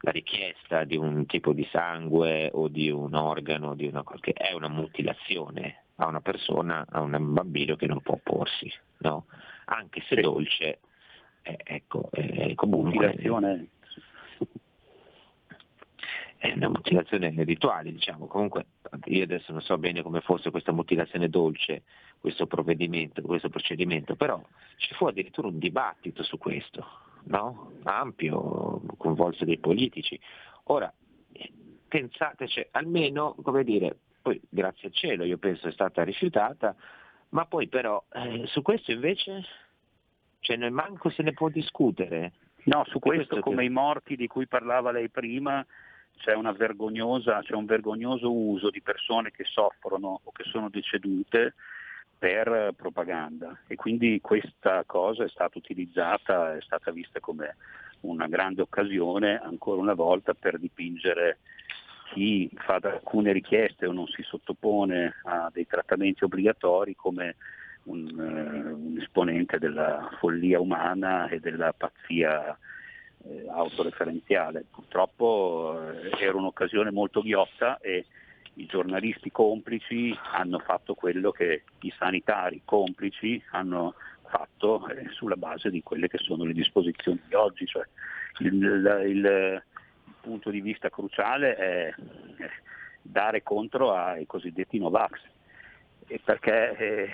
la 0.00 0.10
richiesta 0.10 0.84
di 0.84 0.96
un 0.96 1.26
tipo 1.26 1.52
di 1.52 1.66
sangue 1.70 2.50
o 2.52 2.68
di 2.68 2.90
un 2.90 3.14
organo, 3.14 3.74
di 3.74 3.86
una, 3.86 4.02
è 4.34 4.52
una 4.52 4.68
mutilazione 4.68 5.84
a 5.96 6.06
una 6.06 6.20
persona, 6.20 6.84
a 6.88 7.00
un 7.00 7.32
bambino 7.32 7.76
che 7.76 7.86
non 7.86 8.00
può 8.00 8.14
opporsi, 8.14 8.72
no? 8.98 9.26
anche 9.66 10.02
se 10.08 10.20
dolce, 10.20 10.80
eh, 11.42 11.58
ecco, 11.62 12.08
eh, 12.12 12.54
comunque... 12.54 13.06
Mutilazione 13.06 13.66
è 16.42 16.52
una 16.56 16.70
mutilazione 16.70 17.32
rituale, 17.44 17.92
diciamo. 17.92 18.26
Comunque 18.26 18.66
io 19.04 19.22
adesso 19.22 19.52
non 19.52 19.60
so 19.60 19.78
bene 19.78 20.02
come 20.02 20.20
fosse 20.20 20.50
questa 20.50 20.72
mutilazione 20.72 21.28
dolce, 21.28 21.84
questo 22.18 22.48
provvedimento, 22.48 23.22
questo 23.22 23.48
procedimento, 23.48 24.16
però 24.16 24.42
ci 24.78 24.92
fu 24.94 25.06
addirittura 25.06 25.46
un 25.46 25.60
dibattito 25.60 26.24
su 26.24 26.38
questo, 26.38 26.84
no? 27.26 27.74
ampio, 27.84 28.82
coinvolse 28.96 29.44
dei 29.44 29.58
politici. 29.58 30.18
Ora, 30.64 30.92
pensate, 31.86 32.48
cioè, 32.48 32.66
almeno, 32.72 33.36
come 33.40 33.62
dire, 33.62 33.96
poi 34.20 34.40
grazie 34.48 34.88
al 34.88 34.94
cielo 34.94 35.22
io 35.22 35.38
penso 35.38 35.68
è 35.68 35.72
stata 35.72 36.02
rifiutata, 36.02 36.74
ma 37.28 37.46
poi 37.46 37.68
però 37.68 38.02
eh, 38.14 38.46
su 38.46 38.62
questo 38.62 38.90
invece, 38.90 39.44
cioè, 40.40 40.56
noi 40.56 40.72
manco 40.72 41.08
se 41.08 41.22
ne 41.22 41.34
può 41.34 41.48
discutere. 41.48 42.32
No, 42.64 42.82
su 42.86 42.98
questo, 42.98 43.26
questo 43.26 43.40
come 43.40 43.62
che... 43.62 43.68
i 43.68 43.70
morti 43.70 44.16
di 44.16 44.26
cui 44.26 44.48
parlava 44.48 44.90
lei 44.90 45.08
prima, 45.08 45.64
c'è, 46.18 46.32
c'è 46.32 47.54
un 47.54 47.64
vergognoso 47.66 48.32
uso 48.32 48.70
di 48.70 48.80
persone 48.80 49.30
che 49.30 49.44
soffrono 49.44 50.20
o 50.22 50.32
che 50.32 50.44
sono 50.44 50.68
decedute 50.68 51.54
per 52.18 52.72
propaganda. 52.76 53.58
E 53.66 53.74
quindi 53.74 54.20
questa 54.20 54.84
cosa 54.86 55.24
è 55.24 55.28
stata 55.28 55.58
utilizzata, 55.58 56.56
è 56.56 56.60
stata 56.60 56.92
vista 56.92 57.18
come 57.20 57.56
una 58.02 58.28
grande 58.28 58.62
occasione 58.62 59.40
ancora 59.40 59.80
una 59.80 59.94
volta 59.94 60.34
per 60.34 60.58
dipingere 60.58 61.38
chi 62.12 62.48
fa 62.54 62.78
alcune 62.82 63.32
richieste 63.32 63.86
o 63.86 63.92
non 63.92 64.06
si 64.06 64.22
sottopone 64.22 65.14
a 65.24 65.50
dei 65.52 65.66
trattamenti 65.66 66.24
obbligatori 66.24 66.94
come 66.94 67.36
un, 67.84 68.06
uh, 68.14 68.86
un 68.86 68.98
esponente 69.00 69.58
della 69.58 70.08
follia 70.18 70.60
umana 70.60 71.28
e 71.28 71.40
della 71.40 71.72
pazzia 71.72 72.56
eh, 73.24 73.46
autoreferenziale. 73.48 74.64
Purtroppo 74.70 75.78
eh, 75.92 76.22
era 76.22 76.36
un'occasione 76.36 76.90
molto 76.90 77.22
ghiotta 77.22 77.78
e 77.80 78.06
i 78.54 78.66
giornalisti 78.66 79.30
complici 79.30 80.16
hanno 80.32 80.58
fatto 80.58 80.94
quello 80.94 81.30
che 81.30 81.64
i 81.80 81.94
sanitari 81.96 82.62
complici 82.64 83.42
hanno 83.52 83.94
fatto 84.26 84.86
eh, 84.88 85.08
sulla 85.10 85.36
base 85.36 85.70
di 85.70 85.82
quelle 85.82 86.08
che 86.08 86.18
sono 86.18 86.44
le 86.44 86.52
disposizioni 86.52 87.20
di 87.26 87.34
oggi. 87.34 87.66
Cioè, 87.66 87.86
il, 88.38 88.54
il, 88.54 89.04
il, 89.06 89.62
punto 90.20 90.50
di 90.50 90.60
vista 90.60 90.88
cruciale 90.88 91.56
è, 91.56 91.94
dare 93.02 93.42
contro 93.42 93.92
ai 93.92 94.24
cosiddetti 94.24 94.78
Novax, 94.78 95.20
perché 96.24 96.76
eh, 96.76 97.10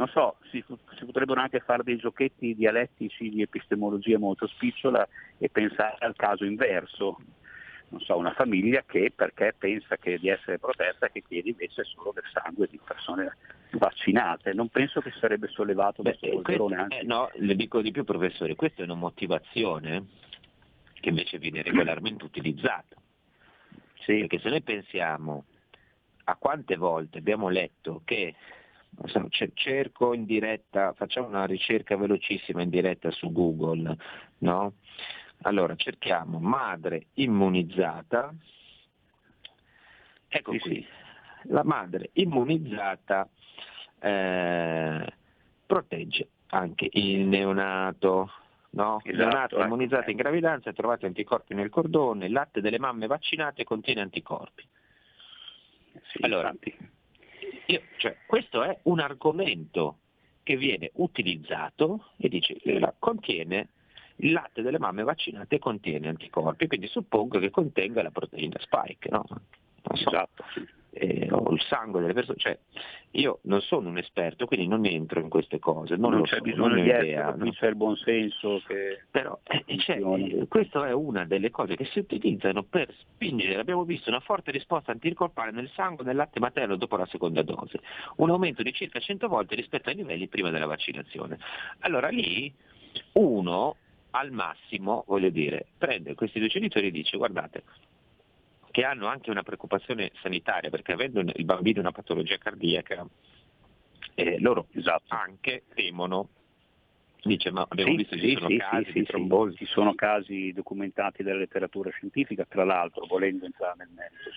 non 0.00 0.08
so, 0.08 0.36
si, 0.50 0.64
si, 0.96 1.04
potrebbero 1.04 1.42
anche 1.42 1.60
fare 1.60 1.82
dei 1.82 1.98
giochetti 1.98 2.54
dialettici 2.54 3.28
di 3.28 3.42
epistemologia 3.42 4.18
molto 4.18 4.46
spicciola 4.46 5.06
e 5.36 5.50
pensare 5.50 5.96
al 5.98 6.16
caso 6.16 6.46
inverso, 6.46 7.18
non 7.88 8.00
so, 8.00 8.16
una 8.16 8.32
famiglia 8.32 8.82
che 8.86 9.12
perché 9.14 9.54
pensa 9.56 9.98
che 9.98 10.18
di 10.18 10.28
essere 10.28 10.58
protetta 10.58 11.10
che 11.10 11.22
chiede 11.22 11.50
invece 11.50 11.84
solo 11.84 12.12
del 12.14 12.24
sangue 12.32 12.66
di 12.70 12.80
persone 12.82 13.36
vaccinate. 13.72 14.54
Non 14.54 14.68
penso 14.68 15.02
che 15.02 15.12
sarebbe 15.20 15.48
sollevato 15.48 16.00
Beh, 16.00 16.16
questo 16.16 16.40
polverone. 16.40 16.86
Eh, 16.88 17.02
no, 17.04 17.30
le 17.34 17.54
dico 17.54 17.82
di 17.82 17.90
più 17.90 18.04
professore, 18.04 18.54
questa 18.54 18.80
è 18.80 18.84
una 18.84 18.94
motivazione 18.94 20.06
che 20.94 21.10
invece 21.10 21.36
viene 21.36 21.60
regolarmente 21.60 22.24
utilizzata. 22.24 22.96
Sì. 24.06 24.20
Perché 24.20 24.38
se 24.38 24.48
noi 24.48 24.62
pensiamo 24.62 25.44
a 26.24 26.36
quante 26.36 26.76
volte 26.76 27.18
abbiamo 27.18 27.50
letto 27.50 28.00
che 28.06 28.34
cerco 29.54 30.14
in 30.14 30.24
diretta, 30.24 30.92
facciamo 30.92 31.26
una 31.26 31.46
ricerca 31.46 31.96
velocissima 31.96 32.62
in 32.62 32.70
diretta 32.70 33.10
su 33.10 33.32
Google, 33.32 33.96
no? 34.38 34.74
Allora 35.42 35.74
cerchiamo 35.74 36.38
madre 36.38 37.06
immunizzata, 37.14 38.34
ecco 40.28 40.52
sì, 40.52 40.58
qui, 40.58 40.74
sì. 40.74 40.86
la 41.48 41.64
madre 41.64 42.10
immunizzata 42.14 43.26
eh, 44.00 45.12
protegge 45.66 46.28
anche 46.48 46.88
il 46.92 47.26
neonato. 47.26 48.32
No? 48.72 49.00
il 49.02 49.14
esatto, 49.14 49.26
neonato 49.26 49.56
ecco. 49.56 49.64
immunizzato 49.64 50.10
in 50.10 50.16
gravidanza, 50.16 50.72
trovate 50.72 51.06
anticorpi 51.06 51.54
nel 51.54 51.70
cordone, 51.70 52.26
il 52.26 52.32
latte 52.32 52.60
delle 52.60 52.78
mamme 52.78 53.08
vaccinate 53.08 53.64
contiene 53.64 54.00
anticorpi. 54.00 54.64
Sì, 56.12 56.18
allora, 56.20 56.54
io, 57.70 57.82
cioè, 57.98 58.16
questo 58.26 58.62
è 58.62 58.78
un 58.84 59.00
argomento 59.00 59.98
che 60.42 60.56
viene 60.56 60.90
utilizzato 60.94 62.12
e 62.16 62.28
dice 62.28 62.56
contiene 62.98 63.68
il 64.16 64.32
latte 64.32 64.62
delle 64.62 64.78
mamme 64.78 65.02
vaccinate 65.02 65.58
contiene 65.58 66.08
anticorpi, 66.08 66.66
quindi 66.66 66.88
suppongo 66.88 67.38
che 67.38 67.50
contenga 67.50 68.02
la 68.02 68.10
proteina 68.10 68.58
spike, 68.58 69.08
no? 69.10 69.24
Esatto, 69.92 70.44
eh, 70.92 71.28
o 71.30 71.52
il 71.52 71.60
sangue 71.62 72.00
delle 72.00 72.12
persone, 72.12 72.38
cioè, 72.38 72.58
io 73.12 73.38
non 73.42 73.60
sono 73.60 73.88
un 73.88 73.98
esperto, 73.98 74.46
quindi 74.46 74.66
non 74.66 74.84
entro 74.86 75.20
in 75.20 75.28
queste 75.28 75.58
cose, 75.58 75.96
non, 75.96 76.12
non 76.12 76.22
c'è 76.22 76.36
so, 76.36 76.42
bisogno 76.42 76.68
non 76.68 76.76
di 76.76 76.82
idea, 76.82 77.28
essere, 77.28 77.44
no? 77.44 77.50
c'è 77.52 77.66
il 77.68 77.76
buon 77.76 77.96
senso 77.96 78.62
che... 78.66 79.04
Però 79.10 79.38
eh, 79.44 79.78
cioè, 79.78 80.46
questa 80.48 80.86
è 80.88 80.92
una 80.92 81.24
delle 81.24 81.50
cose 81.50 81.76
che 81.76 81.84
si 81.86 82.00
utilizzano 82.00 82.64
per 82.64 82.92
spingere, 82.98 83.60
abbiamo 83.60 83.84
visto 83.84 84.10
una 84.10 84.20
forte 84.20 84.50
risposta 84.50 84.92
anticorpale 84.92 85.52
nel 85.52 85.70
sangue 85.74 86.04
nel 86.04 86.16
latte 86.16 86.40
materno 86.40 86.76
dopo 86.76 86.96
la 86.96 87.06
seconda 87.06 87.42
dose, 87.42 87.80
un 88.16 88.30
aumento 88.30 88.62
di 88.62 88.72
circa 88.72 88.98
100 88.98 89.28
volte 89.28 89.54
rispetto 89.54 89.88
ai 89.88 89.96
livelli 89.96 90.28
prima 90.28 90.50
della 90.50 90.66
vaccinazione. 90.66 91.38
Allora 91.80 92.08
lì 92.08 92.52
uno 93.12 93.76
al 94.12 94.32
massimo, 94.32 95.04
voglio 95.06 95.30
dire, 95.30 95.66
prende 95.78 96.14
questi 96.14 96.40
due 96.40 96.48
genitori 96.48 96.88
e 96.88 96.90
dice 96.90 97.16
guardate, 97.16 97.62
che 98.70 98.84
hanno 98.84 99.06
anche 99.06 99.30
una 99.30 99.42
preoccupazione 99.42 100.12
sanitaria, 100.22 100.70
perché 100.70 100.92
avendo 100.92 101.20
il 101.20 101.44
bambino 101.44 101.80
una 101.80 101.92
patologia 101.92 102.38
cardiaca, 102.38 103.06
eh, 104.14 104.38
loro 104.40 104.66
esatto. 104.72 105.14
anche 105.14 105.64
temono 105.74 106.28
Dice, 107.22 107.50
ma 107.50 107.66
abbiamo 107.68 107.90
sì, 107.90 107.96
visto 107.98 108.16
che 108.16 108.22
ci 108.22 108.34
sono 108.34 108.48
sì, 108.48 108.56
casi 108.56 108.92
di 108.92 109.04
trombosi. 109.04 109.56
Ci 109.56 109.66
sono 109.66 109.94
casi 109.94 110.52
documentati 110.52 111.22
dalla 111.22 111.40
letteratura 111.40 111.90
scientifica, 111.90 112.46
tra 112.48 112.64
l'altro, 112.64 113.04
volendo 113.06 113.44
entrare 113.44 113.74
nel 113.76 113.88
merito. 113.94 114.30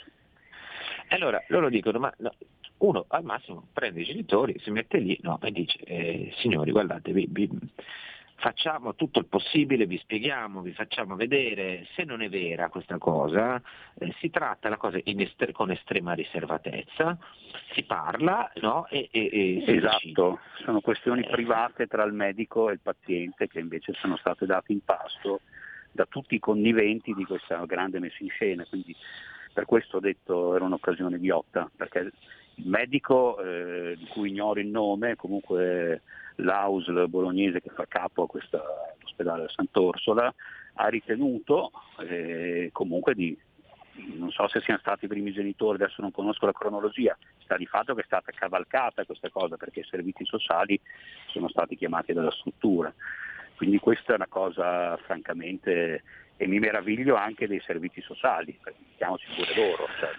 Allora, 1.09 1.41
loro 1.47 1.69
dicono, 1.69 1.99
ma 1.99 2.13
no, 2.17 2.33
uno 2.79 3.05
al 3.07 3.23
massimo 3.23 3.67
prende 3.71 4.01
i 4.01 4.05
genitori, 4.05 4.59
si 4.59 4.71
mette 4.71 4.97
lì 4.97 5.17
no, 5.21 5.39
e 5.41 5.51
dice, 5.51 5.77
eh, 5.79 6.33
signori 6.37 6.71
guardate, 6.71 7.13
vi, 7.13 7.27
vi, 7.29 7.49
facciamo 8.35 8.95
tutto 8.95 9.19
il 9.19 9.25
possibile, 9.25 9.85
vi 9.85 9.97
spieghiamo, 9.97 10.61
vi 10.61 10.73
facciamo 10.73 11.15
vedere, 11.15 11.87
se 11.95 12.03
non 12.03 12.21
è 12.21 12.29
vera 12.29 12.69
questa 12.69 12.97
cosa, 12.97 13.61
eh, 13.99 14.13
si 14.19 14.29
tratta 14.29 14.69
la 14.69 14.77
cosa 14.77 14.99
estre- 15.03 15.51
con 15.51 15.71
estrema 15.71 16.13
riservatezza, 16.13 17.17
si 17.73 17.83
parla 17.83 18.51
no? 18.55 18.87
e, 18.87 19.09
e, 19.11 19.25
e 19.31 19.63
si 19.65 19.71
Esatto, 19.75 19.97
decide. 19.97 20.39
sono 20.65 20.81
questioni 20.81 21.21
eh. 21.23 21.29
private 21.29 21.87
tra 21.87 22.03
il 22.03 22.13
medico 22.13 22.69
e 22.69 22.73
il 22.73 22.79
paziente 22.81 23.47
che 23.47 23.59
invece 23.59 23.93
sono 23.93 24.17
state 24.17 24.45
date 24.45 24.71
in 24.71 24.83
pasto 24.83 25.41
da 25.91 26.05
tutti 26.05 26.35
i 26.35 26.39
conniventi 26.39 27.13
di 27.13 27.23
questa 27.23 27.63
grande 27.65 27.99
messa 27.99 28.17
in 28.19 28.29
scena, 28.29 28.65
quindi 28.65 28.95
per 29.53 29.65
questo 29.65 29.97
ho 29.97 29.99
detto 29.99 30.55
era 30.55 30.65
un'occasione 30.65 31.19
ghiotta, 31.19 31.69
perché 31.75 32.11
il 32.55 32.67
medico 32.67 33.41
eh, 33.41 33.95
di 33.97 34.05
cui 34.07 34.29
ignoro 34.29 34.59
il 34.59 34.67
nome, 34.67 35.15
comunque 35.15 36.01
l'AUSL 36.35 37.07
bolognese 37.07 37.61
che 37.61 37.69
fa 37.69 37.85
capo 37.87 38.23
a 38.23 38.27
questo 38.27 38.61
all'ospedale 38.99 39.47
Sant'Orsola, 39.49 40.33
ha 40.75 40.87
ritenuto 40.87 41.71
eh, 41.99 42.69
comunque 42.71 43.13
di, 43.13 43.37
non 44.15 44.31
so 44.31 44.47
se 44.47 44.61
siano 44.61 44.79
stati 44.79 45.05
i 45.05 45.07
primi 45.07 45.31
genitori, 45.31 45.81
adesso 45.81 46.01
non 46.01 46.11
conosco 46.11 46.45
la 46.45 46.51
cronologia, 46.51 47.17
sta 47.43 47.57
di 47.57 47.65
fatto 47.65 47.93
che 47.93 48.01
è 48.01 48.05
stata 48.05 48.31
cavalcata 48.31 49.05
questa 49.05 49.29
cosa 49.29 49.57
perché 49.57 49.81
i 49.81 49.87
servizi 49.89 50.25
sociali 50.25 50.79
sono 51.27 51.47
stati 51.49 51.75
chiamati 51.75 52.13
dalla 52.13 52.31
struttura. 52.31 52.93
Quindi 53.55 53.77
questa 53.77 54.13
è 54.13 54.15
una 54.15 54.27
cosa 54.27 54.97
francamente, 54.97 56.03
e 56.37 56.47
mi 56.47 56.59
meraviglio 56.59 57.15
anche 57.15 57.47
dei 57.47 57.61
servizi 57.61 58.01
sociali, 58.01 58.57
perché 58.61 58.79
mettiamoci 58.89 59.27
pure 59.35 59.55
loro. 59.55 59.87
Cioè, 59.99 60.09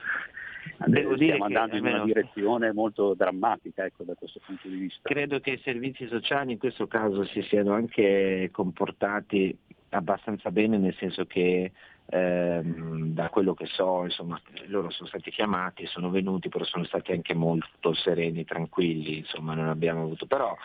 Devo 0.87 1.15
stiamo 1.17 1.45
andando 1.45 1.77
in 1.77 1.87
una 1.87 2.05
direzione 2.05 2.73
molto 2.73 3.15
drammatica 3.15 3.85
ecco, 3.85 4.05
da 4.05 4.15
questo 4.15 4.41
punto 4.45 4.69
di 4.69 4.77
vista. 4.77 5.09
Credo 5.09 5.41
che 5.41 5.53
i 5.53 5.61
servizi 5.62 6.07
sociali 6.09 6.53
in 6.53 6.59
questo 6.59 6.87
caso 6.87 7.25
si 7.25 7.43
siano 7.43 7.73
anche 7.73 8.49
comportati 8.53 9.57
abbastanza 9.91 10.51
bene, 10.51 10.79
nel 10.79 10.95
senso 10.95 11.25
che 11.25 11.73
ehm, 12.07 13.15
da 13.15 13.29
quello 13.29 13.55
che 13.55 13.67
so, 13.67 14.05
insomma, 14.05 14.41
loro 14.67 14.91
sono 14.91 15.09
stati 15.09 15.31
chiamati, 15.31 15.87
sono 15.87 16.11
venuti, 16.11 16.49
però 16.49 16.65
sono 16.65 16.85
stati 16.85 17.12
anche 17.12 17.35
molto 17.35 17.95
sereni, 17.95 18.45
tranquilli, 18.45 19.19
insomma, 19.19 19.55
non 19.55 19.69
abbiamo 19.69 20.03
avuto. 20.03 20.27
Però, 20.27 20.57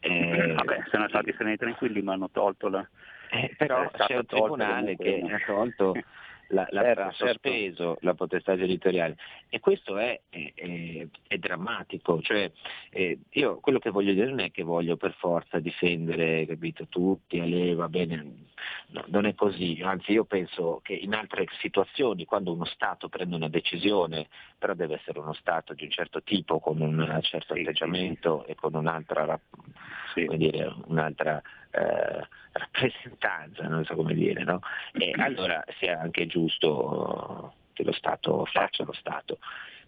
eh, 0.00 0.52
Vabbè, 0.54 0.84
sono 0.90 1.08
stati 1.08 1.32
sereni 1.32 1.54
e 1.54 1.58
tranquilli, 1.58 2.02
ma 2.02 2.14
hanno 2.14 2.30
tolto 2.30 2.68
la... 2.68 2.86
Eh, 3.30 3.54
però 3.58 3.90
c'è 3.90 4.16
un 4.16 4.24
tribunale 4.24 4.96
che 4.96 5.20
ha 5.20 5.38
tolto 5.44 5.92
la, 6.48 6.66
la, 6.70 6.82
certo, 6.82 7.02
certo. 7.02 7.26
sospeso 7.26 7.84
certo. 7.84 7.98
la 8.00 8.14
potestà 8.14 8.56
genitoriale 8.56 9.16
e 9.48 9.60
questo 9.60 9.98
è, 9.98 10.20
è, 10.30 11.06
è 11.26 11.38
drammatico, 11.38 12.20
cioè, 12.22 12.50
eh, 12.90 13.18
io 13.30 13.60
quello 13.60 13.78
che 13.78 13.90
voglio 13.90 14.12
dire 14.12 14.28
non 14.28 14.40
è 14.40 14.50
che 14.50 14.62
voglio 14.62 14.96
per 14.96 15.14
forza 15.18 15.58
difendere 15.58 16.46
capito, 16.46 16.86
tutti, 16.88 17.38
a 17.38 17.44
lei 17.44 17.74
va 17.74 17.88
bene, 17.88 18.46
no, 18.88 19.04
non 19.08 19.26
è 19.26 19.34
così, 19.34 19.80
anzi 19.82 20.12
io 20.12 20.24
penso 20.24 20.80
che 20.82 20.94
in 20.94 21.14
altre 21.14 21.46
situazioni 21.60 22.24
quando 22.24 22.52
uno 22.52 22.64
Stato 22.64 23.08
prende 23.08 23.36
una 23.36 23.48
decisione, 23.48 24.28
però 24.58 24.74
deve 24.74 24.94
essere 24.94 25.18
uno 25.18 25.34
Stato 25.34 25.74
di 25.74 25.84
un 25.84 25.90
certo 25.90 26.22
tipo, 26.22 26.60
con 26.60 26.80
un 26.80 27.18
certo 27.22 27.54
sì, 27.54 27.60
atteggiamento 27.60 28.44
sì. 28.44 28.52
e 28.52 28.54
con 28.54 28.74
un'altra, 28.74 29.38
sì. 30.14 30.26
dire, 30.36 30.74
un'altra 30.86 31.42
eh, 31.70 32.26
rappresentanza, 32.58 33.66
non 33.66 33.84
so 33.84 33.94
come 33.94 34.14
dire, 34.14 34.44
no? 34.44 34.60
e 34.92 35.12
allora 35.16 35.64
sia 35.78 35.98
anche 36.00 36.26
giusto 36.26 37.54
che 37.72 37.84
lo 37.84 37.92
Stato 37.92 38.44
faccia 38.46 38.84
lo 38.84 38.92
Stato. 38.92 39.38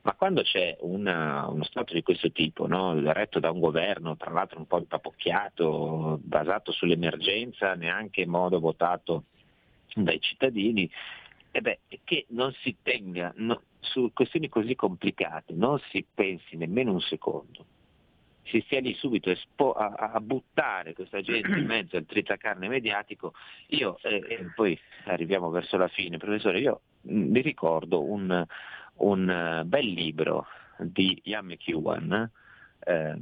Ma 0.02 0.14
quando 0.14 0.42
c'è 0.42 0.78
una, 0.80 1.46
uno 1.48 1.64
Stato 1.64 1.92
di 1.92 2.02
questo 2.02 2.32
tipo, 2.32 2.66
no? 2.66 2.98
retto 3.12 3.38
da 3.38 3.50
un 3.50 3.60
governo, 3.60 4.16
tra 4.16 4.30
l'altro 4.30 4.58
un 4.58 4.66
po' 4.66 4.78
impapocchiato, 4.78 6.18
basato 6.22 6.72
sull'emergenza, 6.72 7.74
neanche 7.74 8.22
in 8.22 8.30
modo 8.30 8.60
votato 8.60 9.24
dai 9.94 10.20
cittadini, 10.20 10.90
eh 11.50 11.60
beh, 11.60 11.80
che 12.04 12.26
non 12.28 12.52
si 12.62 12.76
tenga 12.80 13.32
no, 13.36 13.62
su 13.80 14.10
questioni 14.14 14.48
così 14.48 14.74
complicate, 14.74 15.52
non 15.52 15.78
si 15.90 16.06
pensi 16.14 16.56
nemmeno 16.56 16.92
un 16.92 17.00
secondo 17.00 17.66
si 18.44 18.60
stia 18.66 18.80
lì 18.80 18.94
subito 18.94 19.30
espo- 19.30 19.72
a, 19.72 20.12
a, 20.12 20.20
buttare 20.20 20.92
questa 20.92 21.20
gente 21.20 21.56
in 21.58 21.66
mezzo 21.66 21.96
al 21.96 22.06
tritacarne 22.06 22.68
mediatico, 22.68 23.34
io, 23.68 23.98
eh, 24.02 24.24
e 24.28 24.50
poi 24.54 24.78
arriviamo 25.04 25.50
verso 25.50 25.76
la 25.76 25.88
fine, 25.88 26.16
professore, 26.16 26.60
io 26.60 26.80
mm, 27.08 27.30
mi 27.30 27.40
ricordo 27.40 28.02
un, 28.02 28.44
un 28.94 29.60
uh, 29.62 29.64
bel 29.64 29.86
libro 29.86 30.46
di 30.78 31.20
Ian 31.24 31.46
McEwan, 31.46 32.30
eh, 32.80 33.18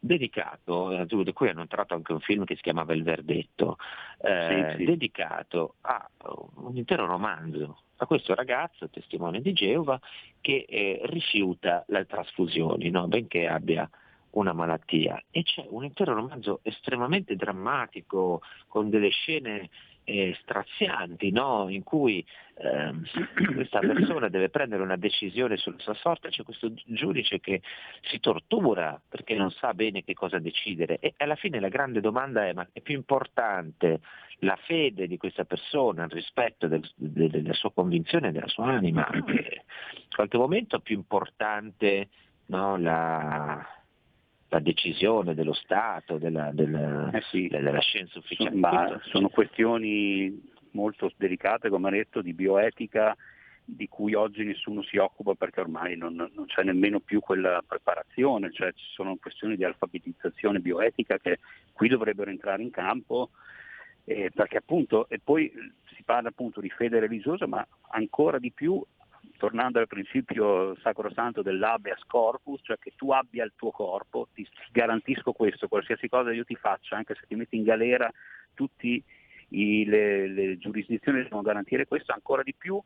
dedicato, 0.00 0.92
eh, 0.92 1.06
di 1.06 1.32
cui 1.32 1.48
hanno 1.48 1.66
tratto 1.66 1.94
anche 1.94 2.12
un 2.12 2.20
film 2.20 2.44
che 2.44 2.56
si 2.56 2.62
chiamava 2.62 2.94
Il 2.94 3.02
Verdetto, 3.02 3.76
eh, 4.22 4.72
sì, 4.72 4.78
sì. 4.78 4.84
dedicato 4.86 5.74
a 5.82 6.08
un 6.56 6.76
intero 6.76 7.06
romanzo 7.06 7.82
a 7.96 8.06
questo 8.06 8.34
ragazzo, 8.34 8.88
testimone 8.88 9.42
di 9.42 9.52
Geova, 9.52 10.00
che 10.40 10.64
eh, 10.66 11.00
rifiuta 11.04 11.84
le 11.88 12.06
trasfusioni, 12.06 12.88
no? 12.88 13.06
benché 13.08 13.46
abbia 13.46 13.88
una 14.32 14.52
malattia 14.52 15.22
e 15.30 15.42
c'è 15.42 15.64
un 15.68 15.84
intero 15.84 16.14
romanzo 16.14 16.60
estremamente 16.62 17.36
drammatico 17.36 18.42
con 18.68 18.90
delle 18.90 19.10
scene 19.10 19.70
eh, 20.04 20.36
strazianti 20.42 21.30
no? 21.30 21.68
in 21.68 21.82
cui 21.82 22.24
eh, 22.56 22.92
questa 23.54 23.80
persona 23.80 24.28
deve 24.28 24.48
prendere 24.48 24.82
una 24.82 24.96
decisione 24.96 25.56
sulla 25.56 25.78
sua 25.78 25.94
sorte, 25.94 26.30
c'è 26.30 26.42
questo 26.42 26.72
giudice 26.86 27.40
che 27.40 27.62
si 28.02 28.18
tortura 28.18 29.00
perché 29.08 29.34
non 29.34 29.50
sa 29.50 29.72
bene 29.74 30.02
che 30.02 30.14
cosa 30.14 30.38
decidere 30.38 30.98
e 30.98 31.14
alla 31.18 31.36
fine 31.36 31.60
la 31.60 31.68
grande 31.68 32.00
domanda 32.00 32.46
è 32.46 32.52
ma 32.52 32.66
è 32.72 32.80
più 32.80 32.94
importante 32.94 34.00
la 34.42 34.56
fede 34.64 35.06
di 35.06 35.18
questa 35.18 35.44
persona, 35.44 36.06
rispetto 36.08 36.66
del, 36.66 36.88
de, 36.94 37.28
della 37.28 37.52
sua 37.52 37.72
convinzione, 37.72 38.32
della 38.32 38.48
sua 38.48 38.68
anima, 38.68 39.06
in 39.12 39.24
qualche 40.14 40.38
momento 40.38 40.76
è 40.76 40.80
più 40.80 40.96
importante 40.96 42.08
no, 42.46 42.78
la, 42.78 43.79
la 44.50 44.58
decisione 44.58 45.34
dello 45.34 45.52
Stato, 45.52 46.18
della, 46.18 46.50
della, 46.52 47.10
eh 47.12 47.22
sì. 47.30 47.48
della 47.48 47.78
scienza 47.80 48.18
ufficiale. 48.18 48.54
Ma 48.54 49.00
sono 49.04 49.28
questioni 49.28 50.48
molto 50.72 51.10
delicate, 51.16 51.68
come 51.68 51.88
ha 51.88 51.92
detto, 51.92 52.20
di 52.20 52.32
bioetica 52.32 53.16
di 53.64 53.88
cui 53.88 54.14
oggi 54.14 54.42
nessuno 54.42 54.82
si 54.82 54.96
occupa 54.96 55.34
perché 55.34 55.60
ormai 55.60 55.96
non, 55.96 56.14
non, 56.14 56.46
c'è 56.46 56.64
nemmeno 56.64 56.98
più 56.98 57.20
quella 57.20 57.62
preparazione, 57.64 58.50
cioè 58.50 58.72
ci 58.72 58.86
sono 58.92 59.16
questioni 59.16 59.54
di 59.54 59.62
alfabetizzazione 59.62 60.58
bioetica 60.58 61.18
che 61.18 61.38
qui 61.72 61.88
dovrebbero 61.88 62.30
entrare 62.30 62.62
in 62.62 62.70
campo 62.70 63.30
eh, 64.04 64.32
perché 64.34 64.56
appunto, 64.56 65.08
e 65.08 65.20
poi 65.22 65.52
si 65.94 66.02
parla 66.02 66.30
appunto 66.30 66.60
di 66.60 66.70
fede 66.70 66.98
religiosa, 66.98 67.46
ma 67.46 67.64
ancora 67.90 68.40
di 68.40 68.50
più 68.50 68.82
tornando 69.40 69.78
al 69.78 69.86
principio 69.86 70.76
sacrosanto 70.82 71.40
dell'habeas 71.40 72.02
corpus, 72.06 72.60
cioè 72.62 72.78
che 72.78 72.92
tu 72.94 73.10
abbia 73.10 73.42
il 73.42 73.54
tuo 73.56 73.70
corpo, 73.70 74.28
ti 74.34 74.46
garantisco 74.70 75.32
questo, 75.32 75.66
qualsiasi 75.66 76.10
cosa 76.10 76.30
io 76.30 76.44
ti 76.44 76.56
faccia, 76.56 76.96
anche 76.96 77.14
se 77.14 77.24
ti 77.26 77.34
metti 77.36 77.56
in 77.56 77.62
galera, 77.62 78.12
tutte 78.52 79.02
le, 79.48 80.28
le 80.28 80.58
giurisdizioni 80.58 81.22
devono 81.22 81.40
garantire 81.40 81.86
questo, 81.86 82.12
ancora 82.12 82.42
di 82.42 82.54
più 82.54 82.78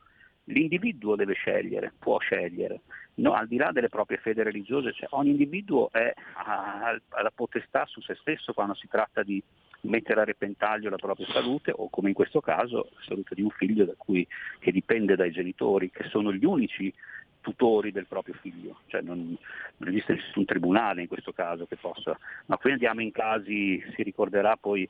l'individuo 0.44 1.16
deve 1.16 1.34
scegliere, 1.34 1.92
può 1.98 2.18
scegliere, 2.18 2.82
no, 3.14 3.32
al 3.32 3.48
di 3.48 3.57
là 3.57 3.72
delle 3.72 3.88
proprie 3.88 4.18
fede 4.18 4.44
religiose, 4.44 4.92
cioè 4.92 5.09
ogni 5.11 5.30
individuo 5.30 5.90
è, 5.90 6.12
ha, 6.34 6.98
ha 7.09 7.22
la 7.22 7.32
potestà 7.34 7.84
su 7.86 8.00
se 8.00 8.14
stesso 8.20 8.52
quando 8.52 8.74
si 8.74 8.86
tratta 8.86 9.24
di 9.24 9.42
mettere 9.85 10.20
a 10.20 10.24
repentaglio 10.24 10.91
la 10.91 10.97
propria 10.97 11.26
salute 11.30 11.72
o 11.74 11.89
come 11.89 12.09
in 12.09 12.14
questo 12.14 12.41
caso 12.41 12.89
la 12.95 13.01
salute 13.07 13.35
di 13.35 13.43
un 13.43 13.51
figlio 13.51 13.93
cui, 13.97 14.26
che 14.59 14.72
dipende 14.72 15.16
dai 15.16 15.30
genitori, 15.30 15.91
che 15.91 16.05
sono 16.09 16.32
gli 16.32 16.45
unici 16.45 16.93
tutori 17.41 17.93
del 17.93 18.07
proprio 18.07 18.35
figlio, 18.41 18.80
cioè 18.87 19.03
non, 19.03 19.37
non, 19.76 19.89
esiste 19.89 20.14
nessun 20.14 20.47
tribunale 20.47 21.03
in 21.03 21.09
questo 21.09 21.32
caso 21.32 21.66
che 21.66 21.76
possa, 21.76 22.18
ma 22.47 22.57
qui 22.57 22.72
andiamo 22.72 23.03
in 23.03 23.12
casi, 23.12 23.82
si 23.95 24.03
ricorderà 24.03 24.57
poi 24.57 24.89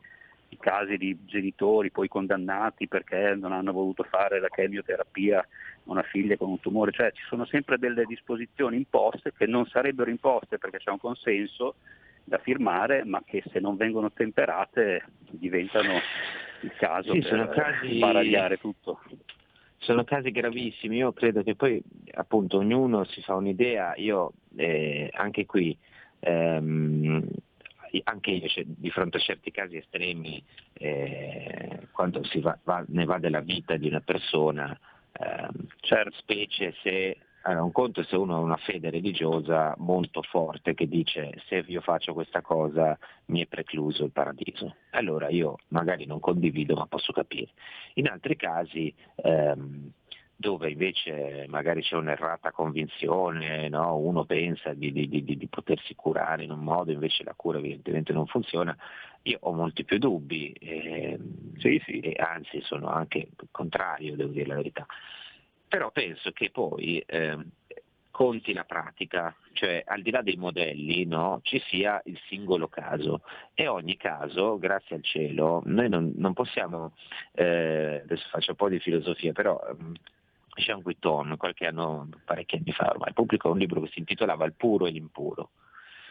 i 0.51 0.57
casi 0.57 0.97
di 0.97 1.19
genitori 1.25 1.91
poi 1.91 2.07
condannati 2.07 2.87
perché 2.87 3.35
non 3.35 3.53
hanno 3.53 3.73
voluto 3.73 4.05
fare 4.05 4.39
la 4.39 4.49
chemioterapia 4.49 5.41
a 5.41 5.47
una 5.85 6.03
figlia 6.03 6.37
con 6.37 6.49
un 6.49 6.61
tumore, 6.61 6.93
cioè 6.93 7.11
ci 7.13 7.25
sono 7.27 7.45
sempre 7.45 7.77
delle 7.77 8.05
disposizioni 8.05 8.77
imposte 8.77 9.33
che 9.37 9.47
non 9.47 9.67
sarebbero 9.67 10.11
imposte 10.11 10.59
perché 10.59 10.79
c'è 10.79 10.91
un 10.91 11.01
consenso, 11.01 11.75
da 12.25 12.39
firmare, 12.39 13.05
ma 13.05 13.23
che 13.25 13.43
se 13.53 13.61
non 13.61 13.77
vengono 13.77 14.11
temperate 14.13 15.05
diventano 15.31 16.01
il 16.61 16.73
caso 16.77 17.13
sì, 17.13 17.21
per 17.21 17.49
casi... 17.51 17.99
baragliare 17.99 18.59
tutto. 18.59 19.01
Sono 19.79 20.05
casi 20.05 20.31
gravissimi, 20.31 20.97
io 20.97 21.13
credo 21.13 21.43
che 21.43 21.55
poi 21.55 21.83
appunto 22.15 22.57
ognuno 22.59 23.05
si 23.05 23.21
fa 23.21 23.35
un'idea, 23.35 23.95
io 23.97 24.33
eh, 24.57 25.11
anche 25.13 25.45
qui 25.45 25.77
ehm, 26.21 27.29
anche 28.05 28.31
io 28.31 28.49
cioè, 28.49 28.65
di 28.67 28.91
fronte 28.91 29.19
a 29.19 29.21
certi 29.21 29.51
casi 29.51 29.77
estremi, 29.77 30.43
eh, 30.73 31.89
quando 31.93 32.23
va, 32.41 32.59
va, 32.65 32.85
ne 32.89 33.05
va 33.05 33.19
della 33.19 33.41
vita 33.41 33.77
di 33.77 33.87
una 33.87 34.01
persona, 34.01 34.77
eh, 35.13 35.49
certo. 35.81 36.17
specie 36.19 36.75
se 36.83 37.17
allora, 37.47 37.65
un 37.65 37.73
conto 37.73 38.01
è 38.01 38.05
se 38.05 38.17
uno 38.17 38.37
ha 38.37 38.39
una 38.39 38.57
fede 38.57 38.89
religiosa 38.89 39.75
molto 39.79 40.23
forte 40.23 40.73
che 40.73 40.89
dice 40.89 41.33
se 41.47 41.63
io 41.67 41.83
faccio 41.83 42.15
questa 42.15 42.41
cosa 42.41 42.99
mi 43.27 43.43
è 43.43 43.47
precluso 43.47 44.05
il 44.05 44.13
paradiso. 44.13 44.77
Allora 44.91 45.29
io 45.29 45.57
magari 45.69 46.07
non 46.07 46.21
condivido 46.21 46.75
ma 46.75 46.87
posso 46.87 47.13
capire. 47.13 47.51
In 47.95 48.09
altri 48.09 48.37
casi 48.37 48.95
ehm, 49.17 49.91
dove 50.37 50.71
invece 50.71 51.45
magari 51.49 51.83
c'è 51.83 51.97
un'errata 51.97 52.51
convinzione, 52.51 53.69
no? 53.69 53.97
uno 53.97 54.25
pensa 54.25 54.73
di, 54.73 54.91
di, 54.91 55.09
di, 55.09 55.23
di, 55.25 55.47
potersi 55.47 55.95
curare 55.95 56.45
in 56.45 56.51
un 56.51 56.61
modo, 56.61 56.93
invece 56.93 57.25
la 57.25 57.35
cura 57.37 57.59
evidentemente 57.59 58.13
non 58.15 58.27
funziona, 58.27 58.77
io 59.23 59.39
ho 59.43 59.53
molti 59.53 59.85
più 59.85 59.99
dubbi 59.99 60.51
eh, 60.53 61.19
sì, 61.59 61.81
sì. 61.85 62.01
e 62.01 62.17
anzi 62.21 62.61
sono 62.63 62.89
anche 62.89 63.29
contrario, 63.51 64.17
devo 64.17 64.33
dire 64.33 64.47
la 64.47 64.57
verità 64.57 64.87
però 65.75 65.91
penso 65.91 66.31
che 66.31 66.51
poi 66.51 67.01
eh, 67.01 67.37
conti 68.13 68.53
la 68.53 68.63
pratica, 68.63 69.35
cioè 69.55 69.83
al 69.85 70.03
di 70.03 70.13
là 70.13 70.23
dei 70.23 70.37
modelli 70.37 71.05
no, 71.05 71.41
ci 71.43 71.61
sia 71.67 72.01
il 72.05 72.17
singolo 72.29 72.69
caso 72.69 73.23
e 73.55 73.67
ogni 73.67 73.97
caso, 73.97 74.57
grazie 74.57 74.95
al 74.95 75.03
cielo, 75.03 75.63
noi 75.65 75.89
non, 75.89 76.13
non 76.15 76.33
possiamo, 76.33 76.95
eh, 77.33 78.03
adesso 78.05 78.29
faccio 78.31 78.53
un 78.53 78.57
po' 78.57 78.69
di 78.69 78.79
filosofia, 78.79 79.33
però 79.33 79.61
um, 79.77 79.93
Jean 80.55 80.81
Guitton 80.81 81.35
qualche 81.37 81.67
anno, 81.67 82.09
parecchi 82.25 82.55
anni 82.55 82.71
fa 82.71 82.91
ormai, 82.91 83.13
pubblicò 83.13 83.51
un 83.51 83.59
libro 83.59 83.81
che 83.81 83.89
si 83.89 83.99
intitolava 83.99 84.45
Il 84.45 84.55
puro 84.55 84.87
e 84.87 84.93
l'impuro, 84.93 85.51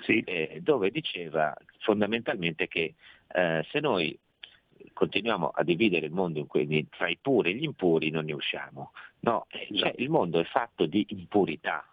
sì. 0.02 0.20
eh, 0.26 0.60
dove 0.62 0.92
diceva 0.92 1.56
fondamentalmente 1.80 2.68
che 2.68 2.96
eh, 3.34 3.66
se 3.72 3.80
noi 3.80 4.20
continuiamo 4.92 5.50
a 5.50 5.64
dividere 5.64 6.08
il 6.08 6.12
mondo 6.12 6.46
quelli, 6.46 6.88
tra 6.90 7.08
i 7.08 7.18
puri 7.22 7.52
e 7.52 7.56
gli 7.56 7.64
impuri 7.64 8.10
non 8.10 8.26
ne 8.26 8.34
usciamo. 8.34 8.92
No, 9.20 9.46
eh, 9.50 9.68
cioè, 9.76 9.94
il 9.98 10.10
mondo 10.10 10.40
è 10.40 10.44
fatto 10.44 10.86
di 10.86 11.06
impurità, 11.10 11.86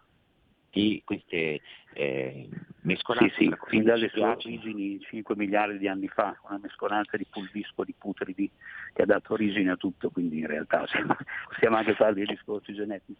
di 0.69 1.01
queste 1.05 1.61
eh, 1.93 2.49
mescolanze. 2.81 3.35
Sì, 3.35 3.45
sì, 3.45 3.55
fin 3.67 3.83
dalle 3.83 4.09
sue 4.09 4.23
origini 4.23 4.99
5 4.99 5.35
miliardi 5.35 5.77
di 5.77 5.87
anni 5.87 6.07
fa, 6.07 6.37
una 6.47 6.59
mescolanza 6.61 7.17
di 7.17 7.25
pulvisco, 7.29 7.83
di 7.83 7.93
putridi 7.97 8.49
che 8.93 9.01
ha 9.01 9.05
dato 9.05 9.33
origine 9.33 9.71
a 9.71 9.77
tutto, 9.77 10.09
quindi 10.09 10.39
in 10.39 10.47
realtà 10.47 10.85
siamo, 10.91 11.15
possiamo 11.47 11.77
anche 11.77 11.93
fare 11.95 12.13
dei 12.13 12.25
discorsi 12.25 12.73
genetici. 12.73 13.19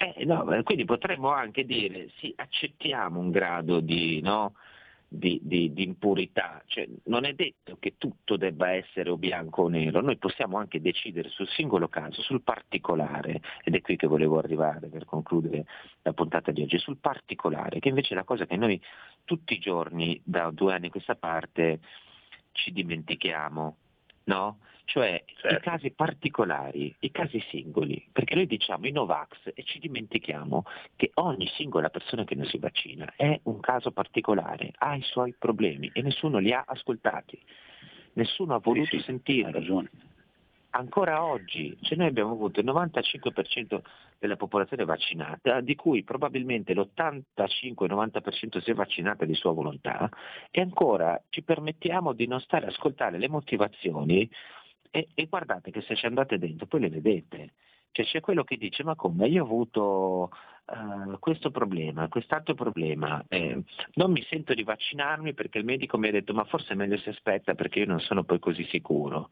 Eh, 0.00 0.24
no, 0.24 0.44
quindi 0.62 0.84
potremmo 0.84 1.30
anche 1.30 1.64
dire 1.64 2.10
sì, 2.18 2.32
accettiamo 2.36 3.18
un 3.18 3.32
grado 3.32 3.80
di, 3.80 4.20
no, 4.20 4.54
di, 5.08 5.40
di, 5.42 5.72
di 5.72 5.84
impurità, 5.84 6.62
cioè, 6.66 6.86
non 7.04 7.24
è 7.24 7.32
detto 7.32 7.78
che 7.80 7.94
tutto 7.96 8.36
debba 8.36 8.72
essere 8.72 9.08
o 9.08 9.16
bianco 9.16 9.62
o 9.62 9.68
nero, 9.68 10.02
noi 10.02 10.18
possiamo 10.18 10.58
anche 10.58 10.82
decidere 10.82 11.30
sul 11.30 11.48
singolo 11.48 11.88
caso, 11.88 12.20
sul 12.20 12.42
particolare, 12.42 13.40
ed 13.64 13.74
è 13.74 13.80
qui 13.80 13.96
che 13.96 14.06
volevo 14.06 14.38
arrivare 14.38 14.88
per 14.88 15.06
concludere 15.06 15.64
la 16.02 16.12
puntata 16.12 16.52
di 16.52 16.62
oggi, 16.62 16.78
sul 16.78 16.98
particolare, 16.98 17.78
che 17.78 17.88
invece 17.88 18.12
è 18.12 18.16
la 18.16 18.24
cosa 18.24 18.44
che 18.44 18.56
noi 18.56 18.80
tutti 19.24 19.54
i 19.54 19.58
giorni 19.58 20.20
da 20.22 20.50
due 20.50 20.74
anni 20.74 20.88
a 20.88 20.90
questa 20.90 21.16
parte 21.16 21.80
ci 22.52 22.70
dimentichiamo, 22.72 23.76
no? 24.24 24.58
Cioè 24.88 25.22
certo. 25.26 25.54
i 25.54 25.60
casi 25.60 25.90
particolari, 25.90 26.94
i 27.00 27.10
casi 27.10 27.44
singoli, 27.50 28.08
perché 28.10 28.34
noi 28.34 28.46
diciamo 28.46 28.86
i 28.86 28.90
Novax 28.90 29.52
e 29.54 29.62
ci 29.62 29.78
dimentichiamo 29.78 30.64
che 30.96 31.10
ogni 31.14 31.46
singola 31.56 31.90
persona 31.90 32.24
che 32.24 32.34
non 32.34 32.46
si 32.46 32.56
vaccina 32.56 33.12
è 33.14 33.38
un 33.44 33.60
caso 33.60 33.90
particolare, 33.90 34.72
ha 34.78 34.94
i 34.96 35.02
suoi 35.02 35.34
problemi 35.38 35.90
e 35.92 36.00
nessuno 36.00 36.38
li 36.38 36.54
ha 36.54 36.64
ascoltati, 36.66 37.38
nessuno 38.14 38.54
ha 38.54 38.60
voluto 38.60 38.88
sì, 38.88 38.96
sì, 38.96 39.02
sentirli. 39.04 39.88
Ancora 40.70 41.24
oggi, 41.24 41.76
cioè 41.80 41.96
noi 41.96 42.08
abbiamo 42.08 42.32
avuto 42.32 42.60
il 42.60 42.66
95% 42.66 43.80
della 44.18 44.36
popolazione 44.36 44.84
vaccinata, 44.84 45.60
di 45.60 45.74
cui 45.74 46.02
probabilmente 46.02 46.74
l'85-90% 46.74 48.60
si 48.62 48.70
è 48.70 48.74
vaccinata 48.74 49.24
di 49.24 49.34
sua 49.34 49.52
volontà, 49.52 50.10
e 50.50 50.60
ancora 50.60 51.20
ci 51.30 51.42
permettiamo 51.42 52.12
di 52.12 52.26
non 52.26 52.40
stare 52.40 52.66
a 52.66 52.68
ascoltare 52.68 53.18
le 53.18 53.28
motivazioni 53.28 54.30
E, 54.90 55.08
e, 55.14 55.26
guardate 55.26 55.70
che 55.70 55.82
se 55.82 55.96
ci 55.96 56.06
andate 56.06 56.38
dentro 56.38 56.66
poi 56.66 56.80
le 56.80 56.90
vedete. 56.90 57.52
Cioè 57.90 58.04
c'è 58.06 58.20
quello 58.20 58.44
che 58.44 58.56
dice 58.56 58.84
ma 58.84 58.94
come 58.94 59.28
io 59.28 59.42
ho 59.42 59.46
avuto 59.46 60.30
uh, 60.66 61.18
questo 61.18 61.50
problema, 61.50 62.08
quest'altro 62.08 62.54
problema, 62.54 63.24
eh, 63.28 63.62
non 63.94 64.12
mi 64.12 64.22
sento 64.28 64.54
di 64.54 64.62
vaccinarmi 64.62 65.32
perché 65.34 65.58
il 65.58 65.64
medico 65.64 65.98
mi 65.98 66.08
ha 66.08 66.12
detto 66.12 66.34
ma 66.34 66.44
forse 66.44 66.74
è 66.74 66.76
meglio 66.76 66.98
se 66.98 67.10
aspetta 67.10 67.54
perché 67.54 67.80
io 67.80 67.86
non 67.86 68.00
sono 68.00 68.24
poi 68.24 68.38
così 68.38 68.64
sicuro. 68.64 69.30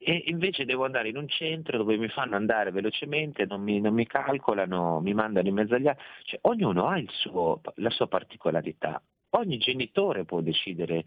E 0.00 0.22
invece 0.26 0.64
devo 0.64 0.84
andare 0.84 1.08
in 1.08 1.16
un 1.16 1.28
centro 1.28 1.76
dove 1.76 1.96
mi 1.96 2.08
fanno 2.08 2.36
andare 2.36 2.70
velocemente, 2.70 3.44
non 3.46 3.60
mi, 3.60 3.80
non 3.80 3.92
mi 3.94 4.06
calcolano, 4.06 5.00
mi 5.00 5.12
mandano 5.12 5.48
in 5.48 5.54
mezzo 5.54 5.74
agli 5.74 5.88
altri. 5.88 6.04
Cioè, 6.22 6.38
ognuno 6.42 6.86
ha 6.86 7.02
suo, 7.08 7.60
la 7.74 7.90
sua 7.90 8.06
particolarità. 8.06 9.02
Ogni 9.30 9.58
genitore 9.58 10.24
può 10.24 10.40
decidere 10.40 11.04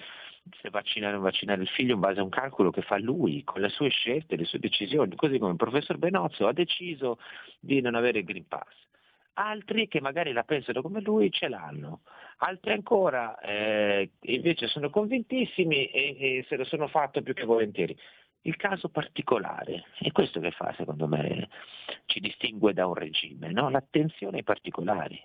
se 0.62 0.70
vaccinare 0.70 1.14
o 1.14 1.16
non 1.16 1.24
vaccinare 1.24 1.64
il 1.64 1.68
figlio 1.68 1.96
in 1.96 2.00
base 2.00 2.20
a 2.20 2.24
un 2.24 2.30
calcolo 2.30 2.70
che 2.70 2.84
fa 2.84 3.00
lui, 3.00 3.44
con 3.44 3.62
le 3.62 3.70
sue 3.70 3.90
scelte, 3.90 4.36
le 4.36 4.46
sue 4.46 4.60
decisioni, 4.60 5.16
così 5.16 5.40
come 5.40 5.52
il 5.52 5.58
professor 5.58 5.98
Benozzo 5.98 6.46
ha 6.48 6.54
deciso 6.54 7.18
di 7.60 7.82
non 7.82 7.96
avere 7.96 8.20
il 8.20 8.26
Green 8.26 8.48
Pass. 8.48 8.68
Altri 9.34 9.88
che 9.88 10.02
magari 10.02 10.34
la 10.34 10.44
pensano 10.44 10.84
come 10.84 11.02
lui 11.02 11.32
ce 11.32 11.48
l'hanno, 11.48 12.02
altri 12.38 12.74
ancora 12.74 13.40
eh, 13.40 14.12
invece 14.22 14.68
sono 14.68 14.90
convintissimi 14.92 15.86
e, 15.86 16.18
e 16.20 16.46
se 16.48 16.58
lo 16.58 16.66
sono 16.66 16.88
fatto 16.88 17.24
più 17.24 17.34
che 17.34 17.46
volentieri. 17.46 17.98
Il 18.42 18.56
caso 18.56 18.90
particolare, 18.90 19.86
è 20.00 20.12
questo 20.12 20.40
che 20.40 20.52
fa 20.52 20.74
secondo 20.78 21.08
me 21.08 21.50
ci 22.06 22.20
distingue 22.20 22.74
da 22.74 22.86
un 22.88 22.94
regime, 22.94 23.52
no? 23.52 23.70
l'attenzione 23.70 24.38
ai 24.38 24.44
particolari 24.44 25.20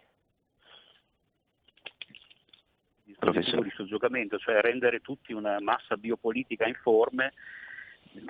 professore. 3.18 3.62
di 3.62 3.70
soggiogamento, 3.74 4.38
cioè 4.38 4.60
rendere 4.60 5.00
tutti 5.00 5.32
una 5.32 5.58
massa 5.60 5.96
biopolitica 5.96 6.66
informe 6.66 7.32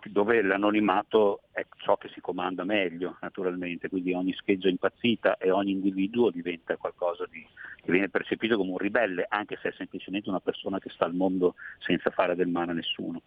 dove 0.04 0.42
l'anonimato 0.42 1.42
è 1.52 1.64
ciò 1.76 1.96
che 1.96 2.08
si 2.08 2.20
comanda 2.20 2.64
meglio 2.64 3.18
naturalmente, 3.20 3.88
quindi 3.88 4.12
ogni 4.12 4.32
scheggia 4.32 4.68
impazzita 4.68 5.36
e 5.36 5.50
ogni 5.50 5.72
individuo 5.72 6.30
diventa 6.30 6.76
qualcosa 6.76 7.24
di, 7.30 7.46
che 7.82 7.92
viene 7.92 8.08
percepito 8.08 8.56
come 8.56 8.70
un 8.70 8.78
ribelle, 8.78 9.26
anche 9.28 9.58
se 9.62 9.68
è 9.68 9.72
semplicemente 9.76 10.28
una 10.28 10.40
persona 10.40 10.78
che 10.78 10.90
sta 10.90 11.04
al 11.04 11.14
mondo 11.14 11.54
senza 11.78 12.10
fare 12.10 12.34
del 12.34 12.48
male 12.48 12.72
a 12.72 12.74
nessuno. 12.74 13.22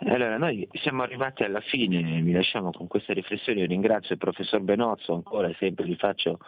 Allora, 0.00 0.36
noi 0.38 0.68
siamo 0.74 1.02
arrivati 1.02 1.42
alla 1.42 1.60
fine, 1.60 2.20
vi 2.22 2.32
lasciamo 2.32 2.70
con 2.70 2.86
questa 2.86 3.12
riflessione, 3.12 3.60
io 3.60 3.66
ringrazio 3.66 4.14
il 4.14 4.20
professor 4.20 4.60
Benozzo, 4.60 5.12
ancora 5.12 5.52
sempre 5.58 5.86
gli 5.86 5.96
faccio 5.96 6.38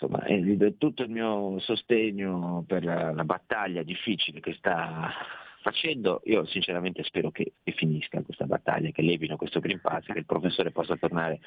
insomma, 0.00 0.22
do 0.56 0.76
tutto 0.76 1.02
il 1.02 1.10
mio 1.10 1.58
sostegno 1.58 2.64
per 2.66 2.84
la, 2.84 3.12
la, 3.12 3.24
battaglia 3.24 3.82
difficile 3.82 4.40
che 4.40 4.54
sta 4.54 5.12
facendo. 5.60 6.22
Io 6.24 6.46
sinceramente 6.46 7.02
spero 7.02 7.30
che, 7.30 7.54
che, 7.62 7.72
finisca 7.72 8.22
questa 8.22 8.46
battaglia, 8.46 8.90
che 8.90 9.02
levino 9.02 9.36
questo 9.36 9.60
Green 9.60 9.80
Pass, 9.80 10.06
che 10.06 10.18
il 10.18 10.26
professore 10.26 10.70
possa 10.70 10.96
tornare 10.96 11.40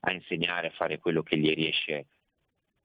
a 0.00 0.12
insegnare, 0.12 0.68
a 0.68 0.72
fare 0.72 0.98
quello 0.98 1.22
che 1.22 1.36
gli 1.36 1.52
riesce, 1.52 2.06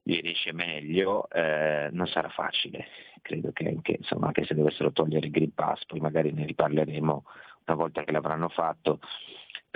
gli 0.04 0.20
riesce 0.20 0.52
meglio. 0.52 1.30
Eh, 1.30 1.90
non 1.92 2.08
sarà 2.08 2.30
facile, 2.30 2.88
credo 3.22 3.52
che 3.54 3.68
anche, 3.68 3.96
insomma, 4.00 4.28
anche 4.28 4.46
se 4.46 4.56
dovessero 4.56 4.92
togliere 4.92 5.28
il 5.28 5.32
Green 5.32 5.54
Pass, 5.54 5.86
poi 5.86 6.00
magari 6.00 6.32
ne 6.32 6.46
riparleremo 6.46 7.24
una 7.66 7.76
volta 7.76 8.04
che 8.04 8.12
l'avranno 8.12 8.50
fatto 8.50 9.00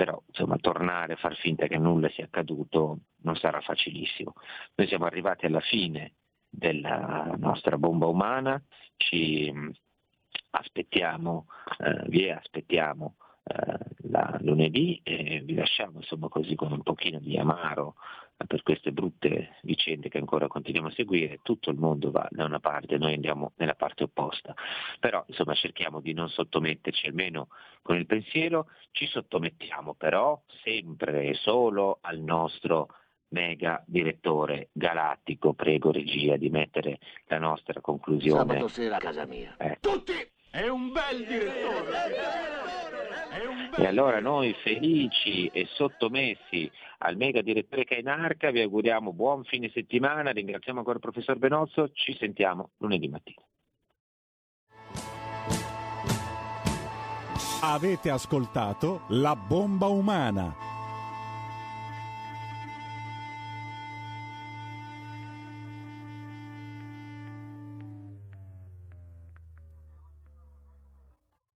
però 0.01 0.19
insomma, 0.25 0.57
tornare 0.57 1.13
a 1.13 1.17
far 1.17 1.35
finta 1.35 1.67
che 1.67 1.77
nulla 1.77 2.09
sia 2.09 2.25
accaduto 2.25 3.01
non 3.17 3.35
sarà 3.35 3.61
facilissimo. 3.61 4.33
Noi 4.73 4.87
siamo 4.87 5.05
arrivati 5.05 5.45
alla 5.45 5.59
fine 5.59 6.13
della 6.49 7.35
nostra 7.37 7.77
bomba 7.77 8.07
umana, 8.07 8.59
ci 8.97 9.51
mm, 9.53 9.69
aspettiamo, 10.49 11.45
eh, 11.77 12.03
vi 12.07 12.31
aspettiamo 12.31 13.17
eh, 13.43 13.77
la 14.09 14.39
lunedì 14.41 14.99
e 15.03 15.41
vi 15.41 15.53
lasciamo 15.53 15.99
insomma 15.99 16.29
così 16.29 16.55
con 16.55 16.71
un 16.71 16.81
pochino 16.81 17.19
di 17.19 17.37
amaro 17.37 17.93
per 18.45 18.63
queste 18.63 18.91
brutte 18.91 19.57
vicende 19.63 20.09
che 20.09 20.17
ancora 20.17 20.47
continuiamo 20.47 20.87
a 20.87 20.91
seguire, 20.91 21.39
tutto 21.41 21.69
il 21.69 21.77
mondo 21.77 22.11
va 22.11 22.27
da 22.29 22.45
una 22.45 22.59
parte, 22.59 22.97
noi 22.97 23.13
andiamo 23.13 23.53
nella 23.57 23.75
parte 23.75 24.03
opposta, 24.03 24.53
però 24.99 25.23
insomma 25.27 25.53
cerchiamo 25.53 25.99
di 25.99 26.13
non 26.13 26.29
sottometterci 26.29 27.07
almeno 27.07 27.49
con 27.81 27.97
il 27.97 28.05
pensiero, 28.05 28.67
ci 28.91 29.07
sottomettiamo 29.07 29.93
però 29.95 30.41
sempre 30.63 31.23
e 31.23 31.33
solo 31.33 31.99
al 32.01 32.19
nostro 32.19 32.87
mega 33.29 33.83
direttore 33.85 34.69
galattico, 34.71 35.53
prego 35.53 35.91
regia 35.91 36.37
di 36.37 36.49
mettere 36.49 36.99
la 37.25 37.39
nostra 37.39 37.81
conclusione. 37.81 38.53
Sabato 38.53 38.67
sera 38.67 38.95
a 38.97 38.99
casa 38.99 39.25
mia. 39.25 39.55
Eh. 39.57 39.77
Tutti! 39.79 40.13
È 40.51 40.67
un 40.67 40.91
bel 40.91 41.25
direttore! 41.25 42.40
E 43.77 43.85
allora 43.85 44.19
noi 44.19 44.53
felici 44.63 45.47
e 45.47 45.65
sottomessi 45.65 46.69
al 46.99 47.15
mega 47.15 47.41
direttore 47.41 47.85
Cainarca 47.85 48.51
vi 48.51 48.61
auguriamo 48.61 49.13
buon 49.13 49.43
fine 49.43 49.69
settimana, 49.73 50.31
ringraziamo 50.31 50.79
ancora 50.79 50.97
il 50.97 51.01
professor 51.01 51.37
Benozzo, 51.37 51.91
ci 51.93 52.15
sentiamo 52.17 52.71
lunedì 52.77 53.07
mattina. 53.07 53.41
Avete 57.63 58.09
ascoltato 58.09 59.01
La 59.09 59.35
bomba 59.35 59.85
umana 59.85 60.70